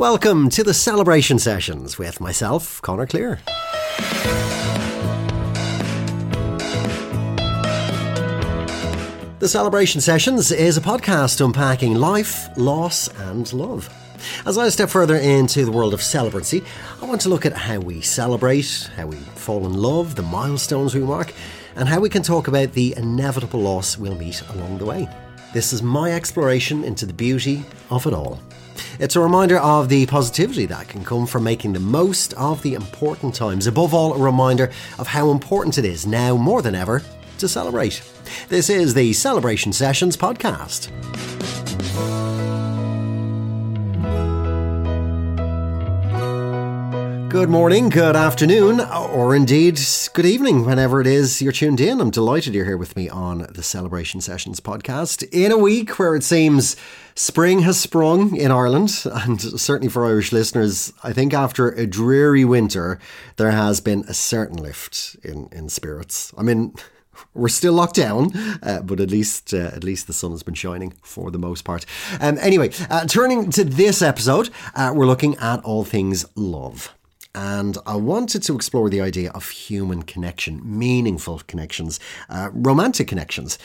Welcome 0.00 0.48
to 0.52 0.64
the 0.64 0.72
celebration 0.72 1.38
sessions 1.38 1.98
with 1.98 2.22
myself, 2.22 2.80
Connor 2.80 3.06
Clear. 3.06 3.38
The 9.40 9.46
Celebration 9.46 10.00
Sessions 10.00 10.50
is 10.52 10.78
a 10.78 10.80
podcast 10.80 11.44
unpacking 11.44 11.96
life, 11.96 12.48
loss, 12.56 13.08
and 13.08 13.52
love. 13.52 13.94
As 14.46 14.56
I 14.56 14.70
step 14.70 14.88
further 14.88 15.16
into 15.16 15.66
the 15.66 15.70
world 15.70 15.92
of 15.92 16.00
celebrancy, 16.00 16.64
I 17.02 17.04
want 17.04 17.20
to 17.20 17.28
look 17.28 17.44
at 17.44 17.52
how 17.52 17.80
we 17.80 18.00
celebrate, 18.00 18.88
how 18.96 19.06
we 19.06 19.16
fall 19.16 19.66
in 19.66 19.74
love, 19.74 20.14
the 20.14 20.22
milestones 20.22 20.94
we 20.94 21.02
mark, 21.02 21.34
and 21.76 21.86
how 21.86 22.00
we 22.00 22.08
can 22.08 22.22
talk 22.22 22.48
about 22.48 22.72
the 22.72 22.94
inevitable 22.96 23.60
loss 23.60 23.98
we'll 23.98 24.14
meet 24.14 24.40
along 24.48 24.78
the 24.78 24.86
way. 24.86 25.06
This 25.52 25.74
is 25.74 25.82
my 25.82 26.14
exploration 26.14 26.84
into 26.84 27.04
the 27.04 27.12
beauty 27.12 27.64
of 27.90 28.06
it 28.06 28.14
all. 28.14 28.40
It's 29.00 29.16
a 29.16 29.20
reminder 29.20 29.56
of 29.56 29.88
the 29.88 30.04
positivity 30.04 30.66
that 30.66 30.88
can 30.88 31.02
come 31.06 31.26
from 31.26 31.42
making 31.42 31.72
the 31.72 31.80
most 31.80 32.34
of 32.34 32.60
the 32.60 32.74
important 32.74 33.34
times. 33.34 33.66
Above 33.66 33.94
all, 33.94 34.12
a 34.12 34.18
reminder 34.18 34.70
of 34.98 35.06
how 35.06 35.30
important 35.30 35.78
it 35.78 35.86
is 35.86 36.06
now 36.06 36.36
more 36.36 36.60
than 36.60 36.74
ever 36.74 37.02
to 37.38 37.48
celebrate. 37.48 38.02
This 38.50 38.68
is 38.68 38.92
the 38.92 39.14
Celebration 39.14 39.72
Sessions 39.72 40.18
podcast. 40.18 40.90
Good 47.30 47.48
morning, 47.48 47.90
good 47.90 48.16
afternoon, 48.16 48.80
or 48.80 49.36
indeed 49.36 49.78
good 50.14 50.26
evening, 50.26 50.66
whenever 50.66 51.00
it 51.00 51.06
is 51.06 51.40
you're 51.40 51.52
tuned 51.52 51.80
in. 51.80 52.00
I'm 52.00 52.10
delighted 52.10 52.56
you're 52.56 52.64
here 52.64 52.76
with 52.76 52.96
me 52.96 53.08
on 53.08 53.46
the 53.48 53.62
Celebration 53.62 54.20
Sessions 54.20 54.58
podcast 54.58 55.22
in 55.30 55.52
a 55.52 55.56
week 55.56 55.96
where 56.00 56.16
it 56.16 56.24
seems 56.24 56.74
spring 57.14 57.60
has 57.60 57.78
sprung 57.78 58.34
in 58.34 58.50
Ireland, 58.50 59.04
and 59.04 59.40
certainly 59.40 59.88
for 59.88 60.04
Irish 60.04 60.32
listeners, 60.32 60.92
I 61.04 61.12
think 61.12 61.32
after 61.32 61.68
a 61.68 61.86
dreary 61.86 62.44
winter, 62.44 62.98
there 63.36 63.52
has 63.52 63.80
been 63.80 64.04
a 64.08 64.14
certain 64.14 64.56
lift 64.56 65.16
in, 65.22 65.48
in 65.52 65.68
spirits. 65.68 66.34
I 66.36 66.42
mean, 66.42 66.74
we're 67.32 67.48
still 67.48 67.74
locked 67.74 67.94
down, 67.94 68.36
uh, 68.60 68.82
but 68.82 68.98
at 68.98 69.12
least 69.12 69.54
uh, 69.54 69.70
at 69.72 69.84
least 69.84 70.08
the 70.08 70.12
sun 70.12 70.32
has 70.32 70.42
been 70.42 70.54
shining 70.54 70.94
for 71.00 71.30
the 71.30 71.38
most 71.38 71.62
part. 71.62 71.86
Um, 72.20 72.38
anyway, 72.40 72.72
uh, 72.90 73.06
turning 73.06 73.50
to 73.52 73.62
this 73.62 74.02
episode, 74.02 74.50
uh, 74.74 74.92
we're 74.92 75.06
looking 75.06 75.36
at 75.36 75.60
all 75.60 75.84
things 75.84 76.26
love 76.34 76.92
and 77.34 77.78
I 77.86 77.96
wanted 77.96 78.42
to 78.44 78.54
explore 78.54 78.90
the 78.90 79.00
idea 79.00 79.30
of 79.30 79.48
human 79.50 80.02
connection, 80.02 80.60
meaningful 80.64 81.42
connections, 81.46 82.00
uh, 82.28 82.50
romantic 82.52 83.08
connections, 83.08 83.58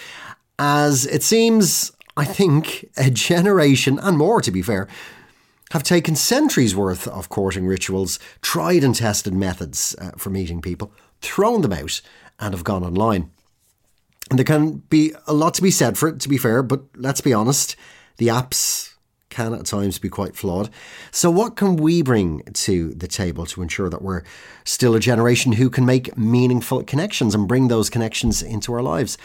as 0.59 1.05
it 1.05 1.23
seems, 1.23 1.91
I 2.15 2.25
think, 2.25 2.89
a 2.97 3.09
generation 3.09 3.99
and 3.99 4.17
more, 4.17 4.41
to 4.41 4.51
be 4.51 4.61
fair, 4.61 4.87
have 5.71 5.83
taken 5.83 6.15
centuries 6.15 6.75
worth 6.75 7.07
of 7.07 7.29
courting 7.29 7.65
rituals, 7.65 8.19
tried 8.41 8.83
and 8.83 8.95
tested 8.95 9.33
methods 9.33 9.95
uh, 9.99 10.11
for 10.17 10.29
meeting 10.29 10.61
people, 10.61 10.91
thrown 11.21 11.61
them 11.61 11.73
out, 11.73 12.01
and 12.39 12.53
have 12.53 12.63
gone 12.63 12.83
online. 12.83 13.31
And 14.29 14.39
there 14.39 14.45
can 14.45 14.77
be 14.89 15.13
a 15.27 15.33
lot 15.33 15.53
to 15.55 15.61
be 15.61 15.71
said 15.71 15.97
for 15.97 16.09
it, 16.09 16.19
to 16.21 16.29
be 16.29 16.37
fair, 16.37 16.63
but 16.63 16.83
let's 16.95 17.21
be 17.21 17.33
honest, 17.33 17.75
the 18.17 18.27
apps 18.27 18.94
can 19.35 19.53
at 19.53 19.65
times 19.65 19.99
be 19.99 20.07
quite 20.07 20.33
flawed. 20.33 20.69
So, 21.11 21.29
what 21.29 21.57
can 21.57 21.75
we 21.75 22.01
bring 22.01 22.41
to 22.65 22.93
the 22.93 23.07
table 23.07 23.45
to 23.47 23.61
ensure 23.61 23.89
that 23.89 24.01
we're 24.01 24.23
still 24.63 24.95
a 24.95 24.99
generation 24.99 25.51
who 25.51 25.69
can 25.69 25.85
make 25.85 26.17
meaningful 26.17 26.81
connections 26.83 27.35
and 27.35 27.45
bring 27.47 27.67
those 27.67 27.89
connections 27.89 28.41
into 28.41 28.71
our 28.73 28.81
lives? 28.81 29.17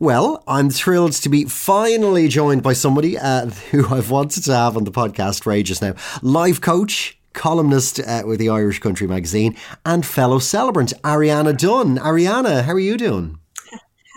Well, 0.00 0.42
I'm 0.48 0.70
thrilled 0.70 1.12
to 1.12 1.28
be 1.28 1.44
finally 1.44 2.26
joined 2.26 2.64
by 2.64 2.72
somebody 2.72 3.16
uh, 3.16 3.46
who 3.70 3.86
I've 3.94 4.10
wanted 4.10 4.44
to 4.44 4.54
have 4.54 4.76
on 4.76 4.82
the 4.82 4.90
podcast 4.90 5.44
for 5.44 5.52
ages 5.52 5.80
now. 5.80 5.94
Life 6.20 6.60
coach, 6.60 7.16
columnist 7.32 8.00
uh, 8.00 8.24
with 8.26 8.40
the 8.40 8.48
Irish 8.48 8.80
Country 8.80 9.06
magazine, 9.06 9.56
and 9.86 10.04
fellow 10.04 10.40
celebrant, 10.40 10.92
Ariana 11.02 11.56
Dunne. 11.56 11.96
Ariana, 11.98 12.64
how 12.64 12.72
are 12.72 12.80
you 12.80 12.96
doing? 12.96 13.38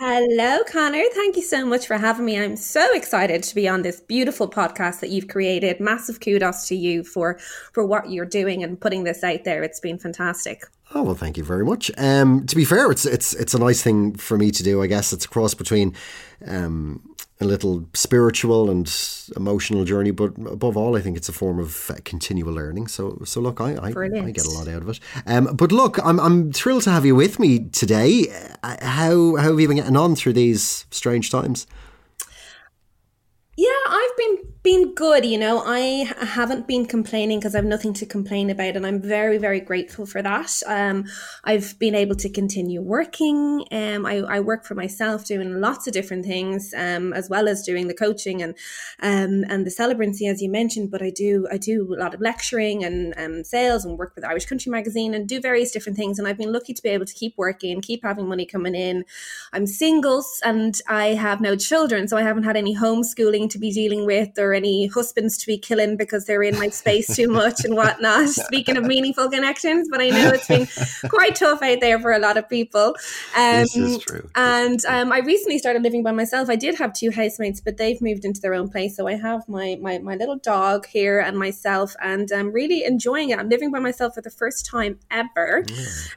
Hello, 0.00 0.62
Connor. 0.62 1.02
Thank 1.12 1.34
you 1.34 1.42
so 1.42 1.66
much 1.66 1.88
for 1.88 1.98
having 1.98 2.24
me. 2.24 2.38
I'm 2.38 2.54
so 2.54 2.94
excited 2.94 3.42
to 3.42 3.52
be 3.52 3.66
on 3.66 3.82
this 3.82 4.00
beautiful 4.00 4.48
podcast 4.48 5.00
that 5.00 5.10
you've 5.10 5.26
created. 5.26 5.80
Massive 5.80 6.20
kudos 6.20 6.68
to 6.68 6.76
you 6.76 7.02
for 7.02 7.36
for 7.72 7.84
what 7.84 8.08
you're 8.08 8.24
doing 8.24 8.62
and 8.62 8.80
putting 8.80 9.02
this 9.02 9.24
out 9.24 9.42
there. 9.42 9.64
It's 9.64 9.80
been 9.80 9.98
fantastic. 9.98 10.62
Oh 10.94 11.02
well, 11.02 11.16
thank 11.16 11.36
you 11.36 11.42
very 11.42 11.64
much. 11.64 11.90
Um, 11.98 12.46
to 12.46 12.54
be 12.54 12.64
fair, 12.64 12.92
it's 12.92 13.06
it's 13.06 13.34
it's 13.34 13.54
a 13.54 13.58
nice 13.58 13.82
thing 13.82 14.14
for 14.14 14.38
me 14.38 14.52
to 14.52 14.62
do. 14.62 14.80
I 14.84 14.86
guess 14.86 15.12
it's 15.12 15.24
a 15.24 15.28
cross 15.28 15.54
between 15.54 15.96
um, 16.46 17.07
a 17.40 17.44
little 17.44 17.86
spiritual 17.94 18.68
and 18.68 18.92
emotional 19.36 19.84
journey, 19.84 20.10
but 20.10 20.32
above 20.50 20.76
all, 20.76 20.96
I 20.96 21.00
think 21.00 21.16
it's 21.16 21.28
a 21.28 21.32
form 21.32 21.60
of 21.60 21.90
uh, 21.90 21.94
continual 22.04 22.52
learning. 22.52 22.88
So, 22.88 23.20
so 23.24 23.40
look, 23.40 23.60
I, 23.60 23.74
I, 23.74 23.86
I, 23.88 24.30
get 24.32 24.44
a 24.44 24.50
lot 24.50 24.66
out 24.66 24.82
of 24.82 24.88
it. 24.88 25.00
Um, 25.26 25.54
but 25.54 25.70
look, 25.70 26.04
I'm, 26.04 26.18
I'm 26.18 26.52
thrilled 26.52 26.82
to 26.82 26.90
have 26.90 27.06
you 27.06 27.14
with 27.14 27.38
me 27.38 27.68
today. 27.68 28.26
Uh, 28.62 28.76
how, 28.82 29.36
how 29.36 29.50
have 29.50 29.60
you 29.60 29.68
been 29.68 29.76
getting 29.76 29.96
on 29.96 30.16
through 30.16 30.32
these 30.32 30.86
strange 30.90 31.30
times? 31.30 31.68
Yeah, 33.56 33.70
I've 33.88 34.16
been 34.16 34.47
been 34.68 34.92
good. 34.92 35.24
You 35.24 35.38
know, 35.38 35.62
I 35.64 36.12
haven't 36.20 36.66
been 36.66 36.84
complaining 36.84 37.38
because 37.38 37.54
I've 37.54 37.64
nothing 37.64 37.94
to 37.94 38.04
complain 38.04 38.50
about, 38.50 38.76
and 38.76 38.86
I'm 38.86 39.00
very 39.00 39.38
very 39.38 39.60
grateful 39.60 40.04
for 40.04 40.20
that. 40.20 40.52
Um, 40.66 41.06
I've 41.42 41.78
been 41.78 41.94
able 41.94 42.16
to 42.16 42.28
continue 42.28 42.82
working. 42.82 43.64
Um, 43.72 44.04
I, 44.04 44.16
I 44.36 44.40
work 44.40 44.66
for 44.66 44.74
myself, 44.74 45.24
doing 45.24 45.58
lots 45.58 45.86
of 45.86 45.94
different 45.94 46.26
things, 46.26 46.74
um, 46.76 47.14
as 47.14 47.30
well 47.30 47.48
as 47.48 47.62
doing 47.62 47.88
the 47.88 47.94
coaching 47.94 48.42
and 48.42 48.54
um 49.00 49.46
and 49.48 49.64
the 49.66 49.70
celebrancy, 49.70 50.28
as 50.30 50.42
you 50.42 50.50
mentioned. 50.50 50.90
But 50.90 51.00
I 51.00 51.08
do 51.08 51.48
I 51.50 51.56
do 51.56 51.94
a 51.94 52.00
lot 52.04 52.12
of 52.12 52.20
lecturing 52.20 52.84
and 52.84 53.14
um, 53.16 53.44
sales, 53.44 53.86
and 53.86 53.98
work 53.98 54.12
with 54.14 54.24
Irish 54.26 54.44
Country 54.44 54.68
Magazine, 54.70 55.14
and 55.14 55.26
do 55.26 55.40
various 55.40 55.70
different 55.70 55.96
things. 55.96 56.18
And 56.18 56.28
I've 56.28 56.36
been 56.36 56.52
lucky 56.52 56.74
to 56.74 56.82
be 56.82 56.90
able 56.90 57.06
to 57.06 57.14
keep 57.14 57.34
working, 57.38 57.80
keep 57.80 58.02
having 58.02 58.28
money 58.28 58.44
coming 58.44 58.74
in. 58.74 59.06
I'm 59.54 59.66
singles, 59.66 60.42
and 60.44 60.78
I 60.86 61.14
have 61.14 61.40
no 61.40 61.56
children, 61.56 62.06
so 62.06 62.18
I 62.18 62.22
haven't 62.22 62.42
had 62.42 62.58
any 62.58 62.76
homeschooling 62.76 63.48
to 63.48 63.58
be 63.58 63.72
dealing 63.72 64.04
with 64.04 64.38
or 64.38 64.57
any 64.58 64.88
husbands 64.88 65.38
to 65.38 65.46
be 65.46 65.56
killing 65.56 65.96
because 65.96 66.26
they're 66.26 66.42
in 66.42 66.58
my 66.58 66.68
space 66.68 67.14
too 67.14 67.28
much 67.28 67.64
and 67.64 67.74
whatnot. 67.74 68.28
Speaking 68.48 68.76
of 68.76 68.84
meaningful 68.84 69.30
connections, 69.30 69.88
but 69.90 70.00
I 70.00 70.10
know 70.10 70.30
it's 70.30 70.48
been 70.48 70.68
quite 71.10 71.36
tough 71.36 71.62
out 71.62 71.80
there 71.80 71.98
for 72.00 72.12
a 72.12 72.18
lot 72.18 72.36
of 72.36 72.48
people. 72.48 72.94
Um, 73.36 73.60
this 73.60 73.76
is 73.76 73.98
true. 73.98 74.28
And 74.34 74.84
um, 74.86 75.12
I 75.12 75.20
recently 75.20 75.58
started 75.58 75.82
living 75.82 76.02
by 76.02 76.12
myself. 76.12 76.50
I 76.50 76.56
did 76.56 76.74
have 76.76 76.92
two 76.92 77.10
housemates, 77.10 77.60
but 77.60 77.76
they've 77.76 78.00
moved 78.02 78.24
into 78.24 78.40
their 78.40 78.54
own 78.54 78.68
place. 78.68 78.96
So 78.96 79.06
I 79.06 79.14
have 79.14 79.48
my 79.48 79.78
my, 79.80 79.98
my 79.98 80.16
little 80.16 80.36
dog 80.36 80.86
here 80.86 81.20
and 81.20 81.38
myself, 81.38 81.94
and 82.02 82.30
I'm 82.32 82.52
really 82.52 82.84
enjoying 82.84 83.30
it. 83.30 83.38
I'm 83.38 83.48
living 83.48 83.70
by 83.70 83.78
myself 83.78 84.14
for 84.14 84.20
the 84.20 84.30
first 84.30 84.66
time 84.66 84.98
ever, 85.10 85.64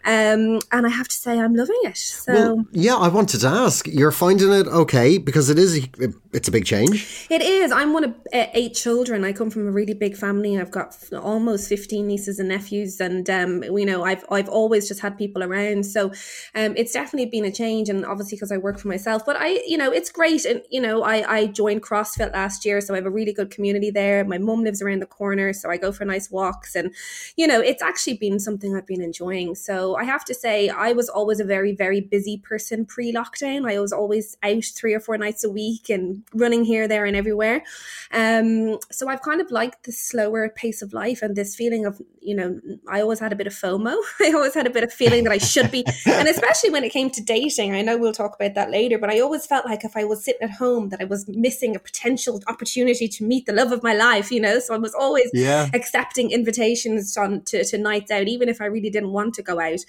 um, 0.06 0.60
and 0.72 0.86
I 0.86 0.90
have 0.90 1.08
to 1.08 1.16
say 1.16 1.40
I'm 1.40 1.56
loving 1.56 1.80
it. 1.84 1.98
So 1.98 2.34
well, 2.34 2.66
yeah, 2.72 2.96
I 2.96 3.08
wanted 3.08 3.42
to 3.42 3.48
ask, 3.48 3.88
you're 3.88 4.12
finding 4.12 4.52
it 4.52 4.68
okay 4.68 5.18
because 5.18 5.50
it 5.50 5.60
is 5.60 5.88
it's 6.34 6.48
a 6.48 6.52
big 6.52 6.66
change. 6.66 7.28
It 7.30 7.42
is. 7.42 7.74
I'm 7.74 7.92
one 7.92 8.06
of 8.06 8.12
uh, 8.34 8.46
eight 8.54 8.74
children. 8.74 9.26
I 9.26 9.34
come 9.34 9.50
from 9.50 9.68
a 9.68 9.72
really 9.72 9.94
big 9.94 10.16
family. 10.16 10.58
I've 10.58 10.72
got 10.72 10.96
almost 11.14 11.68
15 11.68 12.08
nieces 12.08 12.40
and 12.40 12.48
nephews, 12.48 13.02
and 13.02 13.30
um, 13.30 13.64
you 13.64 13.86
know, 13.86 14.04
I've 14.04 14.24
I've 14.32 14.48
always 14.48 14.88
just 14.88 15.02
had 15.02 15.18
people 15.18 15.44
around. 15.44 15.86
So, 15.86 16.08
um, 16.56 16.74
it's 16.78 16.94
definitely 16.94 17.30
been 17.30 17.44
a 17.44 17.52
change, 17.52 17.90
and 17.90 18.06
obviously 18.06 18.38
because 18.38 18.52
I 18.52 18.58
work 18.58 18.80
for 18.80 18.88
myself. 18.88 19.26
But 19.26 19.36
I, 19.40 19.62
you 19.68 19.78
know, 19.78 19.92
it's 19.92 20.10
great, 20.10 20.46
and 20.46 20.62
you 20.70 20.80
know, 20.80 21.04
I 21.04 21.38
I 21.40 21.48
joined 21.48 21.84
CrossFit 21.84 22.32
last 22.32 22.66
year, 22.66 22.80
so 22.80 22.94
I 22.94 22.98
have 22.98 23.06
a 23.06 23.12
really 23.12 23.34
good 23.34 23.52
community 23.52 23.92
there. 23.92 24.24
My 24.24 24.38
mum 24.38 24.64
lives 24.64 24.82
around 24.82 25.02
the 25.02 25.08
corner, 25.08 25.52
so 25.52 25.70
I 25.70 25.76
go 25.76 25.92
for 25.92 26.06
nice 26.06 26.32
walks, 26.32 26.76
and 26.76 26.94
you 27.36 27.46
know, 27.46 27.60
it's 27.60 27.84
actually 27.84 28.18
been 28.18 28.40
something 28.40 28.74
I've 28.74 28.88
been 28.88 29.02
enjoying. 29.02 29.56
So 29.56 29.96
I 29.98 30.06
have 30.06 30.24
to 30.26 30.34
say, 30.34 30.70
I 30.70 30.94
was 30.94 31.10
always 31.10 31.42
a 31.42 31.46
very 31.46 31.76
very 31.76 32.00
busy 32.00 32.38
person 32.38 32.86
pre 32.86 33.14
lockdown. 33.14 33.70
I 33.70 33.82
was 33.82 33.92
always 33.92 34.38
out 34.44 34.64
three 34.64 34.94
or 34.94 35.02
four 35.02 35.18
nights 35.18 35.44
a 35.44 35.50
week 35.50 35.90
and 35.90 36.21
running 36.34 36.64
here, 36.64 36.88
there, 36.88 37.06
and 37.06 37.16
everywhere. 37.16 37.64
Um, 38.12 38.78
so 38.92 39.08
I've 39.08 39.22
kind 39.22 39.42
of 39.42 39.52
liked 39.52 39.86
the 39.86 39.92
slower 39.92 40.50
pace 40.50 40.82
of 40.82 40.94
life 40.94 41.22
and 41.22 41.36
this 41.36 41.56
feeling 41.56 41.86
of, 41.86 42.02
you 42.22 42.36
know, 42.36 42.60
I 42.90 43.02
always 43.02 43.20
had 43.20 43.32
a 43.32 43.36
bit 43.36 43.48
of 43.48 43.54
FOMO. 43.54 43.96
I 44.22 44.32
always 44.34 44.54
had 44.54 44.68
a 44.68 44.70
bit 44.70 44.84
of 44.84 44.94
feeling 44.94 45.24
that 45.24 45.32
I 45.32 45.38
should 45.38 45.72
be, 45.72 45.86
and 46.06 46.28
especially 46.28 46.70
when 46.70 46.84
it 46.84 46.92
came 46.92 47.10
to 47.12 47.22
dating. 47.22 47.74
I 47.74 47.82
know 47.82 47.98
we'll 47.98 48.12
talk 48.14 48.36
about 48.36 48.56
that 48.56 48.72
later, 48.72 48.98
but 48.98 49.10
I 49.10 49.20
always 49.20 49.46
felt 49.46 49.66
like 49.66 49.84
if 49.84 49.96
I 49.96 50.04
was 50.04 50.24
sitting 50.24 50.42
at 50.42 50.52
home, 50.52 50.90
that 50.90 51.02
I 51.02 51.06
was 51.06 51.28
missing 51.28 51.76
a 51.76 51.80
potential 51.80 52.42
opportunity 52.48 53.08
to 53.08 53.24
meet 53.24 53.46
the 53.46 53.54
love 53.54 53.72
of 53.72 53.84
my 53.84 53.94
life, 53.94 54.32
you 54.32 54.42
know. 54.42 54.60
So 54.60 54.74
I 54.74 54.78
was 54.78 54.94
always 54.94 55.30
yeah. 55.34 55.70
accepting 55.74 56.32
invitations 56.32 57.16
on 57.18 57.42
to, 57.44 57.64
to 57.64 57.78
nights 57.78 58.12
out, 58.12 58.28
even 58.28 58.50
if 58.50 58.62
I 58.62 58.66
really 58.66 58.90
didn't 58.90 59.12
want 59.12 59.34
to 59.36 59.44
go 59.44 59.60
out. 59.60 59.80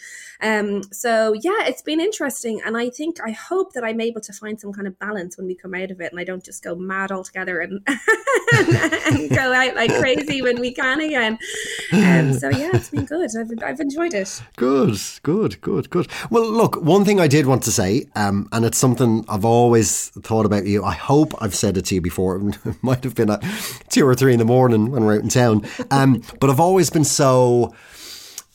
Um, 0.40 0.82
so 0.92 1.34
yeah, 1.34 1.66
it's 1.66 1.82
been 1.82 2.00
interesting, 2.00 2.60
and 2.64 2.76
I 2.76 2.90
think 2.90 3.18
I 3.24 3.30
hope 3.30 3.72
that 3.72 3.84
I'm 3.84 4.00
able 4.00 4.20
to 4.20 4.32
find 4.32 4.60
some 4.60 4.72
kind 4.72 4.86
of 4.86 4.98
balance 4.98 5.36
when 5.36 5.46
we 5.46 5.54
come 5.54 5.74
out 5.74 5.90
of 5.90 6.00
it. 6.00 6.12
And 6.12 6.20
I 6.20 6.21
don't 6.24 6.44
just 6.44 6.62
go 6.62 6.74
mad 6.74 7.12
altogether 7.12 7.60
and, 7.60 7.80
and 7.86 9.30
go 9.30 9.52
out 9.52 9.74
like 9.74 9.94
crazy 9.98 10.42
when 10.42 10.60
we 10.60 10.72
can 10.72 11.00
again. 11.00 11.38
Um, 11.92 12.32
so 12.32 12.48
yeah, 12.48 12.70
it's 12.74 12.90
been 12.90 13.04
good. 13.04 13.30
I've, 13.38 13.50
I've 13.62 13.80
enjoyed 13.80 14.14
it. 14.14 14.42
Good, 14.56 14.98
good, 15.22 15.60
good, 15.60 15.90
good. 15.90 16.08
Well, 16.30 16.50
look, 16.50 16.76
one 16.82 17.04
thing 17.04 17.20
I 17.20 17.28
did 17.28 17.46
want 17.46 17.62
to 17.64 17.72
say, 17.72 18.06
um, 18.14 18.48
and 18.52 18.64
it's 18.64 18.78
something 18.78 19.24
I've 19.28 19.44
always 19.44 20.08
thought 20.10 20.46
about 20.46 20.66
you. 20.66 20.84
I 20.84 20.94
hope 20.94 21.34
I've 21.40 21.54
said 21.54 21.76
it 21.76 21.86
to 21.86 21.94
you 21.94 22.00
before. 22.00 22.40
It 22.64 22.82
might 22.82 23.04
have 23.04 23.14
been 23.14 23.30
at 23.30 23.42
two 23.88 24.06
or 24.06 24.14
three 24.14 24.32
in 24.32 24.38
the 24.38 24.44
morning 24.44 24.90
when 24.90 25.04
we're 25.04 25.16
out 25.16 25.22
in 25.22 25.28
town. 25.28 25.66
Um, 25.90 26.22
but 26.40 26.48
I've 26.48 26.60
always 26.60 26.90
been 26.90 27.04
so 27.04 27.74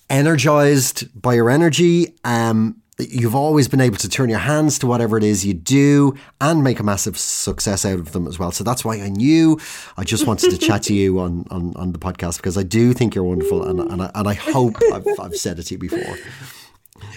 energized 0.09 1.21
by 1.21 1.33
your 1.33 1.49
energy. 1.49 2.15
Um, 2.23 2.81
you've 2.99 3.35
always 3.35 3.67
been 3.67 3.81
able 3.81 3.97
to 3.97 4.09
turn 4.09 4.29
your 4.29 4.39
hands 4.39 4.79
to 4.79 4.87
whatever 4.87 5.17
it 5.17 5.23
is 5.23 5.45
you 5.45 5.53
do 5.53 6.15
and 6.41 6.63
make 6.63 6.79
a 6.79 6.83
massive 6.83 7.17
success 7.17 7.85
out 7.85 7.99
of 7.99 8.11
them 8.11 8.27
as 8.27 8.39
well. 8.39 8.51
So 8.51 8.63
that's 8.63 8.83
why 8.83 8.95
I 8.95 9.09
knew 9.09 9.59
I 9.97 10.03
just 10.03 10.25
wanted 10.25 10.49
to 10.49 10.57
chat 10.57 10.83
to 10.83 10.93
you 10.93 11.19
on, 11.19 11.45
on, 11.51 11.75
on 11.75 11.91
the 11.91 11.99
podcast 11.99 12.37
because 12.37 12.57
I 12.57 12.63
do 12.63 12.93
think 12.93 13.13
you're 13.13 13.23
wonderful 13.23 13.63
and, 13.63 13.79
and, 13.79 14.01
I, 14.01 14.11
and 14.15 14.27
I 14.27 14.33
hope 14.33 14.77
I've, 14.91 15.05
I've 15.19 15.35
said 15.35 15.59
it 15.59 15.63
to 15.63 15.75
you 15.75 15.79
before. 15.79 16.17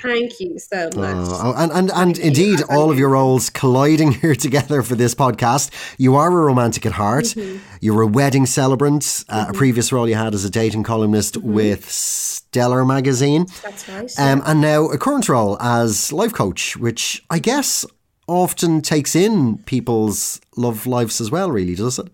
Thank 0.02 0.40
you 0.40 0.58
so 0.58 0.90
much. 0.96 1.28
Oh, 1.30 1.54
and 1.56 1.72
and, 1.72 1.90
and 1.92 2.18
indeed, 2.18 2.62
all 2.68 2.90
of 2.90 2.98
your 2.98 3.10
roles 3.10 3.50
colliding 3.50 4.12
here 4.20 4.34
together 4.34 4.82
for 4.82 4.94
this 4.94 5.14
podcast. 5.14 5.70
You 5.98 6.16
are 6.16 6.28
a 6.28 6.44
romantic 6.44 6.86
at 6.86 6.92
heart. 6.92 7.26
Mm-hmm. 7.26 7.58
You're 7.80 8.02
a 8.02 8.06
wedding 8.06 8.46
celebrant. 8.46 9.24
Uh, 9.28 9.42
mm-hmm. 9.42 9.50
A 9.50 9.54
previous 9.54 9.92
role 9.92 10.08
you 10.08 10.14
had 10.14 10.34
as 10.34 10.44
a 10.44 10.50
dating 10.50 10.82
columnist 10.82 11.34
mm-hmm. 11.34 11.52
with 11.52 11.90
Stellar 11.90 12.84
magazine. 12.84 13.46
That's 13.62 13.88
right. 13.88 14.18
Um, 14.18 14.42
and 14.46 14.60
now 14.60 14.86
a 14.86 14.98
current 14.98 15.28
role 15.28 15.56
as 15.60 16.12
life 16.12 16.32
coach, 16.32 16.76
which 16.76 17.22
I 17.30 17.38
guess 17.38 17.84
often 18.26 18.80
takes 18.80 19.16
in 19.16 19.58
people's 19.64 20.40
love 20.56 20.86
lives 20.86 21.20
as 21.20 21.30
well, 21.30 21.50
really, 21.50 21.74
does 21.74 21.98
it? 21.98 22.08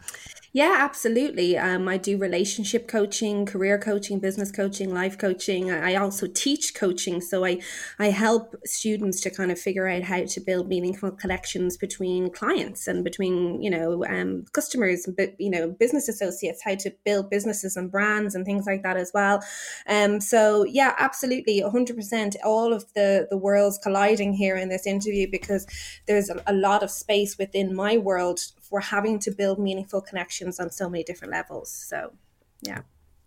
Yeah, 0.57 0.77
absolutely. 0.79 1.59
Um, 1.59 1.87
I 1.87 1.99
do 1.99 2.17
relationship 2.17 2.89
coaching, 2.89 3.45
career 3.45 3.79
coaching, 3.79 4.21
business 4.21 4.51
coaching, 4.51 4.91
life 4.91 5.19
coaching. 5.19 5.71
I 5.71 5.97
also 5.97 6.27
teach 6.27 6.75
coaching, 6.75 7.21
so 7.21 7.45
I 7.45 7.61
I 7.99 8.07
help 8.09 8.57
students 8.65 9.21
to 9.21 9.31
kind 9.31 9.53
of 9.53 9.61
figure 9.61 9.87
out 9.87 10.05
how 10.05 10.25
to 10.25 10.41
build 10.41 10.69
meaningful 10.69 11.11
connections 11.11 11.77
between 11.77 12.31
clients 12.31 12.87
and 12.87 13.05
between 13.05 13.61
you 13.61 13.69
know 13.69 14.03
um, 14.07 14.47
customers, 14.55 15.07
but 15.15 15.39
you 15.39 15.51
know 15.51 15.73
business 15.73 16.09
associates, 16.09 16.63
how 16.65 16.75
to 16.77 16.91
build 17.05 17.29
businesses 17.29 17.77
and 17.77 17.93
brands 17.93 18.35
and 18.35 18.47
things 18.47 18.65
like 18.65 18.83
that 18.83 18.97
as 18.97 19.11
well. 19.13 19.43
Um, 19.87 20.23
so 20.23 20.65
yeah, 20.65 20.95
absolutely, 20.99 21.61
hundred 21.61 21.97
percent. 21.97 22.35
All 22.43 22.73
of 22.73 22.91
the 22.95 23.27
the 23.29 23.37
worlds 23.37 23.77
colliding 23.83 24.33
here 24.33 24.57
in 24.57 24.71
this 24.71 24.87
interview 24.87 25.29
because 25.31 25.67
there's 26.07 26.31
a, 26.31 26.43
a 26.47 26.55
lot 26.55 26.83
of 26.83 26.91
space 26.91 27.37
within 27.37 27.75
my 27.77 27.99
world 27.99 28.41
we're 28.71 28.81
having 28.81 29.19
to 29.21 29.31
build 29.31 29.59
meaningful 29.59 30.01
connections 30.01 30.59
on 30.61 30.71
so 30.71 30.89
many 30.89 31.05
different 31.05 31.33
levels. 31.33 31.71
So, 31.71 32.13
yeah. 32.63 32.81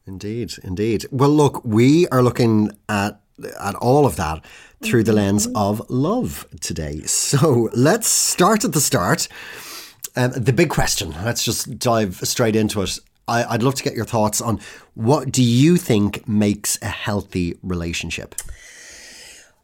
Indeed, 0.05 0.53
indeed. 0.63 1.05
Well, 1.11 1.29
look, 1.29 1.63
we 1.63 2.07
are 2.07 2.23
looking 2.23 2.71
at 2.87 3.21
at 3.59 3.75
all 3.75 4.05
of 4.05 4.15
that 4.17 4.43
through 4.83 5.03
the 5.03 5.13
lens 5.13 5.47
mm-hmm. 5.47 5.55
of 5.55 5.89
love 5.89 6.47
today. 6.61 7.01
So 7.05 7.69
let's 7.73 8.07
start 8.07 8.65
at 8.65 8.73
the 8.73 8.81
start. 8.81 9.27
Um, 10.15 10.31
the 10.31 10.53
big 10.53 10.69
question. 10.69 11.11
Let's 11.23 11.43
just 11.43 11.79
dive 11.79 12.15
straight 12.23 12.55
into 12.55 12.81
it. 12.81 12.99
I, 13.27 13.43
I'd 13.43 13.63
love 13.63 13.75
to 13.75 13.83
get 13.83 13.93
your 13.93 14.05
thoughts 14.05 14.41
on 14.41 14.59
what 14.95 15.31
do 15.31 15.43
you 15.43 15.77
think 15.77 16.27
makes 16.27 16.77
a 16.81 16.87
healthy 16.87 17.57
relationship. 17.61 18.35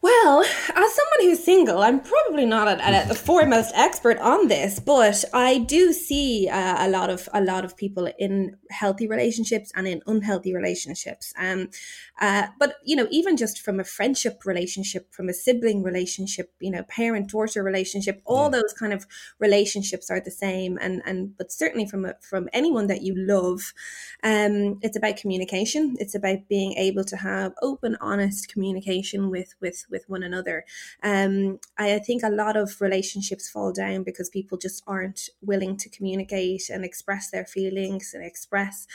Well, 0.02 0.14
as 0.26 0.96
someone 0.96 1.22
who's 1.22 1.44
single, 1.44 1.82
I'm 1.82 2.00
probably 2.00 2.46
not 2.46 2.68
a, 2.68 3.12
a, 3.12 3.14
foremost 3.14 3.72
expert 3.76 4.18
on 4.18 4.48
this, 4.48 4.80
but 4.80 5.24
I 5.34 5.60
do 5.60 5.94
see 5.94 6.50
uh, 6.50 6.88
a 6.88 6.90
lot 6.90 7.10
of 7.10 7.30
a 7.34 7.42
lot 7.42 7.64
of 7.64 7.78
people 7.78 8.10
in 8.18 8.58
healthy 8.72 9.08
relationships 9.08 9.72
and 9.76 9.88
in 9.88 10.02
unhealthy 10.08 10.54
relationships. 10.56 11.34
Um, 11.38 11.70
uh, 12.20 12.48
but 12.60 12.76
you 12.84 12.96
know, 12.96 13.08
even 13.12 13.38
just 13.38 13.62
from 13.62 13.80
a 13.80 13.84
friendship 13.84 14.46
relationship, 14.46 15.14
from 15.14 15.30
a 15.30 15.34
sibling 15.34 15.84
relationship, 15.84 16.52
you 16.60 16.72
know, 16.72 16.84
parent 16.84 17.30
daughter 17.30 17.62
relationship, 17.62 18.22
all 18.26 18.46
yeah. 18.46 18.62
those 18.62 18.74
kind 18.74 18.94
of 18.94 19.06
relationships 19.40 20.10
are 20.10 20.20
the 20.20 20.32
same. 20.32 20.80
And 20.82 21.04
and 21.06 21.38
but 21.38 21.52
certainly 21.52 21.88
from 21.88 22.06
a, 22.06 22.16
from 22.22 22.50
anyone 22.52 22.88
that 22.88 23.04
you 23.04 23.14
love, 23.16 23.74
um, 24.24 24.80
it's 24.82 24.98
about 24.98 25.18
communication. 25.18 25.96
It's 26.00 26.16
about 26.16 26.48
being 26.50 26.74
able 26.74 27.04
to 27.04 27.18
have 27.18 27.54
open, 27.62 27.96
honest 28.02 28.50
communication 28.50 29.30
with 29.30 29.54
with 29.62 29.86
with 29.92 30.04
one 30.16 30.24
another. 30.24 30.58
Um, 31.04 31.60
I, 31.78 31.96
I 31.96 32.00
think 32.00 32.24
a 32.24 32.38
lot 32.44 32.56
of 32.56 32.82
relationships 32.82 33.50
fall 33.50 33.72
down 33.72 34.04
because 34.04 34.30
people 34.30 34.58
just 34.58 34.84
aren't 34.88 35.22
willing 35.42 35.78
to 35.78 35.90
communicate 35.90 36.70
and 36.70 36.84
express 36.86 37.30
their 37.32 37.46
feelings 37.46 38.12
and 38.14 38.24
express 38.26 38.88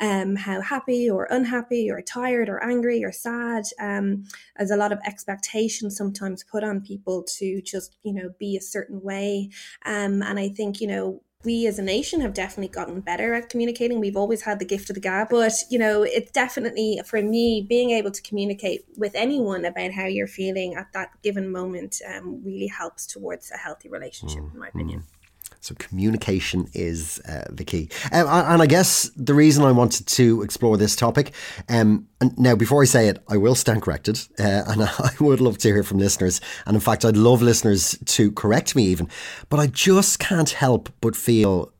um, 0.00 0.36
how 0.36 0.60
happy 0.60 1.10
or 1.10 1.28
unhappy 1.30 1.90
or 1.90 2.00
tired 2.00 2.48
or 2.48 2.62
angry 2.64 3.04
or 3.04 3.12
sad. 3.12 3.64
Um, 3.78 4.24
there's 4.56 4.70
a 4.70 4.76
lot 4.76 4.92
of 4.92 4.98
expectation 5.04 5.90
sometimes 5.90 6.44
put 6.44 6.64
on 6.64 6.80
people 6.80 7.24
to 7.38 7.60
just, 7.62 7.96
you 8.02 8.14
know, 8.14 8.30
be 8.38 8.56
a 8.56 8.62
certain 8.62 9.00
way. 9.02 9.50
Um, 9.84 10.22
and 10.22 10.38
I 10.38 10.48
think, 10.48 10.80
you 10.80 10.88
know, 10.88 11.22
we 11.44 11.66
as 11.66 11.78
a 11.78 11.82
nation 11.82 12.20
have 12.20 12.34
definitely 12.34 12.68
gotten 12.68 13.00
better 13.00 13.34
at 13.34 13.48
communicating. 13.48 13.98
We've 13.98 14.16
always 14.16 14.42
had 14.42 14.58
the 14.58 14.64
gift 14.64 14.90
of 14.90 14.94
the 14.94 15.00
gab, 15.00 15.28
but 15.30 15.52
you 15.70 15.78
know, 15.78 16.02
it's 16.02 16.30
definitely 16.30 17.00
for 17.06 17.22
me 17.22 17.64
being 17.66 17.90
able 17.90 18.10
to 18.10 18.22
communicate 18.22 18.84
with 18.96 19.14
anyone 19.14 19.64
about 19.64 19.92
how 19.92 20.04
you're 20.04 20.26
feeling 20.26 20.74
at 20.74 20.92
that 20.92 21.10
given 21.22 21.50
moment 21.50 22.02
um, 22.06 22.42
really 22.44 22.66
helps 22.66 23.06
towards 23.06 23.50
a 23.50 23.56
healthy 23.56 23.88
relationship, 23.88 24.42
mm, 24.42 24.52
in 24.52 24.58
my 24.58 24.68
opinion. 24.68 25.00
Mm. 25.00 25.19
So 25.60 25.74
communication 25.74 26.68
is 26.72 27.20
uh, 27.28 27.44
the 27.50 27.64
key. 27.64 27.90
Um, 28.12 28.26
and 28.28 28.62
I 28.62 28.66
guess 28.66 29.10
the 29.14 29.34
reason 29.34 29.62
I 29.62 29.72
wanted 29.72 30.06
to 30.06 30.42
explore 30.42 30.76
this 30.78 30.96
topic, 30.96 31.32
um, 31.68 32.08
and 32.20 32.36
now 32.38 32.54
before 32.54 32.82
I 32.82 32.86
say 32.86 33.08
it, 33.08 33.22
I 33.28 33.36
will 33.36 33.54
stand 33.54 33.82
corrected, 33.82 34.20
uh, 34.38 34.64
and 34.66 34.82
I 34.82 35.10
would 35.20 35.40
love 35.40 35.58
to 35.58 35.68
hear 35.68 35.82
from 35.82 35.98
listeners. 35.98 36.40
And 36.66 36.74
in 36.74 36.80
fact, 36.80 37.04
I'd 37.04 37.16
love 37.16 37.42
listeners 37.42 37.98
to 38.06 38.32
correct 38.32 38.74
me 38.74 38.84
even. 38.84 39.08
But 39.48 39.60
I 39.60 39.66
just 39.66 40.18
can't 40.18 40.50
help 40.50 40.88
but 41.00 41.14
feel 41.14 41.72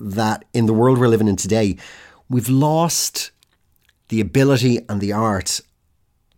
that 0.00 0.44
in 0.52 0.66
the 0.66 0.74
world 0.74 0.98
we're 0.98 1.08
living 1.08 1.28
in 1.28 1.36
today, 1.36 1.76
we've 2.28 2.48
lost 2.48 3.30
the 4.08 4.20
ability 4.20 4.80
and 4.88 5.00
the 5.00 5.12
art 5.12 5.60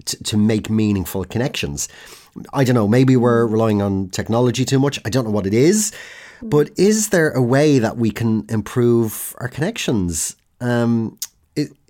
to, 0.04 0.22
to 0.24 0.36
make 0.36 0.70
meaningful 0.70 1.24
connections. 1.24 1.88
I 2.52 2.64
don't 2.64 2.74
know, 2.74 2.88
maybe 2.88 3.16
we're 3.16 3.46
relying 3.46 3.82
on 3.82 4.10
technology 4.10 4.64
too 4.64 4.78
much. 4.78 5.00
I 5.04 5.10
don't 5.10 5.24
know 5.24 5.30
what 5.30 5.46
it 5.46 5.54
is. 5.54 5.92
But 6.42 6.70
is 6.76 7.10
there 7.10 7.30
a 7.30 7.42
way 7.42 7.78
that 7.78 7.96
we 7.96 8.10
can 8.10 8.44
improve 8.48 9.34
our 9.38 9.48
connections? 9.48 10.36
Um, 10.60 11.18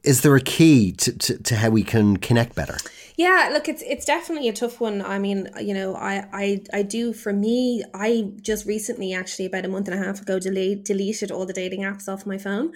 is, 0.05 0.23
there 0.23 0.35
a 0.37 0.41
key 0.41 0.93
to, 0.93 1.17
to, 1.17 1.43
to 1.43 1.57
how 1.57 1.71
we 1.71 1.83
can 1.83 2.17
connect 2.17 2.55
better? 2.55 2.77
Yeah, 3.19 3.51
look, 3.53 3.69
it's 3.69 3.83
it's 3.83 4.05
definitely 4.05 4.49
a 4.49 4.53
tough 4.53 4.81
one. 4.81 5.03
I 5.03 5.19
mean, 5.19 5.49
you 5.61 5.75
know, 5.75 5.97
I 5.97 6.25
I 6.33 6.61
I 6.73 6.83
do 6.83 7.13
for 7.13 7.33
me. 7.33 7.83
I 7.93 8.31
just 8.41 8.65
recently, 8.65 9.13
actually, 9.13 9.47
about 9.47 9.65
a 9.65 9.69
month 9.69 9.89
and 9.89 10.01
a 10.01 10.05
half 10.07 10.23
ago, 10.23 10.39
delete, 10.39 10.85
deleted 10.85 11.33
all 11.33 11.45
the 11.45 11.53
dating 11.53 11.81
apps 11.81 12.07
off 12.07 12.27
my 12.27 12.39
phone. 12.39 12.73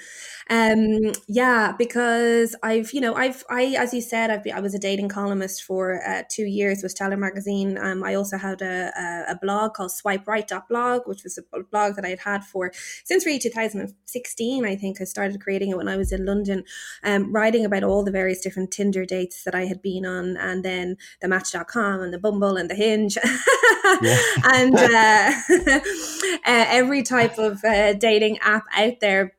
Um, 0.51 1.13
yeah, 1.29 1.71
because 1.79 2.57
I've 2.61 2.93
you 2.93 3.01
know 3.01 3.15
I've 3.15 3.45
I 3.49 3.77
as 3.79 3.95
you 3.95 4.01
said 4.01 4.31
I've 4.31 4.43
been, 4.43 4.55
I 4.55 4.59
was 4.59 4.75
a 4.75 4.81
dating 4.81 5.11
columnist 5.11 5.63
for 5.63 6.03
uh, 6.05 6.25
two 6.29 6.47
years 6.47 6.83
with 6.83 6.91
Stellar 6.91 7.17
magazine. 7.17 7.79
Um, 7.79 8.03
I 8.03 8.17
also 8.17 8.37
had 8.37 8.63
a, 8.63 8.91
a, 8.99 9.33
a 9.35 9.39
blog 9.41 9.75
called 9.75 9.93
Swipe 9.93 10.27
Right 10.27 10.51
blog, 10.69 11.03
which 11.07 11.23
was 11.23 11.39
a 11.39 11.63
blog 11.71 11.95
that 11.95 12.05
I 12.05 12.09
had 12.09 12.19
had 12.19 12.45
for 12.45 12.73
since 13.05 13.25
really 13.25 13.39
2016. 13.39 14.67
I 14.67 14.75
think 14.75 15.01
I 15.01 15.05
started 15.05 15.41
creating 15.41 15.71
it 15.71 15.77
when 15.77 15.87
I 15.87 15.97
was 15.97 16.11
in 16.11 16.27
London, 16.27 16.65
um, 17.05 17.12
writing 17.21 17.65
about 17.65 17.85
all 17.85 18.03
the 18.03 18.11
various 18.11 18.41
different 18.41 18.71
Tinder 18.71 19.05
dates 19.05 19.45
that 19.45 19.55
I 19.55 19.67
had 19.67 19.83
been 19.83 20.07
on 20.07 20.37
and 20.37 20.65
then 20.65 20.97
the 21.21 21.29
Match.com 21.29 22.01
and 22.01 22.13
the 22.13 22.19
Bumble 22.19 22.57
and 22.57 22.71
the 22.71 22.75
Hinge. 22.75 23.19
And 24.45 24.75
uh, 24.79 25.33
uh, 25.51 26.39
every 26.45 27.03
type 27.03 27.39
of 27.39 27.65
uh, 27.65 27.95
dating 27.95 28.39
app 28.39 28.65
out 28.77 29.01
there. 29.01 29.35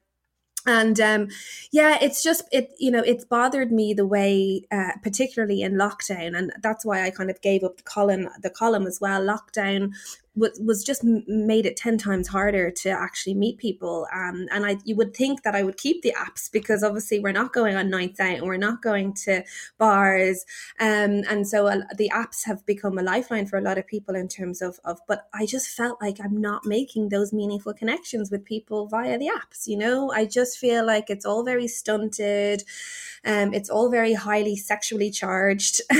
And 0.66 0.98
um, 1.02 1.28
yeah 1.74 1.98
it's 2.02 2.24
just 2.24 2.44
it 2.54 2.72
you 2.80 2.90
know 2.90 3.02
it's 3.06 3.26
bothered 3.26 3.70
me 3.70 3.94
the 3.94 4.06
way 4.06 4.62
uh, 4.72 4.92
particularly 5.02 5.62
in 5.62 5.74
lockdown 5.74 6.38
and 6.38 6.54
that's 6.62 6.86
why 6.86 7.04
i 7.04 7.10
kind 7.10 7.30
of 7.30 7.42
gave 7.42 7.66
up 7.66 7.76
the 7.76 7.84
column 7.84 8.30
the 8.42 8.50
column 8.50 8.88
as 8.88 9.00
well 9.02 9.22
lockdown 9.22 9.92
was, 10.36 10.60
was 10.64 10.84
just 10.84 11.04
made 11.04 11.66
it 11.66 11.78
10 11.78 11.98
times 11.98 12.28
harder 12.28 12.72
to 12.72 12.90
actually 12.90 13.34
meet 13.34 13.58
people. 13.58 14.08
Um, 14.14 14.48
and 14.52 14.66
I 14.66 14.78
you 14.86 14.96
would 14.96 15.16
think 15.16 15.44
that 15.44 15.56
I 15.56 15.64
would 15.64 15.78
keep 15.78 16.02
the 16.02 16.16
apps 16.18 16.52
because 16.52 16.84
obviously 16.84 17.20
we're 17.20 17.32
not 17.32 17.54
going 17.54 17.76
on 17.76 17.90
nights 17.90 18.20
out 18.20 18.38
and 18.38 18.44
we're 18.44 18.58
not 18.58 18.82
going 18.82 19.14
to 19.26 19.44
bars. 19.78 20.46
Um, 20.80 21.24
and 21.30 21.48
so 21.48 21.68
uh, 21.68 21.82
the 21.98 22.12
apps 22.14 22.46
have 22.46 22.66
become 22.66 22.98
a 22.98 23.04
lifeline 23.04 23.46
for 23.46 23.58
a 23.58 23.62
lot 23.62 23.78
of 23.78 23.88
people 23.88 24.16
in 24.16 24.28
terms 24.28 24.62
of, 24.62 24.80
of 24.86 25.00
but 25.08 25.28
I 25.34 25.46
just 25.46 25.70
felt 25.70 26.02
like 26.02 26.18
I'm 26.24 26.40
not 26.40 26.66
making 26.66 27.10
those 27.10 27.34
meaningful 27.34 27.74
connections 27.74 28.32
with 28.32 28.46
people 28.46 28.88
via 28.88 29.18
the 29.18 29.28
apps 29.28 29.64
you 29.68 29.78
know? 29.78 30.12
I 30.12 30.26
just 30.26 30.58
feel 30.58 30.86
like 30.86 31.10
it's 31.10 31.26
all 31.26 31.44
very 31.44 31.68
stunted. 31.68 32.64
Um, 33.26 33.54
it's 33.54 33.70
all 33.70 33.90
very 33.90 34.14
highly 34.14 34.56
sexually 34.56 35.12
charged. 35.12 35.82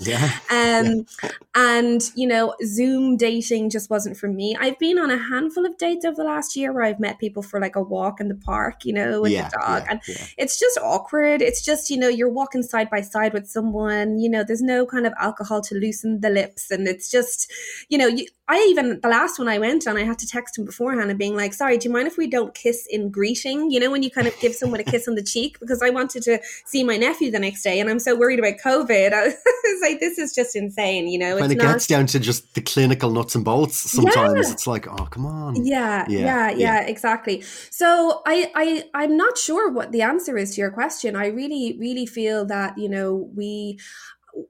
Yeah. 0.00 0.38
um, 0.50 1.06
yeah. 1.22 1.30
and 1.54 2.02
you 2.14 2.26
know 2.26 2.54
Zoom 2.64 3.16
dating 3.16 3.63
thing 3.64 3.70
just 3.70 3.90
wasn't 3.90 4.16
for 4.16 4.28
me. 4.28 4.56
I've 4.58 4.78
been 4.78 4.98
on 4.98 5.10
a 5.10 5.16
handful 5.16 5.66
of 5.66 5.76
dates 5.78 6.04
over 6.04 6.16
the 6.16 6.24
last 6.24 6.56
year 6.56 6.72
where 6.72 6.84
I've 6.84 7.00
met 7.00 7.18
people 7.18 7.42
for 7.42 7.60
like 7.60 7.76
a 7.76 7.82
walk 7.82 8.20
in 8.20 8.28
the 8.28 8.34
park, 8.34 8.84
you 8.84 8.92
know, 8.92 9.22
with 9.22 9.32
yeah, 9.32 9.48
the 9.48 9.58
dog. 9.58 9.82
Yeah, 9.84 9.90
and 9.90 10.00
yeah. 10.08 10.26
it's 10.38 10.58
just 10.58 10.78
awkward. 10.78 11.42
It's 11.42 11.64
just, 11.64 11.90
you 11.90 11.96
know, 11.96 12.08
you're 12.08 12.30
walking 12.30 12.62
side 12.62 12.90
by 12.90 13.00
side 13.00 13.32
with 13.32 13.48
someone, 13.48 14.18
you 14.18 14.28
know, 14.28 14.44
there's 14.44 14.62
no 14.62 14.86
kind 14.86 15.06
of 15.06 15.12
alcohol 15.18 15.60
to 15.62 15.74
loosen 15.74 16.20
the 16.20 16.30
lips. 16.30 16.70
And 16.70 16.86
it's 16.86 17.10
just, 17.10 17.52
you 17.88 17.98
know, 17.98 18.06
you, 18.06 18.26
I 18.46 18.66
even 18.68 19.00
the 19.00 19.08
last 19.08 19.38
one 19.38 19.48
I 19.48 19.58
went 19.58 19.86
on, 19.86 19.96
I 19.96 20.02
had 20.02 20.18
to 20.18 20.26
text 20.26 20.58
him 20.58 20.66
beforehand 20.66 21.08
and 21.08 21.18
being 21.18 21.34
like, 21.34 21.54
"Sorry, 21.54 21.78
do 21.78 21.88
you 21.88 21.94
mind 21.94 22.06
if 22.06 22.18
we 22.18 22.26
don't 22.26 22.54
kiss 22.54 22.86
in 22.90 23.10
greeting?" 23.10 23.70
You 23.70 23.80
know, 23.80 23.90
when 23.90 24.02
you 24.02 24.10
kind 24.10 24.26
of 24.26 24.38
give 24.38 24.54
someone 24.54 24.80
a 24.80 24.84
kiss 24.84 25.08
on 25.08 25.14
the 25.14 25.22
cheek 25.22 25.58
because 25.60 25.80
I 25.80 25.88
wanted 25.88 26.22
to 26.24 26.38
see 26.66 26.84
my 26.84 26.98
nephew 26.98 27.30
the 27.30 27.38
next 27.38 27.62
day, 27.62 27.80
and 27.80 27.88
I'm 27.88 27.98
so 27.98 28.14
worried 28.14 28.38
about 28.38 28.58
COVID. 28.58 29.12
I 29.14 29.24
was 29.24 29.80
like, 29.80 29.98
"This 29.98 30.18
is 30.18 30.34
just 30.34 30.54
insane," 30.56 31.08
you 31.08 31.18
know. 31.18 31.36
When 31.36 31.50
it 31.50 31.56
not... 31.56 31.72
gets 31.72 31.86
down 31.86 32.04
to 32.08 32.20
just 32.20 32.54
the 32.54 32.60
clinical 32.60 33.10
nuts 33.10 33.34
and 33.34 33.44
bolts, 33.46 33.78
sometimes 33.78 34.46
yeah. 34.46 34.52
it's 34.52 34.66
like, 34.66 34.86
"Oh, 34.88 35.06
come 35.06 35.24
on." 35.24 35.64
Yeah, 35.64 36.04
yeah, 36.08 36.18
yeah, 36.18 36.50
yeah, 36.50 36.80
exactly. 36.82 37.42
So 37.70 38.20
I, 38.26 38.52
I, 38.54 38.84
I'm 38.92 39.16
not 39.16 39.38
sure 39.38 39.70
what 39.70 39.90
the 39.90 40.02
answer 40.02 40.36
is 40.36 40.54
to 40.56 40.60
your 40.60 40.70
question. 40.70 41.16
I 41.16 41.28
really, 41.28 41.78
really 41.80 42.04
feel 42.04 42.44
that 42.46 42.76
you 42.76 42.90
know 42.90 43.30
we 43.34 43.78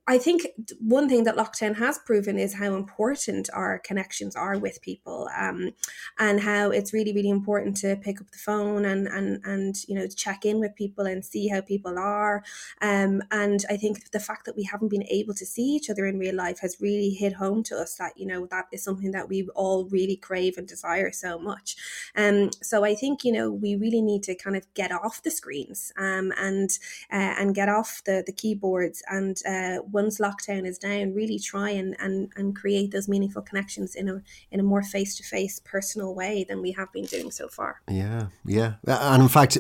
I 0.07 0.19
think 0.19 0.47
one 0.81 1.09
thing 1.09 1.25
that 1.25 1.37
lockdown 1.37 1.77
has 1.77 1.99
proven 1.99 2.39
is 2.39 2.55
how 2.55 2.75
important 2.75 3.49
our 3.53 3.79
connections 3.79 4.37
are 4.37 4.59
with 4.59 4.83
people, 4.83 5.29
um, 5.37 5.71
and 6.19 6.41
how 6.41 6.71
it's 6.71 6.93
really, 6.93 7.15
really 7.15 7.31
important 7.31 7.77
to 7.79 7.97
pick 7.97 8.21
up 8.21 8.31
the 8.31 8.39
phone 8.39 8.85
and 8.85 9.07
and 9.09 9.41
and 9.45 9.77
you 9.89 9.95
know 9.95 10.07
check 10.07 10.45
in 10.45 10.61
with 10.61 10.75
people 10.75 11.07
and 11.07 11.25
see 11.25 11.49
how 11.49 11.61
people 11.61 11.99
are. 11.99 12.43
Um, 12.83 13.23
and 13.31 13.65
I 13.71 13.77
think 13.77 14.11
the 14.11 14.21
fact 14.21 14.45
that 14.47 14.57
we 14.57 14.65
haven't 14.65 14.91
been 14.91 15.07
able 15.09 15.35
to 15.35 15.47
see 15.47 15.63
each 15.63 15.91
other 15.91 16.07
in 16.07 16.19
real 16.19 16.35
life 16.35 16.61
has 16.61 16.77
really 16.81 17.11
hit 17.11 17.35
home 17.35 17.63
to 17.65 17.77
us 17.77 17.97
that 17.97 18.13
you 18.17 18.27
know 18.27 18.47
that 18.51 18.67
is 18.73 18.85
something 18.85 19.13
that 19.13 19.29
we 19.29 19.49
all 19.55 19.87
really 19.87 20.17
crave 20.17 20.59
and 20.59 20.69
desire 20.69 21.13
so 21.13 21.39
much. 21.39 21.77
Um, 22.17 22.51
so 22.63 22.85
I 22.85 22.95
think 22.95 23.25
you 23.25 23.33
know 23.33 23.51
we 23.51 23.77
really 23.77 24.03
need 24.03 24.23
to 24.25 24.35
kind 24.35 24.57
of 24.57 24.67
get 24.75 24.93
off 24.93 25.23
the 25.23 25.31
screens 25.31 25.93
um, 25.99 26.33
and 26.39 26.71
uh, 27.13 27.35
and 27.39 27.55
get 27.55 27.69
off 27.69 28.03
the 28.05 28.23
the 28.25 28.33
keyboards 28.33 29.03
and 29.09 29.39
uh, 29.47 29.74
once 29.83 30.19
lockdown 30.19 30.67
is 30.67 30.79
down, 30.79 31.15
really 31.15 31.39
try 31.39 31.71
and, 31.71 31.97
and, 31.99 32.31
and 32.37 32.57
create 32.57 32.91
those 32.91 33.09
meaningful 33.09 33.43
connections 33.43 33.95
in 33.95 34.09
a 34.09 34.23
in 34.51 34.61
a 34.61 34.63
more 34.63 34.83
face 34.83 35.17
to 35.17 35.23
face, 35.23 35.61
personal 35.65 36.15
way 36.15 36.45
than 36.49 36.63
we 36.63 36.73
have 36.73 36.93
been 36.93 37.05
doing 37.05 37.31
so 37.31 37.49
far. 37.49 37.81
Yeah, 37.89 38.27
yeah, 38.45 38.75
and 38.87 39.23
in 39.23 39.29
fact. 39.29 39.59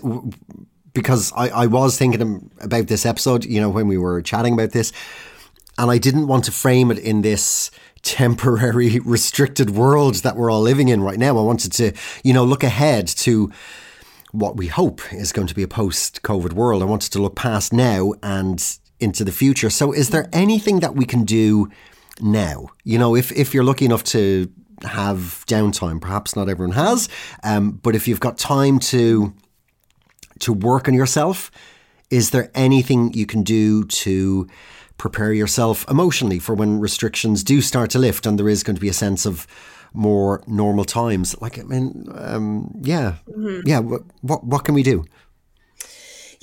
Because 0.92 1.32
I, 1.32 1.48
I 1.48 1.66
was 1.66 1.98
thinking 1.98 2.52
about 2.60 2.86
this 2.86 3.04
episode, 3.04 3.44
you 3.44 3.60
know, 3.60 3.68
when 3.68 3.88
we 3.88 3.98
were 3.98 4.22
chatting 4.22 4.54
about 4.54 4.70
this, 4.70 4.92
and 5.76 5.90
I 5.90 5.98
didn't 5.98 6.28
want 6.28 6.44
to 6.44 6.52
frame 6.52 6.92
it 6.92 7.00
in 7.00 7.22
this 7.22 7.72
temporary 8.02 8.98
restricted 9.04 9.70
world 9.70 10.14
that 10.16 10.36
we're 10.36 10.52
all 10.52 10.60
living 10.60 10.88
in 10.88 11.02
right 11.02 11.18
now. 11.18 11.36
I 11.36 11.42
wanted 11.42 11.72
to, 11.72 11.92
you 12.22 12.32
know, 12.32 12.44
look 12.44 12.62
ahead 12.62 13.08
to 13.08 13.50
what 14.30 14.56
we 14.56 14.66
hope 14.66 15.12
is 15.12 15.32
going 15.32 15.46
to 15.46 15.54
be 15.54 15.62
a 15.62 15.68
post 15.68 16.22
COVID 16.22 16.52
world. 16.52 16.82
I 16.82 16.86
wanted 16.86 17.12
to 17.12 17.22
look 17.22 17.36
past 17.36 17.72
now 17.72 18.14
and 18.22 18.78
into 19.00 19.24
the 19.24 19.32
future. 19.32 19.70
So, 19.70 19.92
is 19.92 20.10
there 20.10 20.28
anything 20.32 20.80
that 20.80 20.94
we 20.94 21.04
can 21.04 21.24
do 21.24 21.70
now? 22.20 22.68
You 22.84 22.98
know, 22.98 23.14
if, 23.14 23.32
if 23.32 23.54
you're 23.54 23.64
lucky 23.64 23.84
enough 23.84 24.04
to 24.04 24.50
have 24.82 25.44
downtime, 25.46 26.00
perhaps 26.00 26.36
not 26.36 26.48
everyone 26.48 26.74
has, 26.74 27.08
um, 27.42 27.72
but 27.82 27.94
if 27.94 28.08
you've 28.08 28.20
got 28.20 28.38
time 28.38 28.78
to 28.78 29.34
to 30.40 30.52
work 30.52 30.88
on 30.88 30.94
yourself, 30.94 31.50
is 32.10 32.30
there 32.30 32.50
anything 32.54 33.12
you 33.14 33.24
can 33.24 33.42
do 33.42 33.84
to 33.84 34.48
prepare 34.98 35.32
yourself 35.32 35.88
emotionally 35.88 36.38
for 36.38 36.54
when 36.54 36.80
restrictions 36.80 37.42
do 37.44 37.60
start 37.60 37.90
to 37.90 37.98
lift 37.98 38.26
and 38.26 38.38
there 38.38 38.48
is 38.48 38.62
going 38.62 38.76
to 38.76 38.80
be 38.80 38.88
a 38.88 38.92
sense 38.92 39.26
of 39.26 39.46
more 39.92 40.42
normal 40.46 40.84
times? 40.84 41.40
Like, 41.40 41.58
I 41.58 41.62
mean, 41.62 42.06
um, 42.14 42.80
yeah, 42.82 43.16
mm-hmm. 43.28 43.66
yeah. 43.66 43.78
What, 43.78 44.02
what 44.22 44.44
what 44.44 44.64
can 44.64 44.74
we 44.74 44.82
do? 44.82 45.04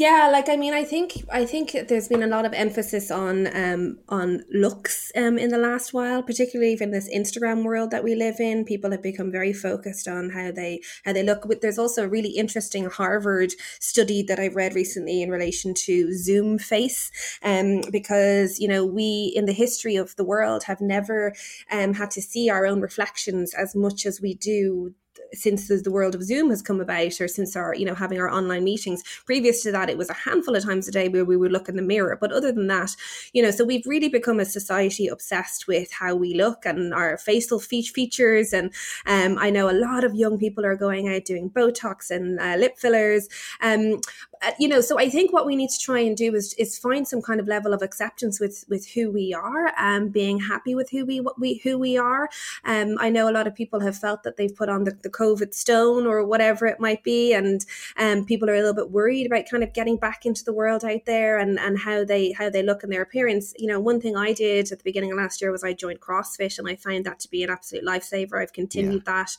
Yeah, 0.02 0.30
like 0.32 0.50
I 0.50 0.56
mean, 0.56 0.74
I 0.74 0.84
think 0.84 1.26
I 1.32 1.46
think 1.46 1.76
there's 1.88 2.08
been 2.08 2.24
a 2.24 2.34
lot 2.36 2.44
of 2.44 2.54
emphasis 2.54 3.12
on 3.12 3.46
um, 3.56 4.00
on 4.10 4.44
looks 4.52 5.12
um, 5.16 5.38
in 5.38 5.52
the 5.52 5.60
last 5.60 5.94
while, 5.94 6.24
particularly 6.24 6.76
in 6.82 6.90
this 6.90 7.08
Instagram 7.08 7.64
world 7.64 7.92
that 7.92 8.04
we 8.04 8.16
live 8.16 8.40
in. 8.40 8.66
People 8.66 8.90
have 8.90 9.04
become 9.04 9.32
very 9.32 9.54
focused 9.54 10.08
on 10.08 10.32
how 10.32 10.52
they 10.52 10.82
how 11.06 11.14
they 11.14 11.22
look. 11.22 11.46
There's 11.62 11.78
also 11.78 12.04
a 12.04 12.10
really 12.10 12.32
interesting 12.32 12.86
Harvard 12.90 13.54
study 13.80 14.24
that 14.24 14.40
I've 14.40 14.56
read 14.56 14.74
recently 14.74 15.22
in 15.22 15.30
relation 15.30 15.76
to 15.86 16.18
Zoom 16.18 16.58
face, 16.58 17.12
um, 17.44 17.82
because 17.92 18.60
you 18.60 18.68
know 18.68 18.84
we 18.84 19.32
in 19.36 19.46
the 19.46 19.54
history 19.54 19.98
of 19.98 20.16
the 20.16 20.26
world 20.26 20.64
have 20.64 20.82
never 20.82 21.36
um, 21.72 21.94
had 21.94 22.10
to 22.12 22.24
see 22.24 22.50
our 22.50 22.66
own 22.66 22.82
reflections 22.82 23.54
as 23.54 23.76
much 23.76 24.08
as 24.08 24.20
we 24.20 24.34
do 24.34 24.96
since 25.34 25.68
the, 25.68 25.78
the 25.78 25.92
world 25.92 26.16
of 26.16 26.24
Zoom 26.24 26.50
has 26.50 26.62
come 26.62 26.82
about, 26.82 27.20
or 27.22 27.28
since 27.28 27.56
our, 27.56 27.76
you 27.76 27.86
know, 27.86 27.96
having 27.96 28.20
our 28.20 28.30
online 28.30 28.64
meetings. 28.64 29.04
Previous 29.26 29.64
to 29.64 29.72
that, 29.72 29.90
it 29.90 29.98
was 29.98 30.10
a 30.10 30.14
handful 30.14 30.56
of 30.56 30.64
times 30.64 30.88
a 30.88 30.92
day 30.92 31.08
where 31.08 31.26
we 31.26 31.38
would 31.38 31.52
look 31.52 31.70
in 31.70 31.76
the 31.76 31.82
mirror. 31.82 32.18
But 32.20 32.32
other 32.32 32.52
than 32.52 32.68
that, 32.68 32.96
you 33.34 33.42
know, 33.42 33.52
so 33.52 33.64
we've 33.64 33.86
really 33.86 34.10
become 34.10 34.40
a 34.40 34.46
society 34.46 35.08
obsessed 35.08 35.68
with 35.68 35.92
how 35.92 36.16
we 36.16 36.34
look 36.34 36.66
and 36.66 36.94
our 36.94 37.18
facial 37.18 37.60
features. 37.60 38.54
And 38.54 38.74
um, 39.06 39.38
I 39.40 39.50
know 39.50 39.70
a 39.70 39.74
lot 39.74 40.04
of 40.04 40.16
young 40.16 40.38
people 40.38 40.66
are 40.66 40.76
going 40.76 41.08
out 41.08 41.26
doing 41.26 41.50
Botox 41.50 42.12
and 42.12 42.40
uh, 42.40 42.56
lip 42.58 42.78
fillers. 42.78 43.28
Um, 43.62 44.02
uh, 44.44 44.52
you 44.60 44.68
know, 44.68 44.82
so 44.82 44.98
I 44.98 45.10
think 45.10 45.32
what 45.32 45.46
we 45.46 45.56
need 45.56 45.70
to 45.70 45.80
try 45.80 46.00
and 46.00 46.18
do 46.18 46.34
is 46.34 46.54
is 46.56 46.78
find 46.78 47.08
some 47.08 47.22
kind 47.22 47.40
of 47.40 47.48
level 47.48 47.74
of 47.74 47.82
acceptance 47.82 48.40
with 48.40 48.66
with 48.68 48.88
who 48.90 49.12
we 49.12 49.34
are, 49.34 49.72
and 49.78 50.06
um, 50.06 50.10
being 50.10 50.40
happy 50.40 50.74
with 50.74 50.90
who 50.90 51.06
we 51.06 51.20
what 51.20 51.40
we 51.40 51.62
who 51.64 51.78
we 51.78 51.98
are. 51.98 52.30
Um, 52.66 52.98
I 53.00 53.10
know 53.10 53.30
a 53.30 53.32
lot 53.32 53.48
of 53.48 53.54
people 53.54 53.82
have 53.82 53.98
felt 53.98 54.24
that 54.24 54.38
they've 54.38 54.56
put 54.56 54.70
on 54.70 54.84
the, 54.86 54.98
the 55.04 55.10
COVID 55.10 55.54
stone 55.54 56.08
or 56.08 56.26
whatever 56.26 56.66
it 56.66 56.80
might 56.80 57.04
be, 57.04 57.34
and 57.34 57.64
um, 57.98 58.26
people 58.26 58.50
are 58.50 58.56
a 58.56 58.60
little 58.60 58.74
bit 58.74 58.92
worried 58.92 59.28
about 59.28 59.46
kind 59.50 59.64
of 59.64 59.74
getting 59.74 59.98
back 59.98 60.26
into 60.26 60.44
the 60.44 60.54
world 60.54 60.84
out 60.84 61.06
there 61.06 61.38
and 61.38 61.60
and 61.60 61.80
how 61.80 62.04
they 62.04 62.32
how 62.32 62.50
they 62.50 62.64
look 62.64 62.84
in 62.84 62.90
their 62.90 63.04
appearance. 63.04 63.54
You 63.58 63.68
know, 63.68 63.80
one 63.80 64.02
thing 64.02 64.16
I 64.18 64.34
did 64.34 64.72
at 64.72 64.78
the 64.80 64.84
beginning 64.84 65.12
of 65.12 65.18
last 65.18 65.42
year 65.42 65.52
was 65.52 65.64
I 65.64 65.74
joined 65.74 66.02
CrossFit, 66.02 66.58
and 66.58 66.68
I 66.68 66.76
found 66.76 67.06
that 67.06 67.20
to 67.20 67.30
be 67.30 67.44
an 67.44 67.50
absolute 67.50 67.86
lifesaver. 67.86 68.42
I've 68.42 68.54
continued 68.54 69.04
yeah. 69.06 69.26
that, 69.26 69.38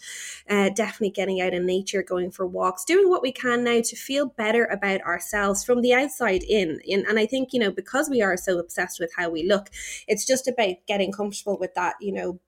uh, 0.49 0.71
definitely 0.75 1.11
getting 1.11 1.41
out 1.41 1.55
in 1.55 1.67
nature, 1.67 2.03
going 2.03 2.31
for 2.31 2.47
walks, 2.47 2.85
doing 2.85 3.09
what 3.09 3.23
we 3.23 3.33
can 3.33 3.65
now 3.65 3.81
to 3.83 3.97
feel 3.97 4.27
better 4.27 4.65
about 4.67 4.92
about 4.93 5.07
ourselves 5.07 5.65
from 5.65 5.81
the 5.81 5.95
outside 5.95 6.43
in. 6.43 6.81
in. 6.85 7.05
And 7.09 7.19
I 7.19 7.27
think, 7.27 7.53
you 7.53 7.61
know, 7.61 7.71
because 7.71 8.09
we 8.09 8.23
are 8.23 8.37
so 8.37 8.59
obsessed 8.59 9.01
with 9.01 9.13
how 9.17 9.31
we 9.31 9.45
look, 9.45 9.71
it's 10.09 10.27
just 10.27 10.49
about 10.49 10.75
getting 10.87 11.13
comfortable 11.13 11.59
with 11.59 11.75
that, 11.75 11.95
you 12.01 12.13
know, 12.13 12.41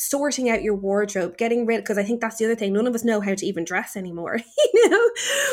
sorting 0.00 0.48
out 0.48 0.62
your 0.62 0.74
wardrobe, 0.74 1.36
getting 1.36 1.66
rid 1.66 1.82
because 1.82 1.98
I 1.98 2.02
think 2.02 2.22
that's 2.22 2.36
the 2.36 2.46
other 2.46 2.54
thing. 2.54 2.72
None 2.72 2.86
of 2.86 2.94
us 2.94 3.04
know 3.04 3.20
how 3.20 3.34
to 3.34 3.46
even 3.46 3.64
dress 3.64 3.96
anymore. 3.96 4.38
you 4.74 4.88
know, 4.88 5.10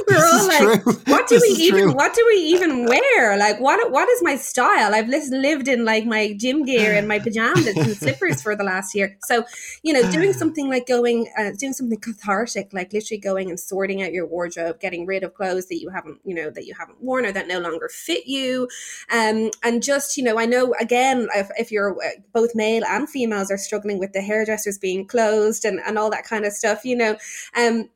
we're 0.08 0.16
this 0.16 0.34
all 0.34 0.48
like, 0.48 0.84
true. 0.84 0.94
what 1.06 1.28
do 1.28 1.36
this 1.36 1.58
we 1.58 1.64
even 1.66 1.84
true. 1.84 1.94
what 1.94 2.14
do 2.14 2.26
we 2.28 2.40
even 2.42 2.86
wear? 2.86 3.38
Like 3.38 3.60
what 3.60 3.92
what 3.92 4.08
is 4.08 4.24
my 4.24 4.38
style? 4.38 4.96
I've 4.96 5.10
lived 5.10 5.68
in 5.68 5.84
like 5.84 6.06
my 6.06 6.34
gym 6.40 6.64
gear 6.64 6.94
and 6.94 7.08
my 7.08 7.20
pajamas 7.20 7.68
and 7.68 7.98
slippers 7.98 8.42
for 8.42 8.56
the 8.56 8.64
last 8.64 8.96
year. 8.96 9.18
So, 9.24 9.44
you 9.84 9.92
know, 9.92 10.10
doing 10.12 10.32
something 10.42 10.70
like 10.70 10.88
going 10.88 11.28
uh, 11.38 11.52
doing 11.58 11.74
something 11.74 12.00
cathartic, 12.00 12.70
like 12.72 12.94
literally 12.94 13.20
going 13.20 13.50
and 13.50 13.60
sorting 13.60 14.02
out 14.02 14.14
your 14.14 14.28
wardrobe, 14.28 14.80
getting 14.80 15.06
rid 15.06 15.24
of 15.24 15.34
clothes 15.34 15.68
that 15.68 15.82
you 15.82 15.90
haven't, 15.90 16.22
you 16.24 16.34
know, 16.34 16.50
that 16.52 16.66
you 16.66 16.74
haven't 16.80 17.02
worn 17.04 17.26
or 17.26 17.34
that 17.34 17.50
no 17.50 17.60
longer 17.60 17.90
fit 17.90 18.28
you. 18.28 18.70
Um 19.12 19.52
and 19.62 19.84
just, 19.84 20.16
you 20.16 20.24
know, 20.24 20.40
I 20.40 20.46
know 20.46 20.74
again 20.80 21.28
if, 21.36 21.50
if 21.58 21.72
you're 21.72 21.98
uh, 22.02 22.22
both 22.32 22.56
male 22.56 22.84
and 22.88 23.10
females 23.10 23.52
are 23.52 23.58
struggling 23.58 23.87
with 23.96 24.14
the 24.14 24.22
hairdressers 24.22 24.78
being 24.78 25.06
closed 25.06 25.66
and, 25.66 25.80
and 25.86 25.98
all 25.98 26.10
that 26.10 26.26
kind 26.26 26.46
of 26.46 26.54
stuff, 26.54 26.86
you 26.86 26.96
know. 26.96 27.18
Um, 27.56 27.90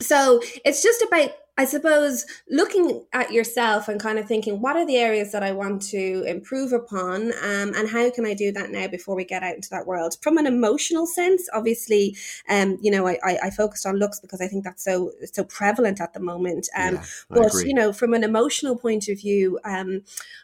so 0.00 0.40
it's 0.64 0.82
just 0.82 1.02
about 1.02 1.30
I 1.58 1.64
suppose 1.64 2.24
looking 2.48 3.04
at 3.12 3.32
yourself 3.32 3.88
and 3.88 4.00
kind 4.00 4.16
of 4.16 4.28
thinking, 4.28 4.60
what 4.60 4.76
are 4.76 4.86
the 4.86 4.96
areas 4.96 5.32
that 5.32 5.42
I 5.42 5.50
want 5.50 5.82
to 5.88 6.22
improve 6.22 6.72
upon, 6.72 7.32
um, 7.42 7.74
and 7.74 7.90
how 7.90 8.10
can 8.10 8.24
I 8.24 8.32
do 8.32 8.52
that 8.52 8.70
now 8.70 8.86
before 8.86 9.16
we 9.16 9.24
get 9.24 9.42
out 9.42 9.56
into 9.56 9.68
that 9.70 9.84
world? 9.84 10.14
From 10.22 10.38
an 10.38 10.46
emotional 10.46 11.04
sense, 11.04 11.48
obviously, 11.52 12.16
um, 12.48 12.78
you 12.80 12.92
know, 12.92 13.08
I, 13.08 13.18
I, 13.24 13.38
I 13.44 13.50
focused 13.50 13.86
on 13.86 13.96
looks 13.96 14.20
because 14.20 14.40
I 14.40 14.46
think 14.46 14.62
that's 14.62 14.84
so 14.84 15.10
so 15.32 15.42
prevalent 15.42 16.00
at 16.00 16.14
the 16.14 16.20
moment. 16.20 16.68
Um, 16.76 16.94
yeah, 16.94 17.04
but 17.28 17.52
you 17.64 17.74
know, 17.74 17.92
from 17.92 18.14
an 18.14 18.22
emotional 18.22 18.76
point 18.76 19.08
of 19.08 19.18
view, 19.18 19.58
um, 19.64 20.02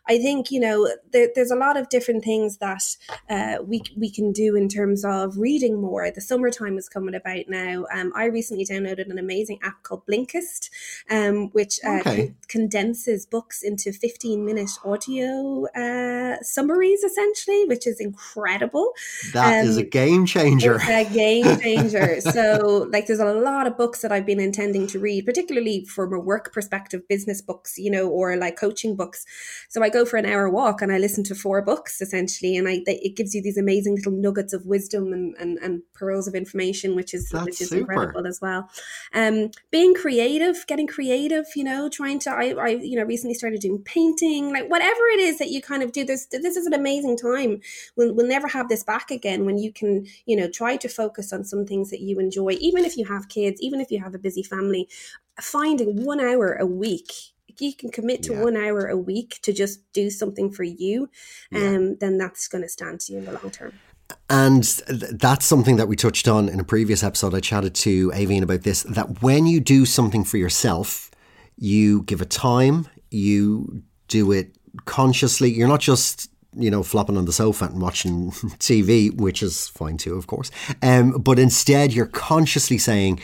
I 0.08 0.18
think 0.18 0.50
you 0.50 0.58
know 0.58 0.90
there, 1.12 1.28
there's 1.32 1.52
a 1.52 1.56
lot 1.56 1.76
of 1.76 1.90
different 1.90 2.24
things 2.24 2.56
that 2.56 2.82
uh, 3.30 3.62
we 3.62 3.82
we 3.96 4.10
can 4.10 4.32
do 4.32 4.56
in 4.56 4.68
terms 4.68 5.04
of 5.04 5.38
reading 5.38 5.80
more. 5.80 6.10
The 6.10 6.20
summertime 6.20 6.76
is 6.76 6.88
coming 6.88 7.14
about 7.14 7.48
now. 7.48 7.86
Um, 7.94 8.12
I 8.16 8.24
recently 8.24 8.66
downloaded 8.66 9.08
an 9.10 9.18
amazing 9.20 9.60
app 9.62 9.84
called 9.84 10.04
Blinkist 10.06 10.70
um, 11.10 11.50
which 11.52 11.78
uh, 11.84 11.98
okay. 12.00 12.16
con- 12.16 12.36
condenses 12.48 13.26
books 13.26 13.62
into 13.62 13.92
15 13.92 14.44
minute 14.44 14.70
audio 14.84 15.66
uh, 15.76 16.36
summaries, 16.42 17.02
essentially, 17.02 17.64
which 17.66 17.86
is 17.86 18.00
incredible. 18.00 18.92
That 19.32 19.60
um, 19.60 19.68
is 19.68 19.76
a 19.76 19.82
um, 19.82 19.88
game 19.90 20.26
changer. 20.26 20.80
a 20.88 21.04
game 21.04 21.58
changer. 21.60 22.20
so, 22.20 22.88
like, 22.90 23.06
there's 23.06 23.20
a 23.20 23.34
lot 23.34 23.66
of 23.66 23.76
books 23.76 24.00
that 24.00 24.12
I've 24.12 24.26
been 24.26 24.40
intending 24.40 24.86
to 24.88 24.98
read, 24.98 25.26
particularly 25.26 25.84
from 25.84 26.12
a 26.12 26.18
work 26.18 26.52
perspective, 26.52 27.06
business 27.08 27.42
books, 27.42 27.76
you 27.76 27.90
know, 27.90 28.08
or 28.08 28.36
like 28.36 28.56
coaching 28.56 28.96
books. 28.96 29.26
So 29.68 29.82
I 29.82 29.90
go 29.90 30.04
for 30.04 30.16
an 30.16 30.26
hour 30.26 30.48
walk 30.48 30.80
and 30.80 30.92
I 30.92 30.98
listen 30.98 31.24
to 31.24 31.34
four 31.34 31.60
books 31.62 32.00
essentially, 32.00 32.56
and 32.56 32.68
I 32.68 32.80
they, 32.86 32.98
it 33.02 33.16
gives 33.16 33.34
you 33.34 33.42
these 33.42 33.58
amazing 33.58 33.96
little 33.96 34.12
nuggets 34.12 34.52
of 34.52 34.64
wisdom 34.66 35.12
and, 35.12 35.34
and, 35.38 35.58
and 35.58 35.82
pearls 35.94 36.26
of 36.26 36.34
information, 36.34 36.96
which 36.96 37.12
is 37.12 37.28
That's 37.28 37.44
which 37.44 37.60
is 37.60 37.68
super. 37.68 37.92
incredible 37.92 38.26
as 38.26 38.40
well. 38.40 38.70
Um, 39.12 39.50
being 39.70 39.94
creative, 39.94 40.66
getting 40.66 40.86
creative, 40.94 41.46
you 41.56 41.64
know, 41.64 41.88
trying 41.88 42.18
to 42.20 42.30
I, 42.30 42.50
I 42.52 42.68
you 42.68 42.96
know 42.96 43.04
recently 43.04 43.34
started 43.34 43.60
doing 43.60 43.82
painting, 43.82 44.52
like 44.52 44.70
whatever 44.70 45.04
it 45.12 45.20
is 45.20 45.38
that 45.38 45.50
you 45.50 45.60
kind 45.60 45.82
of 45.82 45.92
do. 45.92 46.04
This 46.04 46.26
this 46.26 46.56
is 46.56 46.66
an 46.66 46.74
amazing 46.74 47.16
time. 47.16 47.60
We'll 47.96 48.14
we'll 48.14 48.28
never 48.28 48.48
have 48.48 48.68
this 48.68 48.84
back 48.84 49.10
again 49.10 49.44
when 49.44 49.58
you 49.58 49.72
can 49.72 50.06
you 50.26 50.36
know 50.36 50.48
try 50.48 50.76
to 50.76 50.88
focus 50.88 51.32
on 51.32 51.44
some 51.44 51.66
things 51.66 51.90
that 51.90 52.00
you 52.00 52.18
enjoy, 52.18 52.52
even 52.60 52.84
if 52.84 52.96
you 52.96 53.06
have 53.06 53.28
kids, 53.28 53.60
even 53.60 53.80
if 53.80 53.90
you 53.90 54.02
have 54.02 54.14
a 54.14 54.18
busy 54.18 54.42
family. 54.42 54.88
Finding 55.40 56.04
one 56.04 56.20
hour 56.20 56.54
a 56.54 56.66
week 56.66 57.10
you 57.60 57.74
can 57.74 57.90
commit 57.90 58.22
to 58.24 58.32
yeah. 58.32 58.42
one 58.42 58.56
hour 58.56 58.86
a 58.86 58.96
week 58.96 59.38
to 59.42 59.52
just 59.52 59.80
do 59.92 60.10
something 60.10 60.50
for 60.50 60.64
you, 60.64 61.08
yeah. 61.52 61.68
um, 61.68 61.96
then 62.00 62.18
that's 62.18 62.48
going 62.48 62.62
to 62.62 62.68
stand 62.68 62.98
to 63.00 63.12
you 63.12 63.18
in 63.18 63.24
the 63.24 63.32
long 63.32 63.50
term. 63.50 63.72
And 64.30 64.64
that's 65.12 65.46
something 65.46 65.76
that 65.76 65.88
we 65.88 65.96
touched 65.96 66.28
on 66.28 66.48
in 66.48 66.58
a 66.60 66.64
previous 66.64 67.02
episode. 67.02 67.34
I 67.34 67.40
chatted 67.40 67.74
to 67.76 68.10
Aveen 68.10 68.42
about 68.42 68.62
this 68.62 68.82
that 68.84 69.22
when 69.22 69.46
you 69.46 69.60
do 69.60 69.84
something 69.84 70.24
for 70.24 70.38
yourself, 70.38 71.10
you 71.56 72.02
give 72.02 72.20
it 72.20 72.30
time, 72.30 72.88
you 73.10 73.82
do 74.08 74.32
it 74.32 74.56
consciously. 74.86 75.50
You're 75.50 75.68
not 75.68 75.80
just 75.80 76.30
you 76.56 76.70
know, 76.70 76.82
flopping 76.82 77.16
on 77.16 77.24
the 77.24 77.32
sofa 77.32 77.66
and 77.66 77.80
watching 77.80 78.30
TV, 78.60 79.14
which 79.14 79.42
is 79.42 79.68
fine 79.68 79.96
too, 79.96 80.14
of 80.14 80.26
course. 80.26 80.50
Um, 80.82 81.12
but 81.12 81.38
instead, 81.38 81.92
you're 81.92 82.06
consciously 82.06 82.78
saying, 82.78 83.20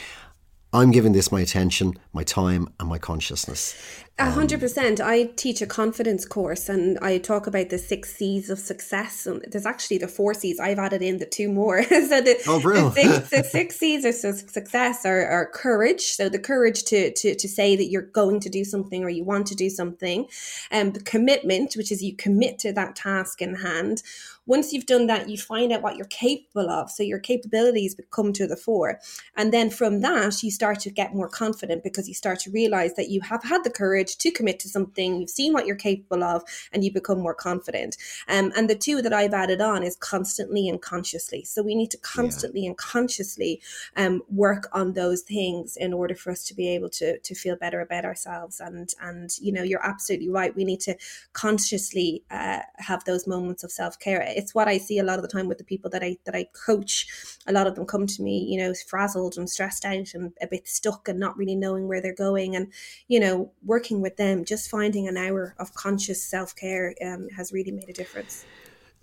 I'm 0.72 0.92
giving 0.92 1.12
this 1.12 1.32
my 1.32 1.40
attention, 1.40 1.94
my 2.12 2.22
time, 2.22 2.68
and 2.78 2.88
my 2.88 2.98
consciousness. 2.98 3.74
A 4.20 4.30
hundred 4.30 4.60
percent. 4.60 5.00
I 5.00 5.24
teach 5.24 5.62
a 5.62 5.66
confidence 5.66 6.26
course, 6.26 6.68
and 6.68 6.98
I 7.00 7.18
talk 7.18 7.46
about 7.46 7.70
the 7.70 7.78
six 7.78 8.14
C's 8.14 8.50
of 8.50 8.58
success. 8.58 9.26
And 9.26 9.44
there's 9.50 9.64
actually 9.66 9.98
the 9.98 10.06
four 10.06 10.34
C's. 10.34 10.60
I've 10.60 10.78
added 10.78 11.00
in 11.00 11.18
the 11.18 11.26
two 11.26 11.48
more. 11.50 11.82
so 11.88 12.20
the, 12.20 12.36
oh, 12.46 12.60
the, 12.60 12.90
six, 12.90 13.30
the 13.30 13.42
six 13.42 13.76
C's 13.76 14.04
of 14.04 14.14
success 14.14 15.06
are, 15.06 15.26
are 15.26 15.46
courage. 15.46 16.02
So 16.02 16.28
the 16.28 16.38
courage 16.38 16.84
to, 16.84 17.12
to 17.12 17.34
to 17.34 17.48
say 17.48 17.76
that 17.76 17.86
you're 17.86 18.02
going 18.02 18.40
to 18.40 18.50
do 18.50 18.62
something 18.62 19.02
or 19.02 19.08
you 19.08 19.24
want 19.24 19.46
to 19.48 19.54
do 19.54 19.70
something, 19.70 20.26
and 20.70 20.88
um, 20.88 20.92
the 20.92 21.00
commitment, 21.00 21.74
which 21.74 21.90
is 21.90 22.02
you 22.02 22.14
commit 22.14 22.58
to 22.60 22.72
that 22.74 22.94
task 22.94 23.40
in 23.40 23.54
hand 23.56 24.02
once 24.50 24.72
you've 24.72 24.86
done 24.86 25.06
that, 25.06 25.28
you 25.28 25.38
find 25.38 25.70
out 25.70 25.80
what 25.80 25.96
you're 25.96 26.06
capable 26.06 26.68
of. 26.68 26.90
So 26.90 27.04
your 27.04 27.20
capabilities 27.20 27.94
come 28.10 28.32
to 28.32 28.48
the 28.48 28.56
fore. 28.56 28.98
And 29.36 29.52
then 29.52 29.70
from 29.70 30.00
that, 30.00 30.42
you 30.42 30.50
start 30.50 30.80
to 30.80 30.90
get 30.90 31.14
more 31.14 31.28
confident 31.28 31.84
because 31.84 32.08
you 32.08 32.14
start 32.14 32.40
to 32.40 32.50
realize 32.50 32.94
that 32.94 33.10
you 33.10 33.20
have 33.20 33.44
had 33.44 33.62
the 33.62 33.70
courage 33.70 34.16
to 34.18 34.32
commit 34.32 34.58
to 34.58 34.68
something, 34.68 35.20
you've 35.20 35.30
seen 35.30 35.52
what 35.52 35.66
you're 35.66 35.76
capable 35.76 36.24
of, 36.24 36.42
and 36.72 36.82
you 36.82 36.92
become 36.92 37.20
more 37.20 37.32
confident. 37.32 37.96
Um, 38.26 38.50
and 38.56 38.68
the 38.68 38.74
two 38.74 39.00
that 39.02 39.12
I've 39.12 39.34
added 39.34 39.60
on 39.60 39.84
is 39.84 39.94
constantly 39.94 40.68
and 40.68 40.82
consciously. 40.82 41.44
So 41.44 41.62
we 41.62 41.76
need 41.76 41.92
to 41.92 41.98
constantly 41.98 42.62
yeah. 42.62 42.70
and 42.70 42.76
consciously 42.76 43.62
um, 43.96 44.20
work 44.28 44.68
on 44.72 44.94
those 44.94 45.22
things 45.22 45.76
in 45.76 45.92
order 45.92 46.16
for 46.16 46.32
us 46.32 46.42
to 46.46 46.54
be 46.54 46.68
able 46.70 46.90
to, 46.90 47.20
to 47.20 47.34
feel 47.36 47.54
better 47.54 47.80
about 47.80 48.04
ourselves. 48.04 48.58
And, 48.58 48.92
and, 49.00 49.30
you 49.40 49.52
know, 49.52 49.62
you're 49.62 49.86
absolutely 49.86 50.28
right. 50.28 50.56
We 50.56 50.64
need 50.64 50.80
to 50.80 50.96
consciously 51.34 52.24
uh, 52.32 52.62
have 52.78 53.04
those 53.04 53.28
moments 53.28 53.62
of 53.62 53.70
self 53.70 53.96
care 54.00 54.20
it's 54.40 54.54
what 54.54 54.68
I 54.68 54.78
see 54.78 54.98
a 54.98 55.04
lot 55.04 55.18
of 55.18 55.22
the 55.22 55.28
time 55.28 55.46
with 55.46 55.58
the 55.58 55.64
people 55.64 55.90
that 55.90 56.02
I 56.02 56.16
that 56.24 56.34
I 56.34 56.46
coach. 56.66 57.06
A 57.46 57.52
lot 57.52 57.66
of 57.66 57.74
them 57.74 57.86
come 57.86 58.06
to 58.06 58.22
me, 58.22 58.46
you 58.50 58.58
know, 58.58 58.72
frazzled 58.88 59.36
and 59.36 59.48
stressed 59.48 59.84
out 59.84 60.14
and 60.14 60.32
a 60.42 60.46
bit 60.46 60.66
stuck 60.66 61.08
and 61.08 61.20
not 61.20 61.36
really 61.36 61.54
knowing 61.54 61.86
where 61.86 62.00
they're 62.00 62.14
going. 62.14 62.56
And 62.56 62.72
you 63.08 63.20
know, 63.20 63.52
working 63.64 64.00
with 64.00 64.16
them, 64.16 64.44
just 64.44 64.70
finding 64.70 65.06
an 65.06 65.16
hour 65.16 65.54
of 65.58 65.74
conscious 65.74 66.22
self 66.22 66.56
care 66.56 66.94
um, 67.04 67.28
has 67.36 67.52
really 67.52 67.72
made 67.72 67.88
a 67.88 67.92
difference. 67.92 68.44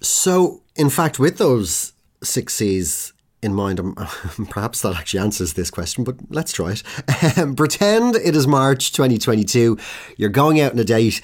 So, 0.01 0.61
in 0.75 0.89
fact, 0.89 1.19
with 1.19 1.37
those 1.37 1.93
six 2.23 2.55
C's 2.55 3.13
in 3.41 3.53
mind, 3.53 3.79
um, 3.79 3.95
perhaps 4.49 4.81
that 4.81 4.95
actually 4.95 5.19
answers 5.19 5.53
this 5.53 5.71
question, 5.71 6.03
but 6.03 6.15
let's 6.29 6.51
try 6.51 6.73
it. 6.73 7.37
Um, 7.37 7.55
pretend 7.63 8.15
it 8.15 8.35
is 8.35 8.47
March 8.47 8.91
2022. 8.91 9.77
You're 10.17 10.29
going 10.29 10.59
out 10.59 10.71
on 10.71 10.79
a 10.79 10.83
date 10.83 11.21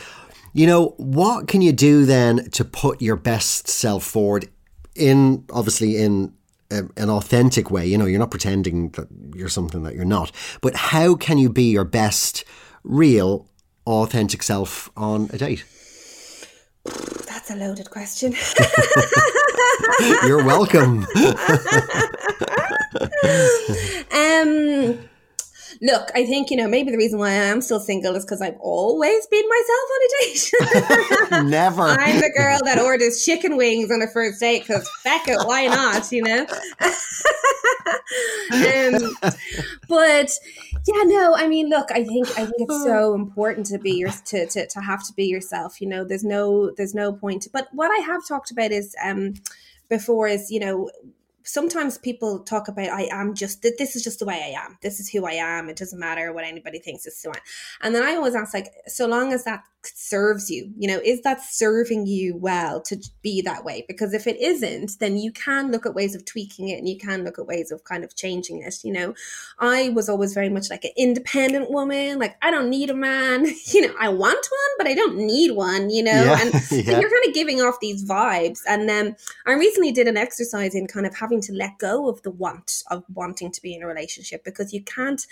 you 0.54 0.68
know, 0.68 0.94
what 0.98 1.48
can 1.48 1.62
you 1.62 1.72
do 1.72 2.06
then 2.06 2.50
to 2.52 2.64
put 2.64 3.02
your 3.02 3.16
best 3.16 3.68
self 3.68 4.04
forward 4.04 4.50
in, 4.96 5.46
obviously, 5.52 5.98
in 5.98 6.34
a, 6.72 6.84
an 6.96 7.10
authentic 7.10 7.72
way? 7.72 7.86
You 7.86 7.98
know, 7.98 8.06
you're 8.06 8.20
not 8.20 8.32
pretending 8.32 8.90
that 8.92 9.08
you're 9.36 9.50
something 9.50 9.84
that 9.84 9.96
you're 9.96 10.06
not, 10.06 10.32
but 10.62 10.76
how 10.76 11.16
can 11.16 11.38
you 11.38 11.50
be 11.50 11.72
your 11.72 11.86
best, 11.86 12.46
real, 12.84 13.48
authentic 13.86 14.44
self 14.44 14.90
on 14.96 15.30
a 15.34 15.38
date? 15.38 15.66
That's 16.86 17.50
a 17.50 17.56
loaded 17.56 17.90
question. 17.90 18.34
You're 20.28 20.44
welcome. 20.44 21.06
um 24.14 25.00
look, 25.84 26.10
I 26.16 26.26
think, 26.26 26.50
you 26.50 26.56
know, 26.56 26.68
maybe 26.68 26.92
the 26.92 26.98
reason 26.98 27.20
why 27.20 27.32
I 27.32 27.34
am 27.34 27.60
still 27.62 27.80
single 27.80 28.16
is 28.16 28.24
because 28.24 28.42
I've 28.42 28.58
always 28.62 29.28
been 29.28 29.44
myself 29.50 29.90
on 29.92 30.02
a 30.02 30.10
date. 30.24 30.52
Never. 31.50 31.82
I'm 31.82 32.22
the 32.22 32.32
girl 32.36 32.58
that 32.64 32.80
orders 32.80 33.24
chicken 33.24 33.58
wings 33.58 33.92
on 33.92 34.02
a 34.02 34.08
first 34.08 34.40
date 34.40 34.62
because 34.66 34.90
feck 35.04 35.28
it, 35.28 35.46
why 35.46 35.68
not, 35.68 36.10
you 36.12 36.24
know? 36.24 36.48
um, 38.54 39.18
but 39.90 40.32
yeah, 40.88 41.04
no, 41.04 41.36
I 41.36 41.48
mean, 41.50 41.70
look, 41.70 41.92
I 41.92 42.06
think 42.06 42.30
I 42.32 42.46
think 42.46 42.62
it's 42.70 42.84
so 42.84 43.14
important 43.14 43.66
to 43.68 43.78
be 43.78 43.92
your 43.92 44.10
to, 44.10 44.46
to 44.48 44.66
to 44.66 44.80
have 44.80 45.06
to 45.08 45.14
be 45.14 45.26
yourself. 45.26 45.82
You 45.82 45.88
know, 45.88 46.06
there's 46.06 46.24
no 46.24 46.72
there's 46.78 46.94
no 46.94 47.12
point. 47.12 47.48
But 47.52 47.68
what 47.74 47.92
I 47.92 48.02
have 48.06 48.26
talked 48.26 48.52
about 48.52 48.72
is 48.72 48.96
um 49.04 49.34
before 49.90 50.28
is 50.28 50.50
you 50.50 50.60
know 50.60 50.90
sometimes 51.44 51.98
people 51.98 52.40
talk 52.40 52.68
about 52.68 52.90
I 52.90 53.08
am 53.12 53.34
just 53.34 53.62
this 53.62 53.96
is 53.96 54.04
just 54.04 54.20
the 54.20 54.26
way 54.26 54.42
I 54.56 54.64
am. 54.64 54.78
This 54.82 55.00
is 55.00 55.10
who 55.10 55.26
I 55.26 55.34
am. 55.34 55.70
It 55.70 55.78
doesn't 55.78 56.00
matter 56.00 56.34
what 56.34 56.46
anybody 56.46 56.80
thinks. 56.80 57.06
It's 57.06 57.22
so 57.22 57.30
on. 57.30 57.38
And 57.82 57.94
then 57.94 58.04
I 58.04 58.16
always 58.16 58.36
ask 58.36 58.54
like, 58.54 58.74
so 58.88 59.08
long 59.08 59.34
as 59.34 59.44
that 59.44 59.64
serves 59.86 60.50
you 60.50 60.72
you 60.78 60.88
know 60.88 61.00
is 61.04 61.22
that 61.22 61.42
serving 61.42 62.06
you 62.06 62.36
well 62.38 62.82
to 62.82 62.98
be 63.22 63.42
that 63.42 63.66
way 63.66 63.84
because 63.88 64.14
if 64.14 64.28
it 64.28 64.40
isn't 64.40 64.92
then 65.00 65.18
you 65.18 65.32
can 65.32 65.72
look 65.72 65.86
at 65.86 65.94
ways 65.94 66.16
of 66.16 66.24
tweaking 66.24 66.70
it 66.70 66.78
and 66.78 66.88
you 66.88 66.98
can 66.98 67.24
look 67.24 67.38
at 67.38 67.46
ways 67.46 67.72
of 67.72 67.84
kind 67.84 68.04
of 68.04 68.16
changing 68.16 68.62
it 68.62 68.76
you 68.84 68.94
know 68.94 69.14
i 69.60 69.90
was 69.90 70.08
always 70.08 70.34
very 70.34 70.50
much 70.50 70.70
like 70.70 70.86
an 70.86 70.92
independent 70.96 71.70
woman 71.70 72.18
like 72.18 72.38
i 72.42 72.50
don't 72.50 72.70
need 72.70 72.90
a 72.90 72.94
man 72.94 73.46
you 73.66 73.82
know 73.86 73.94
i 74.00 74.08
want 74.08 74.48
one 74.50 74.78
but 74.78 74.88
i 74.88 74.94
don't 74.94 75.18
need 75.18 75.52
one 75.52 75.90
you 75.90 76.04
know 76.04 76.12
yeah, 76.12 76.42
and 76.42 76.54
yeah. 76.72 77.00
you're 77.00 77.10
kind 77.10 77.28
of 77.28 77.34
giving 77.34 77.62
off 77.62 77.80
these 77.82 78.06
vibes 78.06 78.62
and 78.68 78.88
then 78.88 79.08
um, 79.08 79.16
i 79.48 79.54
recently 79.54 79.92
did 79.92 80.08
an 80.08 80.16
exercise 80.16 80.76
in 80.76 80.88
kind 80.88 81.06
of 81.06 81.16
having 81.16 81.33
to 81.42 81.52
let 81.52 81.78
go 81.78 82.08
of 82.08 82.22
the 82.22 82.32
want 82.32 82.84
of 82.90 83.04
wanting 83.14 83.52
to 83.52 83.62
be 83.62 83.76
in 83.76 83.84
a 83.84 83.88
relationship 83.88 84.44
because 84.46 84.74
you 84.74 84.82
can't 84.84 85.28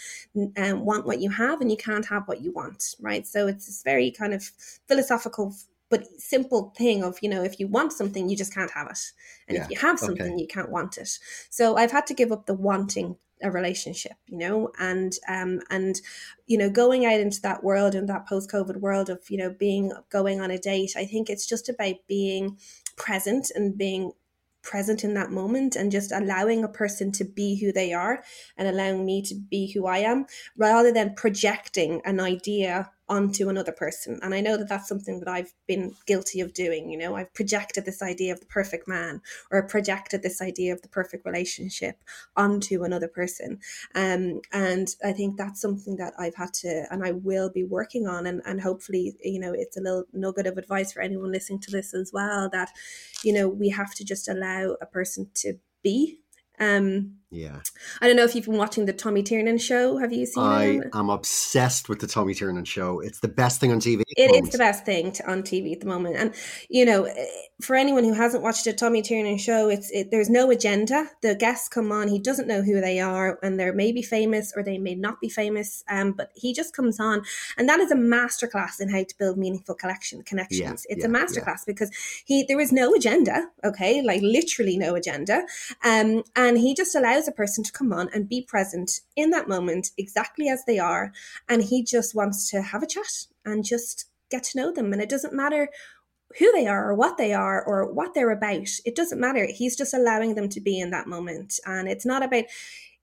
um, 0.58 0.84
want 0.84 1.06
what 1.06 1.22
you 1.22 1.30
have 1.30 1.62
and 1.62 1.72
you 1.72 1.78
can't 1.78 2.06
have 2.06 2.28
what 2.28 2.42
you 2.42 2.52
want 2.52 2.96
right 3.00 3.26
so 3.26 3.48
it's 3.48 3.68
this 3.68 3.82
very 3.84 4.12
kind 4.12 4.34
of 4.34 4.42
of 4.42 4.52
philosophical 4.88 5.56
but 5.90 6.08
simple 6.20 6.74
thing 6.78 7.04
of 7.04 7.18
you 7.22 7.30
know 7.30 7.44
if 7.44 7.60
you 7.60 7.68
want 7.68 7.94
something 7.94 8.30
you 8.30 8.36
just 8.36 8.54
can't 8.54 8.72
have 8.72 8.88
it 8.88 9.12
and 9.48 9.58
yeah. 9.58 9.64
if 9.64 9.70
you 9.70 9.78
have 9.78 10.00
something 10.00 10.34
okay. 10.34 10.42
you 10.42 10.48
can't 10.48 10.70
want 10.70 10.98
it 10.98 11.20
so 11.50 11.78
i've 11.78 11.92
had 11.92 12.08
to 12.08 12.14
give 12.14 12.32
up 12.32 12.46
the 12.46 12.54
wanting 12.54 13.16
a 13.44 13.50
relationship 13.50 14.14
you 14.28 14.38
know 14.38 14.72
and 14.80 15.18
um 15.28 15.60
and 15.70 16.02
you 16.46 16.58
know 16.58 16.70
going 16.70 17.06
out 17.06 17.20
into 17.20 17.42
that 17.42 17.64
world 17.64 17.96
and 17.96 18.08
that 18.08 18.28
post 18.28 18.52
covid 18.52 18.78
world 18.78 19.10
of 19.10 19.20
you 19.30 19.38
know 19.38 19.50
being 19.50 19.92
going 20.10 20.40
on 20.40 20.52
a 20.52 20.60
date 20.60 20.94
i 20.96 21.06
think 21.06 21.30
it's 21.30 21.48
just 21.48 21.68
about 21.68 21.96
being 22.08 22.58
present 22.98 23.52
and 23.56 23.78
being 23.78 24.12
present 24.64 25.04
in 25.04 25.14
that 25.16 25.32
moment 25.32 25.76
and 25.76 25.92
just 25.92 26.12
allowing 26.12 26.64
a 26.64 26.70
person 26.70 27.12
to 27.14 27.24
be 27.24 27.56
who 27.56 27.72
they 27.72 27.94
are 27.94 28.24
and 28.58 28.68
allowing 28.68 29.06
me 29.06 29.22
to 29.24 29.36
be 29.36 29.72
who 29.72 29.86
I 29.86 30.00
am 30.00 30.26
rather 30.58 30.92
than 30.92 31.16
projecting 31.16 32.02
an 32.06 32.20
idea 32.20 32.92
onto 33.12 33.50
another 33.50 33.74
person. 33.74 34.18
And 34.24 34.34
I 34.34 34.40
know 34.40 34.56
that 34.56 34.70
that's 34.70 34.88
something 34.88 35.20
that 35.20 35.28
I've 35.28 35.54
been 35.68 35.94
guilty 36.08 36.40
of 36.40 36.54
doing. 36.54 36.90
You 36.90 36.98
know, 36.98 37.16
I've 37.18 37.34
projected 37.34 37.84
this 37.84 38.02
idea 38.02 38.32
of 38.32 38.40
the 38.40 38.46
perfect 38.46 38.88
man 38.88 39.22
or 39.52 39.62
projected 39.64 40.24
this 40.24 40.42
idea 40.42 40.72
of 40.72 40.82
the 40.82 40.88
perfect 40.88 41.26
relationship 41.26 41.98
onto 42.38 42.86
another 42.86 43.10
person. 43.10 43.60
Um, 43.96 44.40
and 44.54 44.88
I 45.04 45.12
think 45.12 45.36
that's 45.36 45.60
something 45.60 45.98
that 45.98 46.14
I've 46.18 46.36
had 46.36 46.54
to, 46.62 46.86
and 46.90 47.04
I 47.04 47.12
will 47.12 47.50
be 47.50 47.66
working 47.66 48.08
on. 48.08 48.26
And, 48.26 48.42
and 48.46 48.62
hopefully, 48.62 49.14
you 49.22 49.42
know, 49.42 49.52
it's 49.54 49.76
a 49.76 49.82
little 49.82 50.06
nugget 50.14 50.48
of 50.48 50.58
advice 50.58 50.94
for 50.94 51.02
anyone 51.02 51.34
listening 51.34 51.60
to 51.60 51.72
this 51.72 51.94
as 51.94 52.12
well 52.14 52.50
that, 52.54 52.70
you 53.26 53.34
know, 53.34 53.50
we 53.50 53.68
have 53.70 53.94
to 53.96 54.06
just 54.06 54.30
allow 54.30 54.78
a 54.82 54.86
person 54.86 55.30
to 55.36 55.60
be. 55.84 56.20
Um, 56.60 57.18
Yeah. 57.32 57.60
I 58.02 58.08
don't 58.08 58.18
know 58.18 58.26
if 58.26 58.36
you've 58.36 58.46
been 58.46 58.58
watching 58.58 58.86
the 58.86 58.94
Tommy 58.94 59.24
Tiernan 59.24 59.58
show. 59.58 59.98
Have 59.98 60.12
you 60.12 60.26
seen 60.26 60.44
I 60.44 60.66
it? 60.66 60.90
I 60.92 61.00
am 61.00 61.10
obsessed 61.10 61.88
with 61.88 62.02
the 62.02 62.08
Tommy 62.08 62.34
Tiernan 62.34 62.66
show. 62.66 63.00
It's 63.00 63.22
the 63.22 63.30
best 63.30 63.62
thing 63.62 63.72
on 63.72 63.80
TV. 63.80 64.02
It 64.18 64.44
is 64.44 64.50
the 64.50 64.58
best 64.58 64.86
thing 64.86 65.14
to, 65.14 65.32
on 65.32 65.42
TV 65.42 65.72
at 65.72 65.80
the 65.80 65.86
moment. 65.86 66.18
And, 66.18 66.36
you 66.70 66.86
know, 66.86 67.06
eh, 67.06 67.26
for 67.62 67.78
anyone 67.78 68.04
who 68.04 68.14
hasn't 68.14 68.44
watched 68.44 68.68
a 68.68 68.74
Tommy 68.74 69.02
Tiernan 69.02 69.38
show, 69.38 69.70
it's 69.70 69.90
it, 69.92 70.12
there's 70.12 70.30
no 70.30 70.52
agenda. 70.52 71.10
The 71.22 71.34
guests 71.34 71.70
come 71.70 71.92
on, 71.92 72.10
he 72.10 72.20
doesn't 72.20 72.48
know 72.48 72.64
who 72.64 72.82
they 72.82 73.00
are, 73.00 73.40
and 73.42 73.58
they 73.58 73.72
may 73.72 73.94
be 73.94 74.02
famous 74.02 74.52
or 74.56 74.62
they 74.62 74.78
may 74.78 74.96
not 74.96 75.22
be 75.22 75.30
famous, 75.30 75.86
um, 75.90 76.12
but 76.12 76.32
he 76.36 76.54
just 76.54 76.76
comes 76.76 77.00
on. 77.00 77.24
And 77.58 77.70
that 77.70 77.80
is 77.80 77.92
a 77.92 77.96
masterclass 77.96 78.82
in 78.82 78.90
how 78.90 79.04
to 79.04 79.18
build 79.18 79.38
meaningful 79.38 79.76
collection 79.76 80.22
connections. 80.24 80.60
Yeah, 80.60 80.96
it's 80.96 81.04
yeah, 81.04 81.06
a 81.06 81.10
masterclass 81.10 81.66
because 81.66 81.92
he 82.26 82.44
there 82.44 82.60
is 82.60 82.74
no 82.74 82.94
agenda, 82.94 83.48
okay? 83.64 84.02
Like 84.02 84.22
literally 84.22 84.78
no 84.78 84.96
agenda. 84.96 85.44
Um, 85.86 86.24
and 86.36 86.58
he 86.58 86.74
just 86.74 86.94
allows 86.94 87.21
a 87.28 87.34
person 87.34 87.64
to 87.64 87.72
come 87.72 87.92
on 87.94 88.10
and 88.14 88.30
be 88.30 88.42
present 88.42 89.02
in 89.16 89.30
that 89.32 89.48
moment 89.48 89.92
exactly 89.98 90.50
as 90.50 90.64
they 90.66 90.80
are. 90.80 91.12
And 91.50 91.64
he 91.64 91.84
just 91.84 92.16
wants 92.16 92.50
to 92.52 92.62
have 92.62 92.84
a 92.84 92.88
chat 92.88 93.26
and 93.46 93.64
just 93.64 94.06
get 94.30 94.44
to 94.46 94.58
know 94.58 94.72
them. 94.72 94.94
And 94.94 95.02
it 95.02 95.10
doesn't 95.10 95.34
matter 95.34 95.70
who 96.40 96.52
they 96.54 96.68
are 96.68 96.90
or 96.90 96.96
what 96.96 97.18
they 97.18 97.34
are 97.34 97.64
or 97.64 97.92
what 97.92 98.14
they're 98.14 98.32
about. 98.32 98.70
It 98.86 98.96
doesn't 98.96 99.20
matter. 99.20 99.48
He's 99.50 99.76
just 99.76 99.94
allowing 99.94 100.36
them 100.36 100.50
to 100.50 100.62
be 100.62 100.80
in 100.80 100.92
that 100.92 101.08
moment. 101.08 101.60
And 101.66 101.88
it's 101.88 102.06
not 102.06 102.24
about 102.24 102.46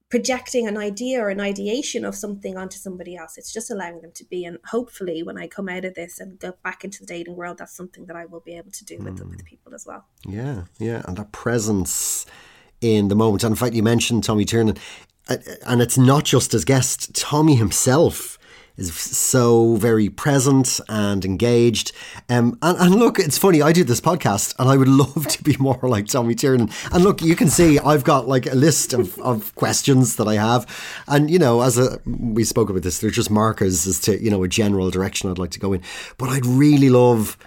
projecting 0.09 0.67
an 0.67 0.75
idea 0.75 1.21
or 1.21 1.29
an 1.29 1.39
ideation 1.39 2.03
of 2.03 2.15
something 2.15 2.57
onto 2.57 2.77
somebody 2.77 3.15
else. 3.15 3.37
It's 3.37 3.53
just 3.53 3.69
allowing 3.69 4.01
them 4.01 4.11
to 4.15 4.25
be. 4.25 4.43
And 4.43 4.57
hopefully, 4.65 5.21
when 5.21 5.37
I 5.37 5.47
come 5.47 5.69
out 5.69 5.85
of 5.85 5.93
this 5.93 6.19
and 6.19 6.39
go 6.39 6.53
back 6.63 6.83
into 6.83 7.01
the 7.01 7.05
dating 7.05 7.35
world, 7.35 7.59
that's 7.59 7.75
something 7.75 8.07
that 8.07 8.15
I 8.15 8.25
will 8.25 8.39
be 8.39 8.57
able 8.57 8.71
to 8.71 8.85
do 8.85 8.97
with, 8.97 9.19
mm. 9.19 9.29
with 9.29 9.45
people 9.45 9.75
as 9.75 9.85
well. 9.85 10.05
Yeah, 10.25 10.63
yeah. 10.79 11.03
And 11.05 11.17
that 11.17 11.31
presence 11.31 12.25
in 12.81 13.07
the 13.07 13.15
moment. 13.15 13.43
And 13.43 13.51
in 13.51 13.55
fact, 13.55 13.75
you 13.75 13.83
mentioned 13.83 14.23
Tommy 14.23 14.45
Tiernan, 14.45 14.77
uh, 15.27 15.37
and 15.65 15.81
it's 15.81 15.97
not 15.97 16.25
just 16.25 16.53
as 16.53 16.65
guest, 16.65 17.15
Tommy 17.15 17.55
himself 17.55 18.39
is 18.79 18.95
so 18.95 19.75
very 19.75 20.09
present 20.09 20.79
and 20.87 21.25
engaged. 21.25 21.91
Um, 22.29 22.57
and, 22.61 22.77
and 22.77 22.95
look, 22.95 23.19
it's 23.19 23.37
funny, 23.37 23.61
I 23.61 23.73
do 23.73 23.83
this 23.83 23.99
podcast 23.99 24.55
and 24.57 24.69
I 24.69 24.77
would 24.77 24.87
love 24.87 25.27
to 25.27 25.43
be 25.43 25.55
more 25.59 25.79
like 25.83 26.07
Tommy 26.07 26.33
Tiernan. 26.33 26.69
And 26.91 27.03
look, 27.03 27.21
you 27.21 27.35
can 27.35 27.49
see 27.49 27.77
I've 27.77 28.05
got 28.05 28.27
like 28.27 28.45
a 28.45 28.55
list 28.55 28.93
of, 28.93 29.19
of 29.19 29.53
questions 29.55 30.15
that 30.15 30.27
I 30.27 30.35
have. 30.35 30.65
And, 31.07 31.29
you 31.29 31.39
know, 31.39 31.61
as 31.61 31.77
a, 31.77 31.99
we 32.05 32.43
spoke 32.43 32.69
about 32.69 32.83
this, 32.83 32.99
they're 32.99 33.11
just 33.11 33.29
markers 33.29 33.85
as 33.85 33.99
to, 34.01 34.21
you 34.23 34.31
know, 34.31 34.43
a 34.43 34.47
general 34.47 34.89
direction 34.89 35.29
I'd 35.29 35.37
like 35.37 35.51
to 35.51 35.59
go 35.59 35.73
in. 35.73 35.81
But 36.17 36.29
I'd 36.29 36.45
really 36.45 36.89
love 36.89 37.37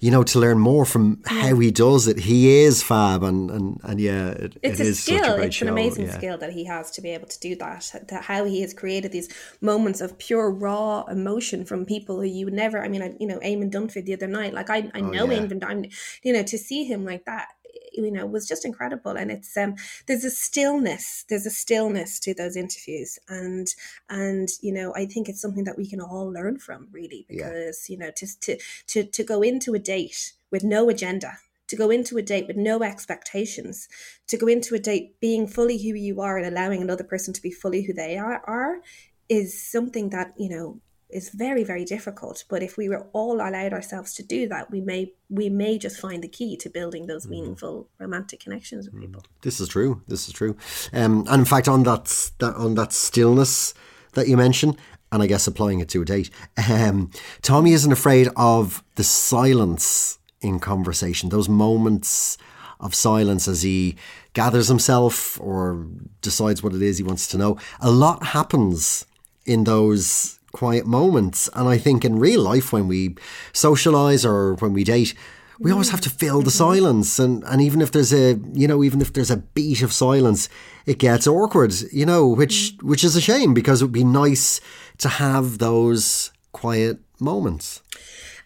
you 0.00 0.10
know, 0.10 0.22
to 0.24 0.38
learn 0.38 0.58
more 0.58 0.84
from 0.84 1.22
how 1.26 1.58
he 1.58 1.70
does 1.70 2.06
it. 2.06 2.18
He 2.20 2.62
is 2.62 2.82
fab, 2.82 3.22
and 3.22 3.50
and, 3.50 3.80
and 3.84 4.00
yeah, 4.00 4.28
it, 4.30 4.56
it's 4.62 4.80
it 4.80 4.84
a 4.84 4.88
is 4.88 5.02
skill. 5.02 5.18
Such 5.24 5.28
a 5.32 5.34
great 5.36 5.46
it's 5.46 5.56
show. 5.56 5.66
an 5.66 5.72
amazing 5.72 6.06
yeah. 6.06 6.16
skill 6.18 6.38
that 6.38 6.52
he 6.52 6.64
has 6.64 6.90
to 6.92 7.00
be 7.00 7.10
able 7.10 7.28
to 7.28 7.40
do 7.40 7.54
that. 7.56 7.92
that. 8.08 8.24
How 8.24 8.44
he 8.44 8.60
has 8.62 8.74
created 8.74 9.12
these 9.12 9.28
moments 9.60 10.00
of 10.00 10.18
pure 10.18 10.50
raw 10.50 11.04
emotion 11.04 11.64
from 11.64 11.84
people 11.84 12.16
who 12.16 12.24
you 12.26 12.50
never. 12.50 12.82
I 12.82 12.88
mean, 12.88 13.02
I, 13.02 13.14
you 13.18 13.26
know, 13.26 13.38
Eamon 13.40 13.70
Dunphy 13.70 14.04
the 14.04 14.14
other 14.14 14.26
night. 14.26 14.54
Like 14.54 14.70
I, 14.70 14.90
I 14.94 15.00
Oh, 15.00 15.10
know 15.10 15.30
yeah. 15.30 15.38
Eamon. 15.40 15.64
I'm, 15.64 15.84
you 16.22 16.32
know, 16.32 16.42
to 16.42 16.58
see 16.58 16.84
him 16.84 17.04
like 17.04 17.24
that. 17.26 17.48
You 17.94 18.10
know, 18.10 18.26
was 18.26 18.46
just 18.48 18.64
incredible, 18.64 19.12
and 19.12 19.30
it's 19.30 19.56
um. 19.56 19.76
There's 20.06 20.24
a 20.24 20.30
stillness. 20.30 21.24
There's 21.28 21.46
a 21.46 21.50
stillness 21.50 22.18
to 22.20 22.34
those 22.34 22.56
interviews, 22.56 23.18
and 23.28 23.68
and 24.08 24.48
you 24.60 24.72
know, 24.72 24.92
I 24.94 25.06
think 25.06 25.28
it's 25.28 25.40
something 25.40 25.64
that 25.64 25.76
we 25.78 25.88
can 25.88 26.00
all 26.00 26.30
learn 26.32 26.58
from, 26.58 26.88
really, 26.92 27.26
Yeah. 27.28 27.48
because 27.48 27.88
you 27.88 27.96
know, 27.98 28.10
to 28.16 28.26
to 28.40 28.58
to 28.88 29.04
to 29.04 29.24
go 29.24 29.42
into 29.42 29.74
a 29.74 29.78
date 29.78 30.32
with 30.50 30.64
no 30.64 30.88
agenda, 30.88 31.38
to 31.68 31.76
go 31.76 31.90
into 31.90 32.16
a 32.18 32.22
date 32.22 32.46
with 32.46 32.56
no 32.56 32.82
expectations, 32.82 33.88
to 34.28 34.36
go 34.36 34.46
into 34.46 34.74
a 34.74 34.78
date 34.78 35.18
being 35.20 35.46
fully 35.46 35.78
who 35.78 35.94
you 35.96 36.20
are 36.20 36.36
and 36.38 36.46
allowing 36.46 36.82
another 36.82 37.04
person 37.04 37.32
to 37.34 37.42
be 37.42 37.50
fully 37.50 37.82
who 37.82 37.92
they 37.92 38.16
are, 38.18 38.42
are 38.46 38.80
is 39.28 39.60
something 39.60 40.10
that, 40.10 40.34
you 40.38 40.48
know, 40.50 40.80
is 41.14 41.30
very, 41.30 41.62
very 41.62 41.84
difficult. 41.84 42.44
But 42.48 42.62
if 42.62 42.76
we 42.76 42.88
were 42.88 43.06
all 43.12 43.36
allowed 43.36 43.72
ourselves 43.72 44.14
to 44.14 44.22
do 44.22 44.48
that, 44.48 44.70
we 44.70 44.80
may 44.80 45.12
we 45.30 45.48
may 45.48 45.78
just 45.78 45.98
find 45.98 46.22
the 46.22 46.28
key 46.28 46.56
to 46.58 46.68
building 46.68 47.06
those 47.06 47.26
meaningful 47.26 47.88
romantic 47.98 48.40
connections 48.40 48.86
with 48.86 49.00
people. 49.00 49.22
This 49.42 49.60
is 49.60 49.68
true. 49.68 50.02
This 50.08 50.28
is 50.28 50.34
true. 50.34 50.56
Um, 50.92 51.24
and 51.28 51.40
in 51.40 51.44
fact, 51.44 51.68
on 51.68 51.84
that, 51.84 52.30
that 52.40 52.54
on 52.56 52.74
that 52.74 52.92
stillness 52.92 53.74
that 54.12 54.28
you 54.28 54.36
mentioned, 54.36 54.76
and 55.10 55.22
I 55.22 55.26
guess 55.26 55.46
applying 55.46 55.80
it 55.80 55.88
to 55.90 56.02
a 56.02 56.04
date, 56.04 56.30
um, 56.68 57.10
Tommy 57.42 57.72
isn't 57.72 57.92
afraid 57.92 58.28
of 58.36 58.82
the 58.96 59.04
silence 59.04 60.18
in 60.40 60.58
conversation. 60.58 61.30
Those 61.30 61.48
moments 61.48 62.36
of 62.80 62.94
silence 62.94 63.48
as 63.48 63.62
he 63.62 63.96
gathers 64.34 64.68
himself 64.68 65.40
or 65.40 65.86
decides 66.20 66.62
what 66.62 66.74
it 66.74 66.82
is 66.82 66.98
he 66.98 67.04
wants 67.04 67.28
to 67.28 67.38
know. 67.38 67.56
A 67.80 67.90
lot 67.90 68.26
happens 68.26 69.06
in 69.46 69.64
those 69.64 70.38
quiet 70.54 70.86
moments, 70.86 71.50
and 71.54 71.68
I 71.68 71.76
think 71.76 72.04
in 72.04 72.18
real 72.18 72.40
life 72.40 72.72
when 72.72 72.88
we 72.88 73.16
socialize 73.52 74.24
or 74.24 74.54
when 74.54 74.72
we 74.72 74.84
date 74.84 75.14
we 75.58 75.70
always 75.70 75.90
have 75.90 76.00
to 76.00 76.10
fill 76.10 76.42
the 76.42 76.50
silence. 76.50 77.18
And, 77.18 77.44
and 77.44 77.62
even 77.62 77.80
if 77.80 77.92
there's 77.92 78.12
a 78.12 78.40
you 78.52 78.66
know 78.66 78.82
even 78.82 79.00
if 79.00 79.12
there's 79.12 79.30
a 79.30 79.38
beat 79.38 79.82
of 79.82 79.92
silence 79.92 80.48
it 80.86 80.98
gets 80.98 81.26
awkward 81.26 81.72
you 81.92 82.04
know 82.04 82.26
which 82.26 82.74
which 82.82 83.04
is 83.04 83.16
a 83.16 83.20
shame 83.20 83.54
because 83.54 83.80
it 83.80 83.84
would 83.86 83.92
be 83.92 84.04
nice 84.04 84.60
to 84.98 85.08
have 85.08 85.58
those 85.58 86.32
quiet 86.52 86.98
moments. 87.20 87.82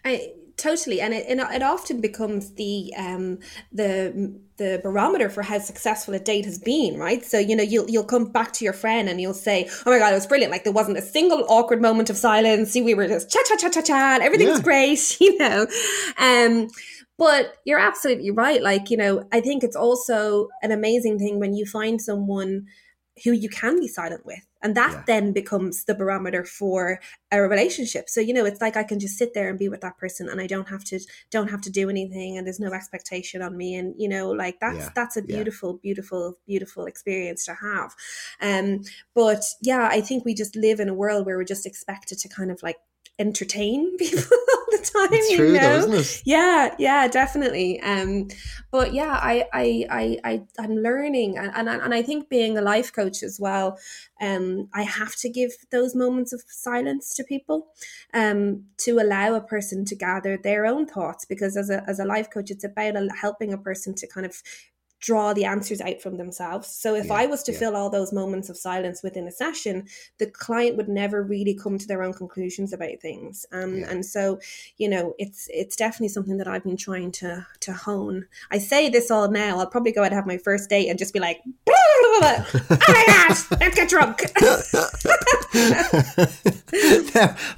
I 0.05 0.31
totally, 0.59 1.01
and 1.01 1.13
it, 1.13 1.25
and 1.27 1.39
it 1.39 1.63
often 1.63 2.01
becomes 2.01 2.53
the 2.53 2.93
um 2.97 3.39
the 3.71 4.39
the 4.57 4.79
barometer 4.83 5.29
for 5.29 5.41
how 5.41 5.57
successful 5.59 6.13
a 6.13 6.19
date 6.19 6.45
has 6.45 6.59
been, 6.59 6.97
right? 6.97 7.23
So 7.25 7.39
you 7.39 7.55
know 7.55 7.63
you'll 7.63 7.89
you'll 7.89 8.03
come 8.03 8.25
back 8.31 8.53
to 8.53 8.65
your 8.65 8.73
friend 8.73 9.09
and 9.09 9.19
you'll 9.19 9.33
say, 9.33 9.69
"Oh 9.85 9.91
my 9.91 9.99
god, 9.99 10.11
it 10.11 10.15
was 10.15 10.27
brilliant! 10.27 10.51
Like 10.51 10.63
there 10.65 10.73
wasn't 10.73 10.97
a 10.97 11.01
single 11.01 11.45
awkward 11.49 11.81
moment 11.81 12.09
of 12.09 12.17
silence. 12.17 12.71
See, 12.71 12.81
we 12.81 12.93
were 12.93 13.07
just 13.07 13.31
chat 13.31 13.45
chat 13.45 13.59
chat 13.59 13.73
chat 13.73 13.85
chat. 13.85 14.21
Everything's 14.21 14.59
Yeah. 14.59 14.63
great, 14.63 15.17
you 15.21 15.37
know." 15.37 15.67
Um, 16.17 16.67
but 17.17 17.53
you're 17.65 17.79
absolutely 17.79 18.31
right. 18.31 18.61
Like 18.61 18.89
you 18.89 18.97
know, 18.97 19.23
I 19.31 19.41
think 19.41 19.63
it's 19.63 19.75
also 19.75 20.49
an 20.61 20.71
amazing 20.71 21.19
thing 21.19 21.39
when 21.39 21.53
you 21.53 21.65
find 21.65 22.01
someone 22.01 22.65
who 23.23 23.31
you 23.31 23.49
can 23.49 23.79
be 23.79 23.87
silent 23.87 24.25
with 24.25 24.45
and 24.61 24.75
that 24.75 24.91
Yeah. 24.91 25.03
then 25.07 25.31
becomes 25.33 25.85
the 25.85 25.95
barometer 25.95 26.43
for 26.43 26.99
a 27.31 27.41
relationship 27.41 28.09
so 28.09 28.19
you 28.21 28.33
know 28.33 28.45
it's 28.45 28.61
like 28.61 28.75
i 28.77 28.83
can 28.83 28.99
just 28.99 29.17
sit 29.17 29.33
there 29.33 29.49
and 29.49 29.59
be 29.59 29.69
with 29.69 29.81
that 29.81 29.97
person 29.97 30.27
and 30.29 30.41
i 30.41 30.47
don't 30.47 30.67
have 30.69 30.83
to 30.85 30.99
don't 31.31 31.49
have 31.49 31.61
to 31.61 31.69
do 31.69 31.89
anything 31.89 32.37
and 32.37 32.45
there's 32.45 32.59
no 32.59 32.73
expectation 32.73 33.41
on 33.41 33.55
me 33.55 33.75
and 33.75 33.93
you 33.97 34.09
know 34.09 34.29
like 34.31 34.59
that's 34.59 34.77
Yeah. 34.77 34.89
that's 34.95 35.17
a 35.17 35.21
Yeah. 35.21 35.35
beautiful 35.37 35.73
beautiful 35.81 36.37
beautiful 36.47 36.85
experience 36.85 37.45
to 37.45 37.53
have 37.55 37.95
um 38.41 38.81
but 39.15 39.43
yeah 39.61 39.87
i 39.91 40.01
think 40.01 40.25
we 40.25 40.33
just 40.33 40.55
live 40.55 40.79
in 40.79 40.89
a 40.89 40.93
world 40.93 41.25
where 41.25 41.37
we're 41.37 41.43
just 41.43 41.65
expected 41.65 42.17
to 42.19 42.29
kind 42.29 42.51
of 42.51 42.61
like 42.63 42.77
entertain 43.19 43.97
people 43.97 44.37
all 44.53 44.65
the 44.71 44.77
time 44.77 45.09
it's 45.11 45.29
you 45.29 45.37
true 45.37 45.53
know? 45.53 45.59
though 45.59 45.77
isn't 45.77 45.93
it? 45.93 46.21
Yeah 46.25 46.75
yeah 46.79 47.07
definitely. 47.07 47.79
Um 47.81 48.29
but 48.71 48.93
yeah 48.93 49.19
i 49.21 49.45
i 49.53 49.85
i, 49.89 50.19
I 50.23 50.41
i'm 50.59 50.75
learning 50.75 51.37
and, 51.37 51.51
and 51.55 51.69
and 51.69 51.93
i 51.93 52.01
think 52.01 52.29
being 52.29 52.57
a 52.57 52.61
life 52.61 52.93
coach 52.93 53.23
as 53.23 53.39
well 53.39 53.77
um 54.21 54.69
i 54.73 54.83
have 54.83 55.15
to 55.17 55.29
give 55.29 55.51
those 55.71 55.95
moments 55.95 56.33
of 56.33 56.43
silence 56.47 57.15
to 57.15 57.23
people 57.23 57.67
um 58.13 58.63
to 58.77 58.99
allow 58.99 59.33
a 59.33 59.41
person 59.41 59.85
to 59.85 59.95
gather 59.95 60.37
their 60.37 60.65
own 60.65 60.85
thoughts 60.85 61.25
because 61.25 61.57
as 61.57 61.69
a 61.69 61.83
as 61.87 61.99
a 61.99 62.05
life 62.05 62.29
coach 62.29 62.51
it's 62.51 62.63
about 62.63 62.95
helping 63.21 63.53
a 63.53 63.57
person 63.57 63.93
to 63.95 64.07
kind 64.07 64.25
of 64.25 64.41
draw 64.99 65.33
the 65.33 65.45
answers 65.45 65.79
out 65.81 66.01
from 66.01 66.17
themselves. 66.17 66.67
So 66.67 66.93
if 66.95 67.05
Yeah, 67.07 67.13
I 67.13 67.25
was 67.25 67.41
to 67.43 67.51
yeah. 67.53 67.59
fill 67.59 67.75
all 67.75 67.89
those 67.89 68.11
moments 68.11 68.49
of 68.49 68.57
silence 68.57 69.01
within 69.01 69.27
a 69.27 69.31
session, 69.31 69.87
the 70.17 70.25
client 70.27 70.75
would 70.77 70.89
never 70.89 71.23
really 71.23 71.53
come 71.53 71.77
to 71.77 71.87
their 71.87 72.03
own 72.03 72.13
conclusions 72.13 72.73
about 72.73 72.99
things. 73.01 73.45
Um, 73.51 73.77
Yeah. 73.79 73.89
And 73.91 74.05
so, 74.05 74.39
you 74.77 74.89
know, 74.89 75.13
it's 75.17 75.47
it's 75.53 75.75
definitely 75.75 76.09
something 76.09 76.37
that 76.37 76.47
I've 76.47 76.63
been 76.63 76.77
trying 76.77 77.11
to 77.13 77.45
to 77.61 77.73
hone. 77.73 78.27
I 78.51 78.57
say 78.59 78.89
this 78.89 79.09
all 79.09 79.29
now. 79.31 79.59
I'll 79.59 79.67
probably 79.67 79.91
go 79.91 80.01
out 80.01 80.07
and 80.07 80.15
have 80.15 80.27
my 80.27 80.37
first 80.37 80.69
date 80.69 80.89
and 80.89 80.99
just 80.99 81.13
be 81.13 81.19
like, 81.19 81.41
blah, 81.65 81.75
blah, 82.19 82.19
blah, 82.19 82.45
oh 82.71 82.77
my 82.89 83.03
god, 83.07 83.37
let's 83.61 83.75
get 83.75 83.89
drunk. 83.89 84.21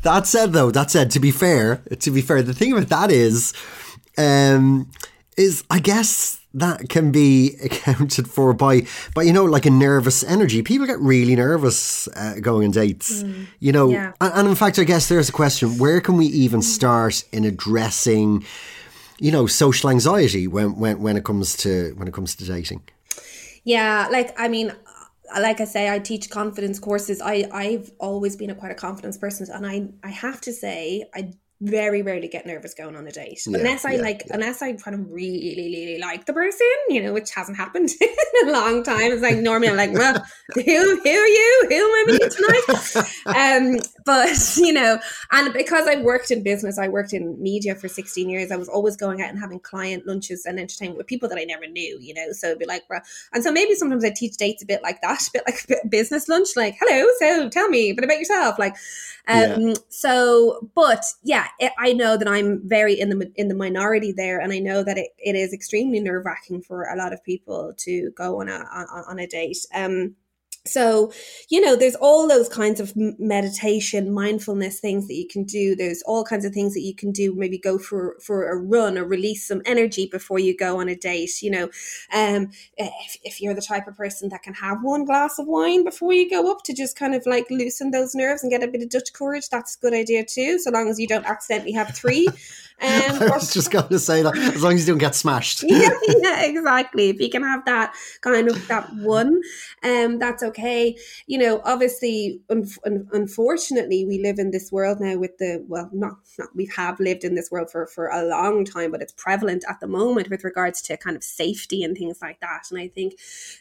That 0.03 0.23
said 0.25 0.53
though 0.53 0.71
that 0.71 0.91
said 0.91 1.11
to 1.11 1.19
be 1.19 1.31
fair 1.31 1.77
to 1.99 2.11
be 2.11 2.21
fair 2.21 2.41
the 2.41 2.53
thing 2.53 2.71
about 2.71 2.89
that 2.89 3.11
is 3.11 3.53
um 4.17 4.89
is 5.37 5.63
i 5.69 5.79
guess 5.79 6.39
that 6.53 6.89
can 6.89 7.11
be 7.11 7.55
accounted 7.63 8.29
for 8.29 8.53
by 8.53 8.81
by 9.13 9.23
you 9.23 9.33
know 9.33 9.45
like 9.45 9.65
a 9.65 9.69
nervous 9.69 10.23
energy 10.23 10.61
people 10.61 10.85
get 10.85 10.99
really 10.99 11.35
nervous 11.35 12.07
uh, 12.15 12.35
going 12.41 12.65
on 12.65 12.71
dates 12.71 13.23
you 13.59 13.71
know 13.71 13.89
yeah. 13.89 14.11
and, 14.19 14.33
and 14.33 14.47
in 14.47 14.55
fact 14.55 14.77
i 14.79 14.83
guess 14.83 15.07
there's 15.09 15.29
a 15.29 15.31
question 15.31 15.77
where 15.77 16.01
can 16.01 16.17
we 16.17 16.25
even 16.25 16.61
start 16.61 17.23
in 17.31 17.45
addressing 17.45 18.45
you 19.19 19.31
know 19.31 19.47
social 19.47 19.89
anxiety 19.89 20.47
when 20.47 20.77
when 20.77 21.01
when 21.01 21.17
it 21.17 21.23
comes 21.23 21.55
to 21.55 21.93
when 21.97 22.07
it 22.07 22.13
comes 22.13 22.35
to 22.35 22.45
dating 22.45 22.81
Yeah, 23.63 24.07
like 24.11 24.39
I 24.39 24.47
mean, 24.47 24.73
like 25.39 25.61
I 25.61 25.65
say, 25.65 25.93
I 25.93 25.99
teach 25.99 26.29
confidence 26.29 26.79
courses. 26.79 27.21
I 27.21 27.47
I've 27.51 27.91
always 27.99 28.35
been 28.35 28.49
a 28.49 28.55
quite 28.55 28.71
a 28.71 28.75
confidence 28.75 29.17
person, 29.17 29.47
and 29.53 29.65
I 29.65 29.89
I 30.03 30.09
have 30.09 30.41
to 30.41 30.51
say 30.51 31.05
I 31.13 31.31
very 31.61 32.01
rarely 32.01 32.27
get 32.27 32.47
nervous 32.47 32.73
going 32.73 32.95
on 32.95 33.05
a 33.05 33.11
date 33.11 33.39
yeah, 33.45 33.59
unless 33.59 33.85
I 33.85 33.93
yeah, 33.93 34.01
like 34.01 34.23
yeah. 34.25 34.33
unless 34.33 34.61
I 34.63 34.73
kind 34.73 34.99
of 34.99 35.11
really 35.11 35.53
really 35.55 35.99
like 35.99 36.25
the 36.25 36.33
person, 36.33 36.67
you 36.89 37.01
know, 37.03 37.13
which 37.13 37.31
hasn't 37.31 37.55
happened 37.55 37.89
in 38.01 38.49
a 38.49 38.51
long 38.51 38.83
time. 38.83 39.11
It's 39.11 39.21
like 39.21 39.37
normally 39.37 39.69
I'm 39.69 39.77
like, 39.77 39.93
well, 39.93 40.25
who 40.55 40.61
who 40.61 41.09
are 41.09 41.27
you? 41.27 41.65
Who 41.69 41.75
am 41.75 41.91
I 41.91 42.03
meeting 42.07 42.29
tonight? 42.29 43.75
um, 43.77 43.79
but 44.05 44.29
you 44.57 44.73
know, 44.73 44.99
and 45.31 45.53
because 45.53 45.87
I 45.87 46.01
worked 46.01 46.31
in 46.31 46.43
business, 46.43 46.77
I 46.77 46.87
worked 46.87 47.13
in 47.13 47.41
media 47.41 47.75
for 47.75 47.87
16 47.87 48.29
years. 48.29 48.51
I 48.51 48.55
was 48.55 48.69
always 48.69 48.95
going 48.95 49.21
out 49.21 49.29
and 49.29 49.39
having 49.39 49.59
client 49.59 50.07
lunches 50.07 50.45
and 50.45 50.59
entertainment 50.59 50.97
with 50.97 51.07
people 51.07 51.29
that 51.29 51.37
I 51.37 51.43
never 51.43 51.67
knew, 51.67 51.97
you 51.99 52.13
know. 52.13 52.31
So 52.31 52.47
it'd 52.47 52.59
be 52.59 52.65
like, 52.65 52.83
well, 52.89 53.01
and 53.33 53.43
so 53.43 53.51
maybe 53.51 53.75
sometimes 53.75 54.05
I 54.05 54.11
teach 54.15 54.37
dates 54.37 54.63
a 54.63 54.65
bit 54.65 54.81
like 54.83 55.01
that, 55.01 55.21
a 55.27 55.31
bit 55.33 55.43
like 55.47 55.89
business 55.89 56.27
lunch, 56.27 56.49
like, 56.55 56.77
hello, 56.79 57.07
so 57.19 57.49
tell 57.49 57.69
me 57.69 57.89
a 57.89 57.93
bit 57.93 58.03
about 58.03 58.19
yourself, 58.19 58.59
like. 58.59 58.75
Um, 59.27 59.75
so, 59.89 60.69
but 60.75 61.03
yeah, 61.23 61.47
it, 61.59 61.71
I 61.77 61.93
know 61.93 62.17
that 62.17 62.27
I'm 62.27 62.67
very 62.67 62.99
in 62.99 63.09
the 63.09 63.31
in 63.35 63.47
the 63.47 63.55
minority 63.55 64.11
there, 64.11 64.39
and 64.39 64.51
I 64.51 64.59
know 64.59 64.83
that 64.83 64.97
it, 64.97 65.09
it 65.19 65.35
is 65.35 65.53
extremely 65.53 65.99
nerve 65.99 66.25
wracking 66.25 66.61
for 66.61 66.83
a 66.83 66.95
lot 66.95 67.13
of 67.13 67.23
people 67.23 67.73
to 67.77 68.11
go 68.11 68.41
on 68.41 68.49
a 68.49 68.65
on, 68.73 69.03
on 69.07 69.19
a 69.19 69.27
date. 69.27 69.65
Um, 69.73 70.15
so 70.65 71.11
you 71.49 71.59
know 71.59 71.75
there's 71.75 71.95
all 71.95 72.27
those 72.27 72.47
kinds 72.47 72.79
of 72.79 72.93
meditation 72.95 74.13
mindfulness 74.13 74.79
things 74.79 75.07
that 75.07 75.15
you 75.15 75.27
can 75.27 75.43
do. 75.43 75.75
There's 75.75 76.03
all 76.03 76.23
kinds 76.23 76.45
of 76.45 76.53
things 76.53 76.73
that 76.75 76.81
you 76.81 76.93
can 76.93 77.11
do 77.11 77.33
maybe 77.35 77.57
go 77.57 77.79
for 77.79 78.17
for 78.21 78.49
a 78.51 78.57
run 78.57 78.97
or 78.97 79.05
release 79.05 79.47
some 79.47 79.61
energy 79.65 80.07
before 80.11 80.37
you 80.37 80.55
go 80.55 80.79
on 80.79 80.87
a 80.87 80.95
date 80.95 81.41
you 81.41 81.49
know. 81.49 81.69
Um 82.13 82.51
if, 82.77 83.17
if 83.23 83.41
you're 83.41 83.55
the 83.55 83.61
type 83.61 83.87
of 83.87 83.95
person 83.95 84.29
that 84.29 84.43
can 84.43 84.53
have 84.53 84.79
one 84.83 85.05
glass 85.05 85.39
of 85.39 85.47
wine 85.47 85.83
before 85.83 86.13
you 86.13 86.29
go 86.29 86.51
up 86.51 86.63
to 86.63 86.73
just 86.73 86.95
kind 86.95 87.15
of 87.15 87.25
like 87.25 87.49
loosen 87.49 87.91
those 87.91 88.13
nerves 88.13 88.43
and 88.43 88.51
get 88.51 88.63
a 88.63 88.67
bit 88.67 88.83
of 88.83 88.89
dutch 88.89 89.13
courage 89.13 89.49
that's 89.49 89.75
a 89.75 89.79
good 89.79 89.93
idea 89.93 90.23
too 90.23 90.59
so 90.59 90.69
long 90.69 90.89
as 90.89 90.99
you 90.99 91.07
don't 91.07 91.25
accidentally 91.25 91.71
have 91.71 91.95
three 91.95 92.27
um, 92.81 93.21
I 93.21 93.29
was 93.29 93.53
just 93.53 93.69
going 93.69 93.87
to 93.89 93.99
say 93.99 94.23
that 94.23 94.35
as 94.35 94.63
long 94.63 94.73
as 94.73 94.87
you 94.87 94.93
don't 94.93 94.99
get 94.99 95.13
smashed. 95.13 95.63
yeah, 95.67 95.89
yeah, 96.07 96.43
exactly. 96.43 97.09
If 97.09 97.19
you 97.19 97.29
can 97.29 97.43
have 97.43 97.63
that 97.65 97.93
kind 98.21 98.49
of 98.49 98.67
that 98.67 98.91
one, 98.95 99.41
um, 99.83 100.17
that's 100.17 100.41
okay. 100.41 100.97
You 101.27 101.37
know, 101.37 101.61
obviously, 101.63 102.41
un- 102.49 102.67
un- 102.85 103.07
unfortunately, 103.11 104.05
we 104.05 104.19
live 104.19 104.39
in 104.39 104.49
this 104.49 104.71
world 104.71 104.99
now 104.99 105.17
with 105.17 105.37
the 105.37 105.63
well, 105.67 105.89
not 105.93 106.13
not 106.39 106.49
we 106.55 106.69
have 106.75 106.99
lived 106.99 107.23
in 107.23 107.35
this 107.35 107.51
world 107.51 107.69
for 107.69 107.85
for 107.85 108.07
a 108.07 108.25
long 108.25 108.65
time, 108.65 108.91
but 108.91 109.01
it's 109.01 109.13
prevalent 109.13 109.63
at 109.69 109.79
the 109.79 109.87
moment 109.87 110.31
with 110.31 110.43
regards 110.43 110.81
to 110.83 110.97
kind 110.97 111.15
of 111.15 111.23
safety 111.23 111.83
and 111.83 111.95
things 111.95 112.17
like 112.19 112.39
that. 112.39 112.63
And 112.71 112.79
I 112.79 112.87
think, 112.87 113.13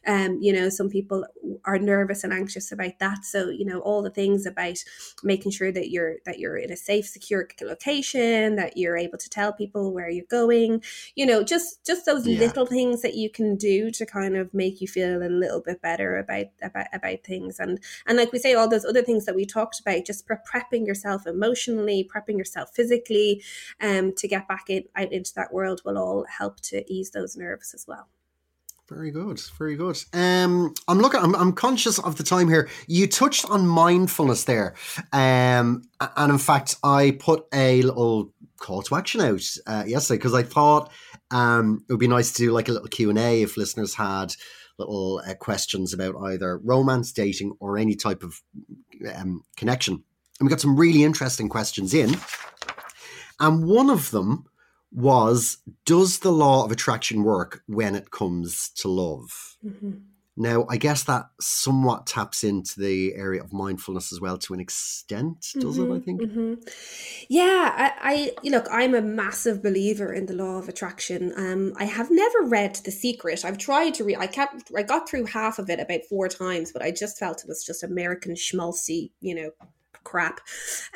um, 0.07 0.39
you 0.41 0.53
know, 0.53 0.71
some 0.71 0.89
people 0.89 1.27
are 1.67 1.79
nervous 1.79 2.25
and 2.25 2.33
anxious 2.33 2.73
about 2.73 2.99
that. 3.01 3.25
So 3.25 3.51
you 3.51 3.67
know, 3.67 3.81
all 3.81 4.03
the 4.03 4.11
things 4.11 4.47
about 4.47 4.79
making 5.23 5.53
sure 5.53 5.73
that 5.73 5.91
you're 5.91 6.17
that 6.25 6.39
you're 6.39 6.57
in 6.57 6.73
a 6.73 6.77
safe, 6.77 7.07
secure 7.07 7.47
location, 7.61 8.57
that 8.57 8.79
you're 8.79 8.97
able 8.97 9.10
able 9.11 9.19
to 9.19 9.29
tell 9.29 9.53
people 9.53 9.93
where 9.93 10.09
you're 10.09 10.25
going 10.27 10.83
you 11.17 11.27
know 11.27 11.43
just 11.43 11.85
just 11.85 12.07
those 12.07 12.27
yeah. 12.27 12.39
little 12.39 12.67
things 12.67 13.03
that 13.03 13.15
you 13.15 13.29
can 13.29 13.57
do 13.57 13.91
to 13.91 14.07
kind 14.07 14.37
of 14.37 14.53
make 14.55 14.81
you 14.81 14.87
feel 14.87 15.23
a 15.23 15.29
little 15.29 15.61
bit 15.61 15.83
better 15.83 16.17
about 16.17 16.47
about 16.63 16.87
about 16.93 17.25
things 17.25 17.59
and 17.59 17.81
and 18.07 18.17
like 18.17 18.33
we 18.33 18.39
say 18.39 18.55
all 18.55 18.69
those 18.69 18.85
other 18.85 19.03
things 19.03 19.25
that 19.25 19.35
we 19.35 19.45
talked 19.45 19.81
about 19.81 20.05
just 20.05 20.27
pre- 20.27 20.37
prepping 20.53 20.87
yourself 20.87 21.27
emotionally 21.27 22.09
prepping 22.15 22.39
yourself 22.39 22.71
physically 22.75 23.43
um 23.81 24.13
to 24.15 24.29
get 24.29 24.47
back 24.47 24.65
in 24.69 24.85
out 24.97 25.13
into 25.13 25.33
that 25.35 25.53
world 25.53 25.83
will 25.85 25.99
all 25.99 26.25
help 26.39 26.61
to 26.61 26.85
ease 26.93 27.11
those 27.11 27.37
nerves 27.37 27.75
as 27.75 27.87
well 27.89 28.09
very 28.91 29.13
good, 29.13 29.41
very 29.57 29.77
good. 29.77 30.03
Um, 30.13 30.75
I'm 30.89 30.99
looking. 30.99 31.21
I'm, 31.21 31.37
I'm 31.37 31.53
conscious 31.53 32.01
of 32.01 32.17
the 32.17 32.25
time 32.25 32.49
here. 32.49 32.69
You 32.89 33.07
touched 33.07 33.49
on 33.49 33.65
mindfulness 33.65 34.45
there, 34.45 34.75
um, 35.13 35.83
and 36.17 36.33
in 36.33 36.39
fact, 36.39 36.75
I 36.83 37.17
put 37.21 37.47
a 37.55 37.83
little 37.83 38.33
call 38.61 38.83
to 38.83 38.95
action 38.95 39.21
out 39.21 39.43
uh, 39.67 39.85
yesterday 39.87 40.19
because 40.19 40.35
I 40.35 40.45
thought 40.45 40.93
um, 41.31 41.85
it 41.89 41.93
would 41.93 42.01
be 42.01 42.07
nice 42.07 42.31
to 42.33 42.43
do 42.45 42.53
like 42.53 42.69
a 42.69 42.73
little 42.73 42.89
Q 42.89 43.11
and 43.11 43.19
A 43.19 43.43
if 43.43 43.57
listeners 43.57 43.95
had 43.95 44.35
little 44.79 45.21
uh, 45.27 45.35
questions 45.35 45.93
about 45.93 46.15
either 46.23 46.59
romance, 46.59 47.13
dating, 47.13 47.57
or 47.61 47.77
any 47.77 47.97
type 47.97 48.23
of 48.23 48.41
um, 49.15 49.43
connection. 49.57 49.95
And 50.39 50.47
we 50.47 50.51
got 50.51 50.61
some 50.61 50.77
really 50.77 51.05
interesting 51.05 51.49
questions 51.49 51.93
in, 51.93 52.17
and 53.41 53.67
one 53.67 53.91
of 53.91 54.11
them 54.11 54.47
was: 54.93 55.59
Does 55.85 56.21
the 56.21 56.33
law 56.33 56.65
of 56.65 56.73
attraction 56.73 57.25
work 57.25 57.63
when 57.67 57.95
it 57.95 58.11
comes 58.11 58.71
to 58.77 58.89
love? 58.89 59.57
Mm-hmm. 59.65 59.99
Now, 60.41 60.65
I 60.71 60.79
guess 60.79 61.03
that 61.03 61.27
somewhat 61.39 62.07
taps 62.07 62.45
into 62.45 62.81
the 62.81 63.15
area 63.15 63.43
of 63.43 63.53
mindfulness 63.53 64.11
as 64.11 64.23
well 64.23 64.39
to 64.39 64.55
an 64.55 64.61
extent, 64.61 65.49
does 65.53 65.77
mm-hmm, 65.77 65.83
it? 65.83 65.85
I 65.85 65.99
mm-hmm, 65.99 66.05
think. 66.05 66.23
Mm-hmm. 66.23 66.55
Yeah, 67.29 67.93
I, 68.01 68.33
I 68.43 68.49
look. 68.49 68.67
I'm 68.73 68.95
a 68.95 69.03
massive 69.03 69.63
believer 69.63 70.15
in 70.15 70.25
the 70.25 70.33
law 70.33 70.57
of 70.57 70.67
attraction. 70.67 71.35
Um, 71.37 71.75
I 71.77 71.85
have 71.85 72.11
never 72.11 72.45
read 72.45 72.77
The 72.77 72.91
Secret. 72.91 73.45
I've 73.45 73.59
tried 73.59 73.93
to 73.97 74.05
read. 74.05 74.17
I 74.19 74.27
kept. 74.27 74.71
I 74.75 74.83
got 74.83 75.07
through 75.07 75.27
half 75.27 75.59
of 75.59 75.69
it 75.69 75.79
about 75.79 76.07
four 76.09 76.27
times, 76.27 76.73
but 76.73 76.81
I 76.81 76.91
just 76.91 77.19
felt 77.19 77.43
it 77.43 77.49
was 77.49 77.63
just 77.63 77.83
American 77.83 78.33
schmaltzy, 78.33 79.11
you 79.21 79.35
know, 79.35 79.51
crap. 80.05 80.41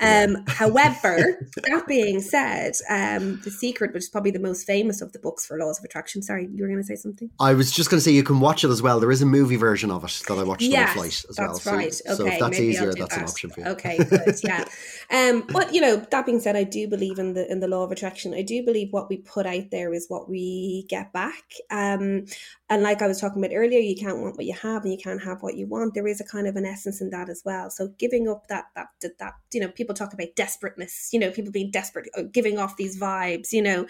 Um, 0.00 0.44
however, 0.46 1.48
that 1.68 1.86
being 1.86 2.20
said, 2.20 2.72
um, 2.88 3.40
The 3.44 3.50
Secret, 3.50 3.92
which 3.92 4.04
is 4.04 4.08
probably 4.08 4.30
the 4.30 4.38
most 4.38 4.66
famous 4.66 5.00
of 5.00 5.12
the 5.12 5.18
books 5.18 5.46
for 5.46 5.58
laws 5.58 5.78
of 5.78 5.84
attraction. 5.84 6.22
Sorry, 6.22 6.48
you 6.52 6.62
were 6.62 6.68
going 6.68 6.80
to 6.80 6.86
say 6.86 6.96
something? 6.96 7.30
I 7.40 7.54
was 7.54 7.70
just 7.70 7.90
going 7.90 7.98
to 7.98 8.04
say 8.04 8.12
you 8.12 8.22
can 8.22 8.40
watch 8.40 8.64
it 8.64 8.70
as 8.70 8.82
well. 8.82 9.00
There 9.00 9.10
is 9.10 9.22
a 9.22 9.26
movie 9.26 9.56
version 9.56 9.90
of 9.90 10.04
it 10.04 10.22
that 10.28 10.38
I 10.38 10.42
watched 10.42 10.62
yes, 10.62 10.90
on 10.90 10.94
flight 10.94 11.24
as 11.28 11.36
that's 11.36 11.64
well. 11.64 11.74
Right. 11.74 11.94
So, 11.94 12.12
okay, 12.12 12.16
so 12.16 12.26
if 12.26 12.40
that's 12.40 12.60
easier, 12.60 12.94
that's 12.94 13.14
that. 13.14 13.18
an 13.18 13.28
option 13.28 13.50
for 13.50 13.60
you. 13.60 13.66
Okay, 13.66 13.98
good. 13.98 14.40
Yeah. 14.42 14.64
um, 15.10 15.44
but 15.52 15.74
you 15.74 15.80
know, 15.80 15.96
that 15.96 16.26
being 16.26 16.40
said, 16.40 16.56
I 16.56 16.64
do 16.64 16.88
believe 16.88 17.18
in 17.18 17.34
the 17.34 17.50
in 17.50 17.60
the 17.60 17.68
law 17.68 17.84
of 17.84 17.92
attraction. 17.92 18.34
I 18.34 18.42
do 18.42 18.64
believe 18.64 18.92
what 18.92 19.08
we 19.08 19.18
put 19.18 19.46
out 19.46 19.70
there 19.70 19.92
is 19.92 20.06
what 20.08 20.28
we 20.28 20.86
get 20.88 21.12
back. 21.12 21.44
Um, 21.70 22.26
and 22.70 22.82
like 22.82 23.02
I 23.02 23.06
was 23.06 23.20
talking 23.20 23.44
about 23.44 23.54
earlier, 23.54 23.78
you 23.78 23.96
can't 23.96 24.18
want 24.18 24.36
what 24.36 24.46
you 24.46 24.54
have, 24.54 24.82
and 24.82 24.92
you 24.92 24.98
can't 24.98 25.22
have 25.22 25.42
what 25.42 25.56
you 25.56 25.66
want. 25.66 25.94
There 25.94 26.06
is 26.06 26.20
a 26.20 26.24
kind 26.24 26.46
of 26.46 26.56
an 26.56 26.64
essence 26.64 27.00
in 27.00 27.10
that 27.10 27.28
as 27.28 27.42
well. 27.44 27.70
So 27.70 27.88
giving 27.98 28.28
up 28.28 28.48
that 28.48 28.64
that 28.74 28.88
that, 29.18 29.34
you 29.52 29.60
know 29.60 29.68
people 29.68 29.94
talk 29.94 30.12
about 30.12 30.28
desperateness 30.36 31.10
you 31.12 31.18
know 31.18 31.30
people 31.30 31.52
being 31.52 31.70
desperate 31.70 32.08
uh, 32.16 32.22
giving 32.22 32.58
off 32.58 32.76
these 32.76 32.98
vibes 32.98 33.52
you 33.52 33.62
know. 33.62 33.86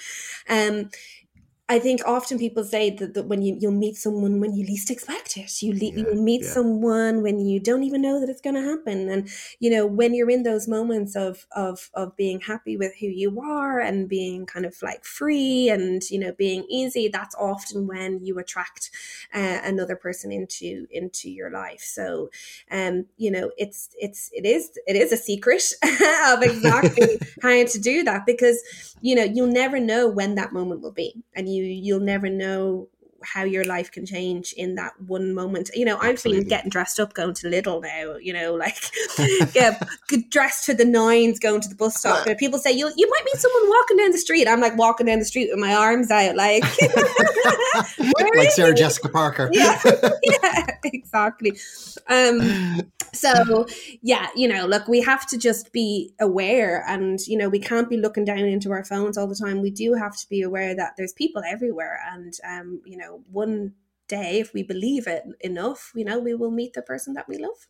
Um 0.48 0.90
I 1.66 1.78
think 1.78 2.02
often 2.04 2.38
people 2.38 2.62
say 2.62 2.90
that, 2.90 3.14
that 3.14 3.24
when 3.24 3.40
you, 3.40 3.56
you'll 3.58 3.72
meet 3.72 3.96
someone 3.96 4.38
when 4.38 4.52
you 4.52 4.66
least 4.66 4.90
expect 4.90 5.38
it. 5.38 5.62
You 5.62 5.72
le- 5.72 5.78
yeah, 5.78 6.04
you'll 6.04 6.22
meet 6.22 6.42
yeah. 6.42 6.50
someone 6.50 7.22
when 7.22 7.40
you 7.40 7.58
don't 7.58 7.84
even 7.84 8.02
know 8.02 8.20
that 8.20 8.28
it's 8.28 8.42
going 8.42 8.56
to 8.56 8.60
happen. 8.60 9.08
And, 9.08 9.30
you 9.60 9.70
know, 9.70 9.86
when 9.86 10.12
you're 10.12 10.28
in 10.28 10.42
those 10.42 10.68
moments 10.68 11.16
of, 11.16 11.46
of, 11.56 11.90
of 11.94 12.14
being 12.16 12.40
happy 12.40 12.76
with 12.76 12.92
who 13.00 13.06
you 13.06 13.40
are 13.40 13.80
and 13.80 14.10
being 14.10 14.44
kind 14.44 14.66
of 14.66 14.76
like 14.82 15.06
free 15.06 15.70
and, 15.70 16.02
you 16.10 16.18
know, 16.18 16.32
being 16.32 16.66
easy, 16.68 17.08
that's 17.08 17.34
often 17.36 17.86
when 17.86 18.22
you 18.22 18.38
attract 18.38 18.90
uh, 19.32 19.60
another 19.64 19.96
person 19.96 20.30
into, 20.30 20.86
into 20.90 21.30
your 21.30 21.50
life. 21.50 21.80
So, 21.80 22.28
um, 22.70 23.06
you 23.16 23.30
know, 23.30 23.52
it's, 23.56 23.88
it's, 23.98 24.28
it 24.34 24.44
is, 24.44 24.78
it 24.86 24.96
is 24.96 25.12
a 25.12 25.16
secret 25.16 25.64
of 25.82 26.42
exactly 26.42 27.18
how 27.40 27.64
to 27.64 27.80
do 27.80 28.02
that 28.04 28.26
because, 28.26 28.62
you 29.00 29.14
know, 29.14 29.24
you'll 29.24 29.46
never 29.46 29.80
know 29.80 30.08
when 30.08 30.34
that 30.34 30.52
moment 30.52 30.82
will 30.82 30.92
be. 30.92 31.24
And 31.34 31.48
you 31.48 31.53
you'll 31.62 32.00
never 32.00 32.28
know 32.28 32.88
how 33.24 33.44
your 33.44 33.64
life 33.64 33.90
can 33.90 34.06
change 34.06 34.52
in 34.56 34.74
that 34.76 34.92
one 35.00 35.34
moment. 35.34 35.70
You 35.74 35.84
know, 35.84 35.98
I've 36.00 36.22
been 36.22 36.46
getting 36.48 36.70
dressed 36.70 37.00
up 37.00 37.14
going 37.14 37.34
to 37.34 37.48
Lidl 37.48 37.82
now, 37.82 38.16
you 38.16 38.32
know, 38.32 38.54
like 38.54 38.76
yeah, 39.54 39.78
dressed 40.30 40.66
to 40.66 40.74
the 40.74 40.84
nines 40.84 41.38
going 41.38 41.60
to 41.60 41.68
the 41.68 41.74
bus 41.74 41.96
stop. 41.96 42.24
But 42.26 42.38
people 42.38 42.58
say 42.58 42.72
you 42.72 42.90
you 42.96 43.08
might 43.08 43.24
meet 43.24 43.36
someone 43.36 43.68
walking 43.68 43.96
down 43.96 44.10
the 44.10 44.18
street. 44.18 44.48
I'm 44.48 44.60
like 44.60 44.76
walking 44.76 45.06
down 45.06 45.18
the 45.18 45.24
street 45.24 45.48
with 45.50 45.58
my 45.58 45.74
arms 45.74 46.10
out 46.10 46.36
like 46.36 46.62
like 48.36 48.50
Sarah 48.50 48.74
Jessica 48.74 49.08
Parker. 49.08 49.48
yeah, 49.52 49.80
yeah, 50.22 50.66
exactly. 50.84 51.58
Um 52.08 52.82
so 53.12 53.66
yeah, 54.02 54.28
you 54.34 54.48
know, 54.48 54.66
look, 54.66 54.88
we 54.88 55.00
have 55.02 55.26
to 55.28 55.38
just 55.38 55.72
be 55.72 56.12
aware 56.20 56.84
and 56.88 57.20
you 57.26 57.36
know, 57.36 57.48
we 57.48 57.58
can't 57.58 57.88
be 57.88 57.96
looking 57.96 58.24
down 58.24 58.38
into 58.38 58.72
our 58.72 58.84
phones 58.84 59.16
all 59.16 59.26
the 59.26 59.36
time. 59.36 59.62
We 59.62 59.70
do 59.70 59.94
have 59.94 60.16
to 60.16 60.28
be 60.28 60.42
aware 60.42 60.74
that 60.74 60.94
there's 60.96 61.12
people 61.12 61.42
everywhere 61.46 62.00
and 62.12 62.34
um, 62.44 62.80
you 62.84 62.96
know, 62.96 63.13
one 63.30 63.74
day, 64.08 64.38
if 64.40 64.52
we 64.52 64.62
believe 64.62 65.06
it 65.06 65.24
enough, 65.40 65.92
you 65.94 66.04
know, 66.04 66.18
we 66.18 66.34
will 66.34 66.50
meet 66.50 66.74
the 66.74 66.82
person 66.82 67.14
that 67.14 67.28
we 67.28 67.38
love. 67.38 67.68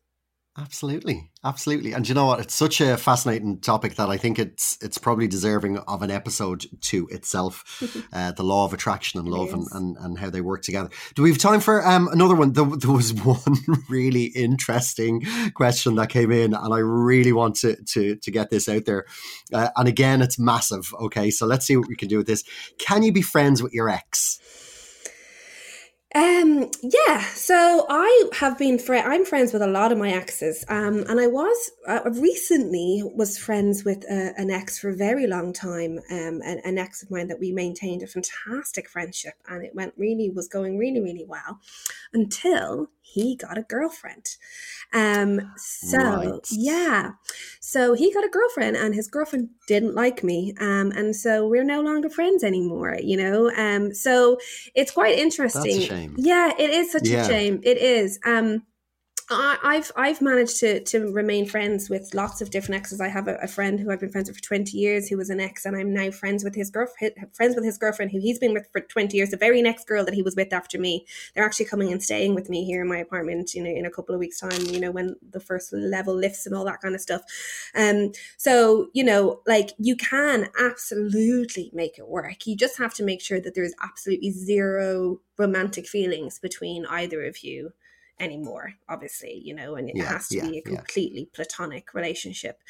Absolutely, 0.56 1.32
absolutely, 1.42 1.94
and 1.94 2.08
you 2.08 2.14
know 2.14 2.26
what? 2.26 2.38
It's 2.38 2.54
such 2.54 2.80
a 2.80 2.96
fascinating 2.96 3.58
topic 3.58 3.96
that 3.96 4.08
I 4.08 4.16
think 4.16 4.38
it's 4.38 4.78
it's 4.80 4.98
probably 4.98 5.26
deserving 5.26 5.78
of 5.78 6.00
an 6.02 6.12
episode 6.12 6.66
to 6.82 7.08
itself. 7.08 7.82
uh, 8.12 8.30
the 8.30 8.44
law 8.44 8.64
of 8.64 8.72
attraction 8.72 9.18
and 9.18 9.28
love, 9.28 9.52
and, 9.52 9.66
and, 9.72 9.96
and 9.96 10.16
how 10.16 10.30
they 10.30 10.40
work 10.40 10.62
together. 10.62 10.90
Do 11.16 11.22
we 11.22 11.30
have 11.30 11.40
time 11.40 11.58
for 11.58 11.84
um, 11.84 12.06
another 12.06 12.36
one? 12.36 12.52
There, 12.52 12.64
there, 12.66 12.92
was 12.92 13.12
one 13.24 13.56
really 13.88 14.26
interesting 14.26 15.26
question 15.54 15.96
that 15.96 16.10
came 16.10 16.30
in, 16.30 16.54
and 16.54 16.72
I 16.72 16.78
really 16.78 17.32
want 17.32 17.56
to 17.56 17.74
to 17.74 18.14
to 18.14 18.30
get 18.30 18.50
this 18.50 18.68
out 18.68 18.84
there. 18.84 19.06
Uh, 19.52 19.70
and 19.74 19.88
again, 19.88 20.22
it's 20.22 20.38
massive. 20.38 20.94
Okay, 21.00 21.32
so 21.32 21.46
let's 21.46 21.66
see 21.66 21.76
what 21.76 21.88
we 21.88 21.96
can 21.96 22.06
do 22.06 22.18
with 22.18 22.28
this. 22.28 22.44
Can 22.78 23.02
you 23.02 23.10
be 23.10 23.22
friends 23.22 23.60
with 23.60 23.72
your 23.72 23.88
ex? 23.88 24.38
Um, 26.16 26.70
yeah, 26.80 27.22
so 27.34 27.86
I 27.88 28.30
have 28.34 28.56
been 28.56 28.78
fri 28.78 29.00
I'm 29.00 29.24
friends 29.24 29.52
with 29.52 29.62
a 29.62 29.66
lot 29.66 29.90
of 29.90 29.98
my 29.98 30.10
exes, 30.12 30.64
um, 30.68 31.04
and 31.08 31.18
I 31.18 31.26
was 31.26 31.72
uh, 31.88 32.02
recently 32.04 33.02
was 33.04 33.36
friends 33.36 33.84
with 33.84 34.04
uh, 34.08 34.30
an 34.36 34.48
ex 34.48 34.78
for 34.78 34.90
a 34.90 34.96
very 34.96 35.26
long 35.26 35.52
time, 35.52 35.98
um, 36.12 36.40
an, 36.44 36.60
an 36.64 36.78
ex 36.78 37.02
of 37.02 37.10
mine 37.10 37.26
that 37.28 37.40
we 37.40 37.50
maintained 37.50 38.04
a 38.04 38.06
fantastic 38.06 38.88
friendship, 38.88 39.34
and 39.48 39.64
it 39.64 39.74
went 39.74 39.92
really 39.96 40.30
was 40.30 40.46
going 40.46 40.78
really 40.78 41.00
really 41.00 41.24
well, 41.26 41.58
until 42.12 42.90
he 43.04 43.36
got 43.36 43.58
a 43.58 43.62
girlfriend. 43.62 44.36
Um, 44.92 45.52
so 45.56 45.98
right. 45.98 46.48
yeah, 46.50 47.12
so 47.60 47.92
he 47.92 48.12
got 48.12 48.24
a 48.24 48.28
girlfriend, 48.28 48.76
and 48.76 48.94
his 48.94 49.08
girlfriend 49.08 49.50
didn't 49.68 49.94
like 49.94 50.24
me, 50.24 50.54
um, 50.58 50.90
and 50.92 51.14
so 51.14 51.46
we're 51.46 51.64
no 51.64 51.82
longer 51.82 52.08
friends 52.08 52.42
anymore. 52.42 52.96
You 53.02 53.18
know, 53.18 53.50
um, 53.56 53.92
so 53.92 54.38
it's 54.74 54.90
quite 54.90 55.18
interesting. 55.18 56.14
Yeah, 56.16 56.52
it 56.58 56.70
is 56.70 56.92
such 56.92 57.06
yeah. 57.06 57.22
a 57.22 57.26
shame. 57.26 57.60
It 57.62 57.78
is. 57.78 58.18
Um, 58.24 58.62
I, 59.30 59.76
have 59.76 59.92
I've 59.96 60.20
managed 60.20 60.60
to 60.60 60.80
to 60.80 61.10
remain 61.10 61.46
friends 61.46 61.88
with 61.88 62.12
lots 62.12 62.42
of 62.42 62.50
different 62.50 62.80
exes. 62.80 63.00
I 63.00 63.08
have 63.08 63.26
a, 63.26 63.36
a, 63.36 63.48
friend 63.48 63.80
who 63.80 63.90
I've 63.90 64.00
been 64.00 64.10
friends 64.10 64.28
with 64.28 64.36
for 64.36 64.42
twenty 64.42 64.76
years, 64.76 65.08
who 65.08 65.16
was 65.16 65.30
an 65.30 65.40
ex, 65.40 65.64
and 65.64 65.74
I'm 65.74 65.94
now 65.94 66.10
friends 66.10 66.44
with 66.44 66.54
his 66.54 66.68
girlfriend, 66.68 67.14
friends 67.32 67.54
with 67.54 67.64
his 67.64 67.78
girlfriend, 67.78 68.10
who 68.10 68.20
he's 68.20 68.38
been 68.38 68.52
with 68.52 68.68
for 68.70 68.82
twenty 68.82 69.16
years. 69.16 69.30
The 69.30 69.38
very 69.38 69.62
next 69.62 69.86
girl 69.86 70.04
that 70.04 70.12
he 70.12 70.22
was 70.22 70.36
with 70.36 70.52
after 70.52 70.78
me, 70.78 71.06
they're 71.34 71.44
actually 71.44 71.64
coming 71.64 71.90
and 71.90 72.02
staying 72.02 72.34
with 72.34 72.50
me 72.50 72.66
here 72.66 72.82
in 72.82 72.88
my 72.88 72.98
apartment. 72.98 73.54
You 73.54 73.64
know, 73.64 73.70
in 73.70 73.86
a 73.86 73.90
couple 73.90 74.14
of 74.14 74.18
weeks' 74.18 74.40
time. 74.40 74.60
You 74.66 74.80
know, 74.80 74.90
when 74.90 75.16
the 75.30 75.40
first 75.40 75.72
level 75.72 76.14
lifts 76.14 76.44
and 76.44 76.54
all 76.54 76.64
that 76.66 76.82
kind 76.82 76.94
of 76.94 77.00
stuff. 77.00 77.22
Um, 77.74 78.12
so 78.36 78.88
you 78.92 79.04
know, 79.04 79.40
like 79.46 79.70
you 79.78 79.96
can 79.96 80.48
absolutely 80.60 81.70
make 81.72 81.98
it 81.98 82.08
work. 82.08 82.46
You 82.46 82.56
just 82.56 82.76
have 82.76 82.92
to 82.94 83.02
make 83.02 83.22
sure 83.22 83.40
that 83.40 83.54
there's 83.54 83.74
absolutely 83.82 84.32
zero 84.32 85.20
romantic 85.38 85.86
feelings 85.86 86.38
between 86.38 86.84
either 86.86 87.24
of 87.24 87.38
you 87.42 87.72
anymore 88.20 88.72
obviously 88.88 89.40
you 89.44 89.54
know 89.54 89.74
and 89.74 89.88
it 89.90 89.96
yeah, 89.96 90.04
has 90.04 90.28
to 90.28 90.36
yeah, 90.36 90.48
be 90.48 90.58
a 90.58 90.62
completely 90.62 91.20
yeah. 91.20 91.34
platonic 91.34 91.94
relationship. 91.94 92.60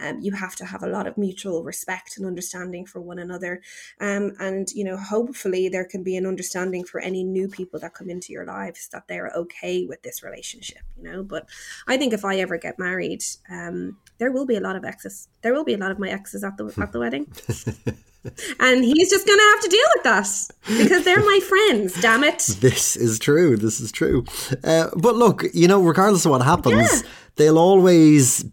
Um, 0.00 0.20
you 0.20 0.32
have 0.32 0.56
to 0.56 0.64
have 0.64 0.82
a 0.82 0.88
lot 0.88 1.06
of 1.06 1.18
mutual 1.18 1.62
respect 1.64 2.16
and 2.16 2.26
understanding 2.26 2.86
for 2.86 3.00
one 3.00 3.18
another. 3.18 3.62
Um, 4.00 4.32
and 4.38 4.70
you 4.72 4.84
know 4.84 4.96
hopefully 4.96 5.68
there 5.68 5.84
can 5.84 6.02
be 6.02 6.16
an 6.16 6.26
understanding 6.26 6.84
for 6.84 7.00
any 7.00 7.24
new 7.24 7.48
people 7.48 7.80
that 7.80 7.94
come 7.94 8.10
into 8.10 8.32
your 8.32 8.44
lives 8.46 8.88
that 8.88 9.08
they're 9.08 9.32
okay 9.36 9.86
with 9.86 10.02
this 10.02 10.22
relationship 10.22 10.82
you 10.96 11.02
know. 11.02 11.22
But 11.22 11.48
i 11.86 11.96
think 11.96 12.12
if 12.12 12.24
i 12.24 12.36
ever 12.36 12.58
get 12.58 12.78
married 12.78 13.22
um, 13.50 13.96
there 14.18 14.30
will 14.30 14.46
be 14.46 14.56
a 14.56 14.60
lot 14.60 14.76
of 14.76 14.84
exes 14.84 15.28
there 15.42 15.52
will 15.52 15.64
be 15.64 15.74
a 15.74 15.78
lot 15.78 15.90
of 15.90 15.98
my 15.98 16.08
exes 16.08 16.44
at 16.44 16.56
the 16.56 16.72
at 16.80 16.92
the 16.92 16.98
wedding 16.98 17.26
and 18.60 18.84
he's 18.84 19.10
just 19.10 19.26
going 19.26 19.38
to 19.38 19.44
have 19.44 19.60
to 19.62 19.68
deal 19.68 19.86
with 19.94 20.04
that 20.04 20.78
because 20.78 21.04
they're 21.04 21.24
my 21.24 21.40
friends. 21.40 22.00
Damn 22.00 22.24
it! 22.24 22.44
This 22.66 22.96
is 22.96 23.18
true. 23.18 23.56
This 23.56 23.80
is 23.80 23.92
true. 23.92 24.24
Uh, 24.64 24.88
but 24.96 25.14
look, 25.14 25.44
you 25.54 25.68
know, 25.68 25.80
regardless 25.80 26.24
of 26.24 26.32
what 26.32 26.42
happens, 26.42 27.02
yeah. 27.02 27.08
they'll 27.36 27.58
always 27.58 28.44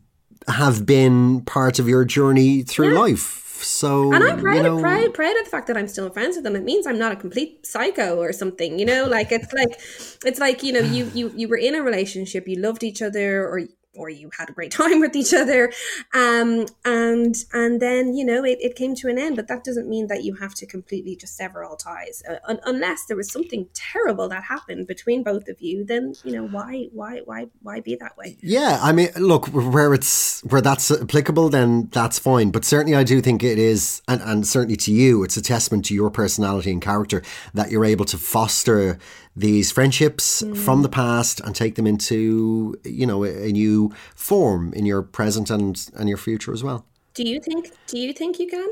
have 0.47 0.85
been 0.85 1.41
part 1.41 1.79
of 1.79 1.87
your 1.87 2.05
journey 2.05 2.63
through 2.63 2.93
yeah. 2.93 2.99
life. 2.99 3.43
So, 3.63 4.13
and 4.13 4.23
I'm 4.23 4.39
proud, 4.39 4.57
you 4.57 4.63
know, 4.63 4.79
proud, 4.79 5.13
proud 5.13 5.37
of 5.37 5.45
the 5.45 5.49
fact 5.49 5.67
that 5.67 5.77
I'm 5.77 5.87
still 5.87 6.09
friends 6.09 6.35
with 6.35 6.43
them. 6.43 6.55
It 6.55 6.63
means 6.63 6.85
I'm 6.85 6.99
not 6.99 7.13
a 7.13 7.15
complete 7.15 7.65
psycho 7.65 8.17
or 8.17 8.33
something, 8.33 8.77
you 8.77 8.85
know. 8.85 9.05
Like 9.05 9.31
it's 9.31 9.51
like, 9.53 9.79
it's 10.25 10.39
like 10.39 10.63
you 10.63 10.73
know, 10.73 10.81
you 10.81 11.09
you 11.13 11.31
you 11.35 11.47
were 11.47 11.57
in 11.57 11.73
a 11.75 11.81
relationship, 11.81 12.47
you 12.47 12.59
loved 12.59 12.83
each 12.83 13.01
other, 13.01 13.47
or 13.47 13.61
or 13.95 14.09
you 14.09 14.29
had 14.37 14.49
a 14.49 14.53
great 14.53 14.71
time 14.81 14.99
with 14.99 15.15
each 15.15 15.33
other. 15.33 15.71
Um, 16.13 16.65
and 16.85 17.35
and 17.53 17.81
then 17.81 18.13
you 18.13 18.25
know 18.25 18.43
it, 18.43 18.59
it 18.61 18.75
came 18.75 18.95
to 18.95 19.07
an 19.07 19.17
end. 19.17 19.35
But 19.35 19.47
that 19.47 19.63
doesn't 19.63 19.87
mean 19.87 20.07
that 20.07 20.23
you 20.23 20.35
have 20.35 20.53
to 20.55 20.65
completely 20.65 21.15
just 21.15 21.35
sever 21.35 21.63
all 21.63 21.75
ties. 21.75 22.23
Uh, 22.29 22.37
un- 22.47 22.59
unless 22.65 23.05
there 23.05 23.17
was 23.17 23.31
something 23.31 23.67
terrible 23.73 24.27
that 24.29 24.43
happened 24.43 24.87
between 24.87 25.23
both 25.23 25.47
of 25.47 25.61
you 25.61 25.83
then 25.85 26.13
you 26.23 26.31
know 26.31 26.47
why 26.47 26.87
why 26.91 27.21
why 27.25 27.47
why 27.61 27.79
be 27.79 27.95
that 27.95 28.17
way? 28.17 28.37
Yeah 28.41 28.79
i 28.81 28.91
mean 28.91 29.09
look 29.17 29.47
where 29.47 29.93
it's 29.93 30.41
where 30.41 30.61
that's 30.61 30.91
applicable 30.91 31.49
then 31.49 31.89
that's 31.91 32.19
fine. 32.19 32.51
But 32.51 32.65
certainly 32.65 32.95
i 32.95 33.03
do 33.03 33.21
think 33.21 33.43
it 33.43 33.59
is 33.59 34.01
and, 34.07 34.21
and 34.21 34.47
certainly 34.47 34.75
to 34.77 34.91
you 34.91 35.23
it's 35.23 35.37
a 35.37 35.41
testament 35.41 35.85
to 35.85 35.93
your 35.93 36.09
personality 36.09 36.71
and 36.71 36.81
character 36.81 37.21
that 37.53 37.71
you're 37.71 37.85
able 37.85 38.05
to 38.05 38.17
foster 38.17 38.97
these 39.35 39.71
friendships 39.71 40.41
mm. 40.41 40.55
from 40.55 40.83
the 40.83 40.89
past 40.89 41.39
and 41.41 41.55
take 41.55 41.75
them 41.75 41.87
into 41.87 42.75
you 42.83 43.05
know 43.05 43.23
a, 43.23 43.47
a, 43.47 43.51
new 43.51 43.91
form 44.15 44.73
in 44.73 44.85
your 44.85 45.01
present 45.01 45.49
and 45.49 45.89
and 45.95 46.07
your 46.07 46.17
future 46.17 46.53
as 46.53 46.63
well 46.63 46.85
do 47.13 47.23
you 47.23 47.39
think 47.39 47.71
do 47.87 47.97
you 47.97 48.13
think 48.13 48.39
you 48.39 48.47
can 48.47 48.69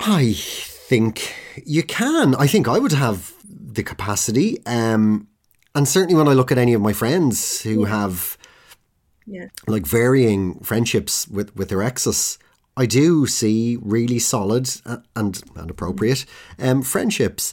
i 0.00 0.32
think 0.34 1.34
you 1.64 1.82
can 1.82 2.34
i 2.36 2.46
think 2.46 2.66
i 2.66 2.78
would 2.78 2.92
have 2.92 3.32
the 3.48 3.82
capacity 3.82 4.58
um 4.66 5.28
and 5.74 5.86
certainly 5.86 6.14
when 6.16 6.28
i 6.28 6.32
look 6.32 6.50
at 6.50 6.58
any 6.58 6.74
of 6.74 6.80
my 6.80 6.92
friends 6.92 7.62
who 7.62 7.82
yeah. 7.82 7.88
have 7.88 8.36
yeah. 9.26 9.46
like 9.66 9.86
varying 9.86 10.58
friendships 10.60 11.28
with 11.28 11.54
with 11.54 11.68
their 11.68 11.82
exes 11.82 12.38
I 12.76 12.86
do 12.86 13.26
see 13.26 13.78
really 13.80 14.18
solid 14.18 14.68
and, 15.14 15.40
and 15.54 15.70
appropriate 15.70 16.26
um, 16.58 16.82
friendships. 16.82 17.52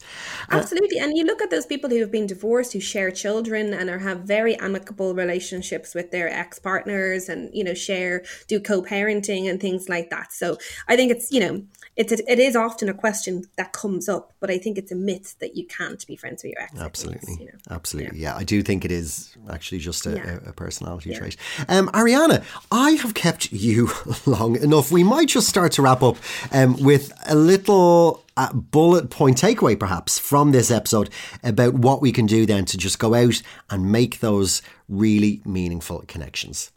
Uh, 0.52 0.56
Absolutely. 0.58 0.98
and 0.98 1.16
you 1.16 1.24
look 1.24 1.42
at 1.42 1.52
those 1.52 1.66
people 1.66 1.90
who 1.92 2.00
have 2.00 2.12
been 2.12 2.26
divorced, 2.26 2.74
who 2.74 2.80
share 2.80 3.12
children 3.12 3.74
and 3.74 3.90
are, 3.90 4.00
have 4.00 4.22
very 4.22 4.56
amicable 4.56 5.14
relationships 5.14 5.94
with 5.94 6.10
their 6.12 6.28
ex 6.28 6.58
partners 6.58 7.30
and, 7.30 7.54
you 7.54 7.64
know, 7.64 7.76
share, 7.76 8.24
do 8.48 8.60
co 8.60 8.82
parenting 8.82 9.48
and 9.48 9.62
things 9.62 9.90
like 9.90 10.10
that. 10.10 10.34
So 10.34 10.58
I 10.88 10.96
think 10.96 11.12
it's, 11.12 11.32
you 11.32 11.40
know, 11.40 11.64
it's 11.98 12.12
a, 12.14 12.32
it 12.32 12.40
is 12.40 12.56
often 12.56 12.88
a 12.90 12.94
question 12.94 13.44
that 13.58 13.74
comes 13.74 14.08
up, 14.08 14.34
but 14.40 14.50
I 14.50 14.58
think 14.58 14.78
it's 14.78 14.92
a 14.92 14.96
myth 14.96 15.36
that 15.40 15.58
you 15.58 15.68
can't 15.68 16.06
be 16.08 16.16
friends 16.16 16.42
with 16.44 16.54
your 16.54 16.62
ex. 16.62 16.80
Absolutely, 16.80 17.36
you 17.40 17.46
know? 17.46 17.60
absolutely, 17.70 18.20
yeah. 18.20 18.34
yeah. 18.34 18.38
I 18.38 18.44
do 18.44 18.64
think 18.64 18.86
it 18.86 18.92
is 18.92 19.36
actually 19.50 19.80
just 19.80 20.06
a, 20.08 20.12
yeah. 20.12 20.40
a 20.46 20.54
personality 20.54 21.12
yeah. 21.12 21.20
trait. 21.20 21.38
Um, 21.68 21.90
Ariana, 21.90 22.44
I 22.72 22.92
have 22.92 23.14
kept 23.14 23.52
you 23.52 23.90
long 24.26 24.56
enough. 24.56 24.92
We 24.92 25.04
might 25.12 25.28
just 25.28 25.50
start 25.50 25.74
to 25.74 25.82
wrap 25.82 26.02
up 26.02 26.16
um, 26.54 26.78
with 26.78 27.12
a 27.28 27.36
little 27.36 28.24
uh, 28.38 28.54
bullet 28.54 29.10
point 29.10 29.36
takeaway, 29.36 29.78
perhaps, 29.78 30.18
from 30.18 30.54
this 30.54 30.72
episode 30.72 31.10
about 31.44 31.74
what 31.74 32.02
we 32.02 32.14
can 32.14 32.26
do 32.26 32.46
then 32.46 32.64
to 32.64 32.78
just 32.78 32.98
go 32.98 33.14
out 33.14 33.42
and 33.70 33.92
make 33.92 34.22
those 34.22 34.62
really 34.88 35.42
meaningful 35.44 36.02
connections. 36.08 36.72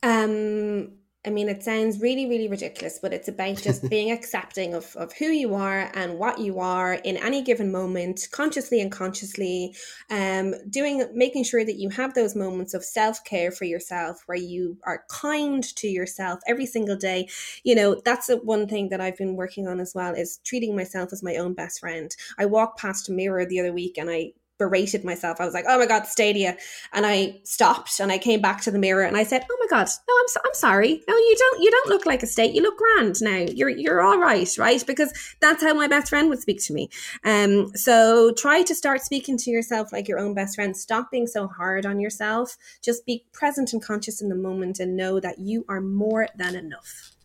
Um, 0.00 0.92
I 1.26 1.30
mean, 1.30 1.48
it 1.48 1.64
sounds 1.64 2.00
really, 2.00 2.26
really 2.26 2.46
ridiculous, 2.46 3.00
but 3.02 3.12
it's 3.12 3.26
about 3.26 3.56
just 3.56 3.88
being 3.90 4.12
accepting 4.12 4.74
of, 4.74 4.94
of 4.96 5.12
who 5.14 5.26
you 5.26 5.54
are 5.54 5.90
and 5.94 6.16
what 6.16 6.38
you 6.38 6.60
are 6.60 6.94
in 6.94 7.16
any 7.16 7.42
given 7.42 7.72
moment, 7.72 8.28
consciously 8.30 8.80
and 8.80 8.90
consciously, 8.90 9.74
um, 10.10 10.54
doing, 10.70 11.04
making 11.12 11.42
sure 11.42 11.64
that 11.64 11.76
you 11.76 11.90
have 11.90 12.14
those 12.14 12.36
moments 12.36 12.72
of 12.72 12.84
self 12.84 13.24
care 13.24 13.50
for 13.50 13.64
yourself 13.64 14.22
where 14.26 14.38
you 14.38 14.78
are 14.84 15.04
kind 15.10 15.64
to 15.76 15.88
yourself 15.88 16.38
every 16.46 16.66
single 16.66 16.96
day. 16.96 17.28
You 17.64 17.74
know, 17.74 18.00
that's 18.04 18.28
the 18.28 18.36
one 18.36 18.68
thing 18.68 18.88
that 18.90 19.00
I've 19.00 19.16
been 19.16 19.34
working 19.34 19.66
on 19.66 19.80
as 19.80 19.94
well 19.94 20.14
is 20.14 20.38
treating 20.44 20.76
myself 20.76 21.12
as 21.12 21.22
my 21.22 21.36
own 21.36 21.52
best 21.52 21.80
friend. 21.80 22.14
I 22.38 22.46
walked 22.46 22.78
past 22.78 23.08
a 23.08 23.12
mirror 23.12 23.44
the 23.44 23.58
other 23.58 23.72
week 23.72 23.98
and 23.98 24.08
I 24.08 24.34
berated 24.58 25.04
myself. 25.04 25.40
I 25.40 25.44
was 25.44 25.54
like, 25.54 25.64
"Oh 25.68 25.78
my 25.78 25.86
god, 25.86 26.06
Stadia," 26.06 26.56
and 26.92 27.06
I 27.06 27.40
stopped 27.44 28.00
and 28.00 28.12
I 28.12 28.18
came 28.18 28.40
back 28.40 28.60
to 28.62 28.70
the 28.70 28.78
mirror 28.78 29.04
and 29.04 29.16
I 29.16 29.22
said, 29.22 29.44
"Oh 29.50 29.56
my 29.60 29.66
god, 29.68 29.88
no, 30.08 30.14
I'm 30.20 30.28
so, 30.28 30.40
I'm 30.44 30.54
sorry. 30.54 31.02
No, 31.08 31.16
you 31.16 31.36
don't. 31.38 31.62
You 31.62 31.70
don't 31.70 31.88
look 31.88 32.06
like 32.06 32.22
a 32.22 32.26
state. 32.26 32.54
You 32.54 32.62
look 32.62 32.78
grand 32.78 33.20
now. 33.22 33.36
You're 33.36 33.68
you're 33.68 34.02
all 34.02 34.18
right, 34.18 34.48
right? 34.58 34.84
Because 34.86 35.12
that's 35.40 35.62
how 35.62 35.74
my 35.74 35.88
best 35.88 36.08
friend 36.08 36.28
would 36.28 36.40
speak 36.40 36.62
to 36.64 36.72
me. 36.72 36.90
Um, 37.24 37.68
so 37.76 38.32
try 38.32 38.62
to 38.62 38.74
start 38.74 39.02
speaking 39.02 39.36
to 39.38 39.50
yourself 39.50 39.92
like 39.92 40.08
your 40.08 40.18
own 40.18 40.34
best 40.34 40.56
friend. 40.56 40.76
Stop 40.76 41.10
being 41.10 41.26
so 41.26 41.46
hard 41.48 41.86
on 41.86 42.00
yourself. 42.00 42.56
Just 42.82 43.06
be 43.06 43.24
present 43.32 43.72
and 43.72 43.82
conscious 43.82 44.20
in 44.20 44.28
the 44.28 44.34
moment 44.34 44.80
and 44.80 44.96
know 44.96 45.20
that 45.20 45.38
you 45.38 45.64
are 45.68 45.80
more 45.80 46.28
than 46.36 46.54
enough." 46.54 47.17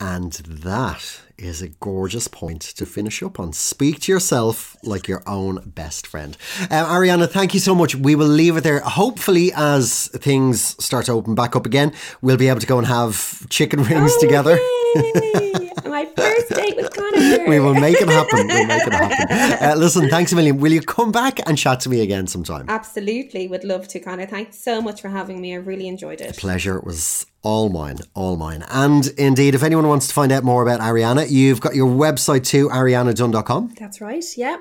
And 0.00 0.32
that 0.32 1.22
is 1.36 1.60
a 1.60 1.68
gorgeous 1.68 2.28
point 2.28 2.62
to 2.62 2.86
finish 2.86 3.22
up 3.22 3.40
on. 3.40 3.52
Speak 3.52 4.00
to 4.00 4.12
yourself 4.12 4.76
like 4.82 5.08
your 5.08 5.22
own 5.26 5.62
best 5.66 6.06
friend. 6.06 6.36
Uh, 6.62 6.86
Ariana, 6.86 7.28
thank 7.28 7.52
you 7.54 7.60
so 7.60 7.74
much. 7.74 7.94
We 7.94 8.14
will 8.14 8.26
leave 8.26 8.56
it 8.56 8.64
there. 8.64 8.80
Hopefully, 8.80 9.52
as 9.54 10.08
things 10.08 10.82
start 10.82 11.06
to 11.06 11.12
open 11.12 11.34
back 11.34 11.56
up 11.56 11.66
again, 11.66 11.92
we'll 12.22 12.36
be 12.36 12.48
able 12.48 12.60
to 12.60 12.66
go 12.66 12.78
and 12.78 12.86
have 12.86 13.48
chicken 13.48 13.80
wings 13.80 14.12
oh, 14.16 14.20
together. 14.20 15.64
My 15.98 16.04
first 16.04 16.50
date 16.50 16.76
with 16.76 16.94
Connor. 16.94 17.48
we 17.48 17.58
will 17.58 17.74
make 17.74 18.00
it 18.00 18.08
happen. 18.08 18.46
We'll 18.46 18.66
make 18.68 18.86
it 18.86 18.92
happen. 18.92 19.68
Uh, 19.68 19.74
listen, 19.74 20.08
thanks 20.08 20.30
a 20.30 20.36
million. 20.36 20.58
Will 20.58 20.72
you 20.72 20.80
come 20.80 21.10
back 21.10 21.40
and 21.48 21.58
chat 21.58 21.80
to 21.80 21.88
me 21.88 22.02
again 22.02 22.28
sometime? 22.28 22.66
Absolutely. 22.68 23.48
Would 23.48 23.64
love 23.64 23.88
to, 23.88 23.98
Connor. 23.98 24.26
Thanks 24.26 24.58
so 24.58 24.80
much 24.80 25.00
for 25.00 25.08
having 25.08 25.40
me. 25.40 25.54
I 25.54 25.56
really 25.56 25.88
enjoyed 25.88 26.20
it. 26.20 26.36
pleasure. 26.36 26.76
It 26.76 26.84
was 26.84 27.26
all 27.42 27.68
mine, 27.68 27.98
all 28.14 28.36
mine. 28.36 28.64
And 28.70 29.08
indeed, 29.18 29.56
if 29.56 29.64
anyone 29.64 29.88
wants 29.88 30.06
to 30.06 30.14
find 30.14 30.30
out 30.30 30.44
more 30.44 30.62
about 30.62 30.78
Ariana, 30.78 31.28
you've 31.28 31.60
got 31.60 31.74
your 31.74 31.88
website 31.88 32.46
too, 32.46 32.68
arianadunne.com. 32.68 33.74
That's 33.80 34.00
right, 34.00 34.24
yeah. 34.36 34.58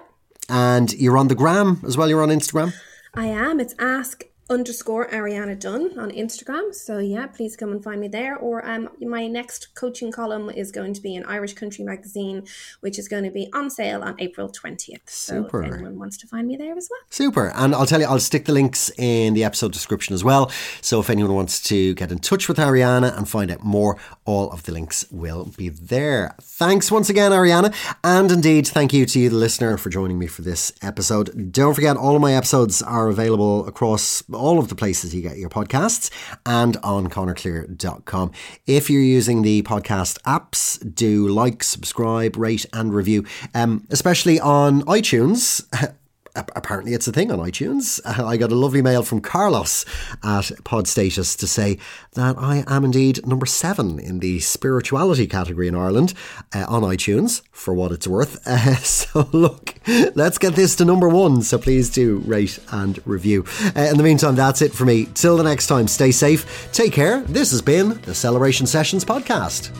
And 0.50 0.92
you're 0.94 1.20
on 1.20 1.28
the 1.28 1.36
gram 1.36 1.82
as 1.86 1.98
well, 1.98 2.10
you're 2.10 2.24
on 2.24 2.30
Instagram? 2.30 2.74
I 3.14 3.28
am. 3.28 3.60
It's 3.60 3.76
Ask 3.78 4.24
underscore 4.50 5.10
Ariana 5.10 5.60
Dunne 5.60 5.98
on 6.00 6.12
Instagram. 6.12 6.74
So 6.74 7.00
yeah, 7.00 7.28
please 7.28 7.56
come 7.56 7.72
and 7.72 7.84
find 7.84 8.00
me 8.00 8.08
there. 8.08 8.38
Or 8.38 8.66
um, 8.66 8.90
my 9.02 9.28
next 9.28 9.76
coaching 9.76 10.12
column 10.12 10.50
is 10.50 10.72
going 10.72 10.94
to 10.94 11.02
be 11.02 11.16
in 11.16 11.24
Irish 11.26 11.54
Country 11.54 11.84
Magazine, 11.84 12.46
which 12.80 12.98
is 12.98 13.08
going 13.08 13.24
to 13.24 13.32
be 13.32 13.50
on 13.54 13.70
sale 13.70 14.02
on 14.04 14.16
April 14.20 14.50
twentieth. 14.50 15.10
So 15.10 15.44
Super. 15.44 15.64
if 15.64 15.74
anyone 15.74 16.00
wants 16.00 16.18
to 16.18 16.28
find 16.28 16.48
me 16.48 16.56
there 16.56 16.78
as 16.78 16.88
well. 16.90 17.00
Super. 17.10 17.52
And 17.56 17.76
I'll 17.76 17.86
tell 17.86 18.00
you, 18.00 18.08
I'll 18.08 18.20
stick 18.20 18.46
the 18.46 18.54
links 18.54 18.90
in 18.98 19.34
the 19.34 19.44
episode 19.44 19.74
description 19.74 20.14
as 20.14 20.24
well. 20.24 20.50
So 20.82 21.00
if 21.00 21.10
anyone 21.10 21.34
wants 21.34 21.62
to 21.64 21.94
get 21.96 22.12
in 22.12 22.20
touch 22.20 22.48
with 22.48 22.58
Ariana 22.58 23.18
and 23.18 23.28
find 23.28 23.52
out 23.52 23.64
more, 23.64 23.98
all 24.26 24.50
of 24.52 24.64
the 24.64 24.72
links 24.72 25.06
will 25.12 25.52
be 25.58 25.70
there. 25.70 26.36
Thanks 26.42 26.92
once 26.92 27.10
again, 27.10 27.32
Ariana, 27.32 27.74
and 28.04 28.32
indeed 28.32 28.68
thank 28.68 28.94
you 28.94 29.06
to 29.06 29.20
you, 29.20 29.30
the 29.30 29.36
listener, 29.36 29.78
for 29.78 29.90
joining 29.90 30.18
me 30.18 30.28
for 30.28 30.42
this 30.42 30.72
episode. 30.82 31.52
Don't 31.52 31.74
forget, 31.74 31.98
all 31.98 32.16
of 32.16 32.22
my 32.22 32.34
episodes 32.34 32.82
are 32.82 33.08
available 33.10 33.68
across 33.68 34.24
all 34.38 34.60
of 34.60 34.70
the 34.70 34.76
places 34.76 35.14
you 35.14 35.22
get 35.22 35.38
your 35.38 35.50
podcasts 35.50 36.10
and 36.46 36.78
on 36.78 37.08
connorclear.com. 37.08 38.32
If 38.66 38.90
you're 38.90 39.02
using 39.02 39.42
the 39.42 39.64
podcast 39.64 40.20
apps, 40.22 40.78
do 40.96 41.28
like, 41.28 41.64
subscribe, 41.64 42.38
rate, 42.38 42.66
and 42.74 42.94
review, 42.94 43.26
um, 43.54 43.86
especially 43.90 44.40
on 44.40 44.84
iTunes. 44.84 45.66
apparently 46.38 46.94
it's 46.94 47.08
a 47.08 47.12
thing 47.12 47.32
on 47.32 47.40
iTunes. 47.40 48.00
I 48.06 48.38
got 48.38 48.52
a 48.52 48.56
lovely 48.56 48.82
mail 48.82 49.04
from 49.04 49.22
Carlos 49.22 49.86
at 50.24 50.46
Podstatus 50.64 51.38
to 51.40 51.48
say 51.48 51.78
that 52.14 52.38
I 52.38 52.64
am 52.68 52.86
indeed 52.86 53.26
number 53.26 53.46
seven 53.46 54.00
in 54.00 54.20
the 54.20 54.40
spirituality 54.40 55.28
category 55.28 55.68
in 55.68 55.76
Ireland 55.76 56.14
uh, 56.54 56.66
on 56.68 56.84
iTunes, 56.84 57.42
for 57.52 57.74
what 57.74 57.92
it's 57.92 58.08
worth. 58.08 58.38
Uh, 58.58 58.76
so, 58.78 59.30
look, 59.34 59.76
let's 60.16 60.38
get 60.38 60.56
this 60.56 60.76
to 60.76 60.86
number 60.86 61.08
one. 61.08 61.42
So, 61.42 61.58
please 61.58 61.90
do 61.90 62.18
rate 62.20 62.60
and 62.72 63.00
review. 63.06 63.46
Uh, 63.76 63.82
in 63.82 63.98
the 63.98 64.04
meantime, 64.04 64.36
that's 64.36 64.62
it 64.62 64.74
for 64.74 64.84
me. 64.86 65.06
Till 65.14 65.38
the 65.38 65.44
next 65.44 65.68
time, 65.68 65.88
stay 65.88 66.12
safe, 66.12 66.72
take 66.72 66.92
care. 66.92 67.22
This 67.22 67.52
has 67.52 67.62
been 67.62 68.02
the 68.02 68.16
Celebration 68.16 68.66
Sessions 68.66 69.06
podcast. 69.06 69.72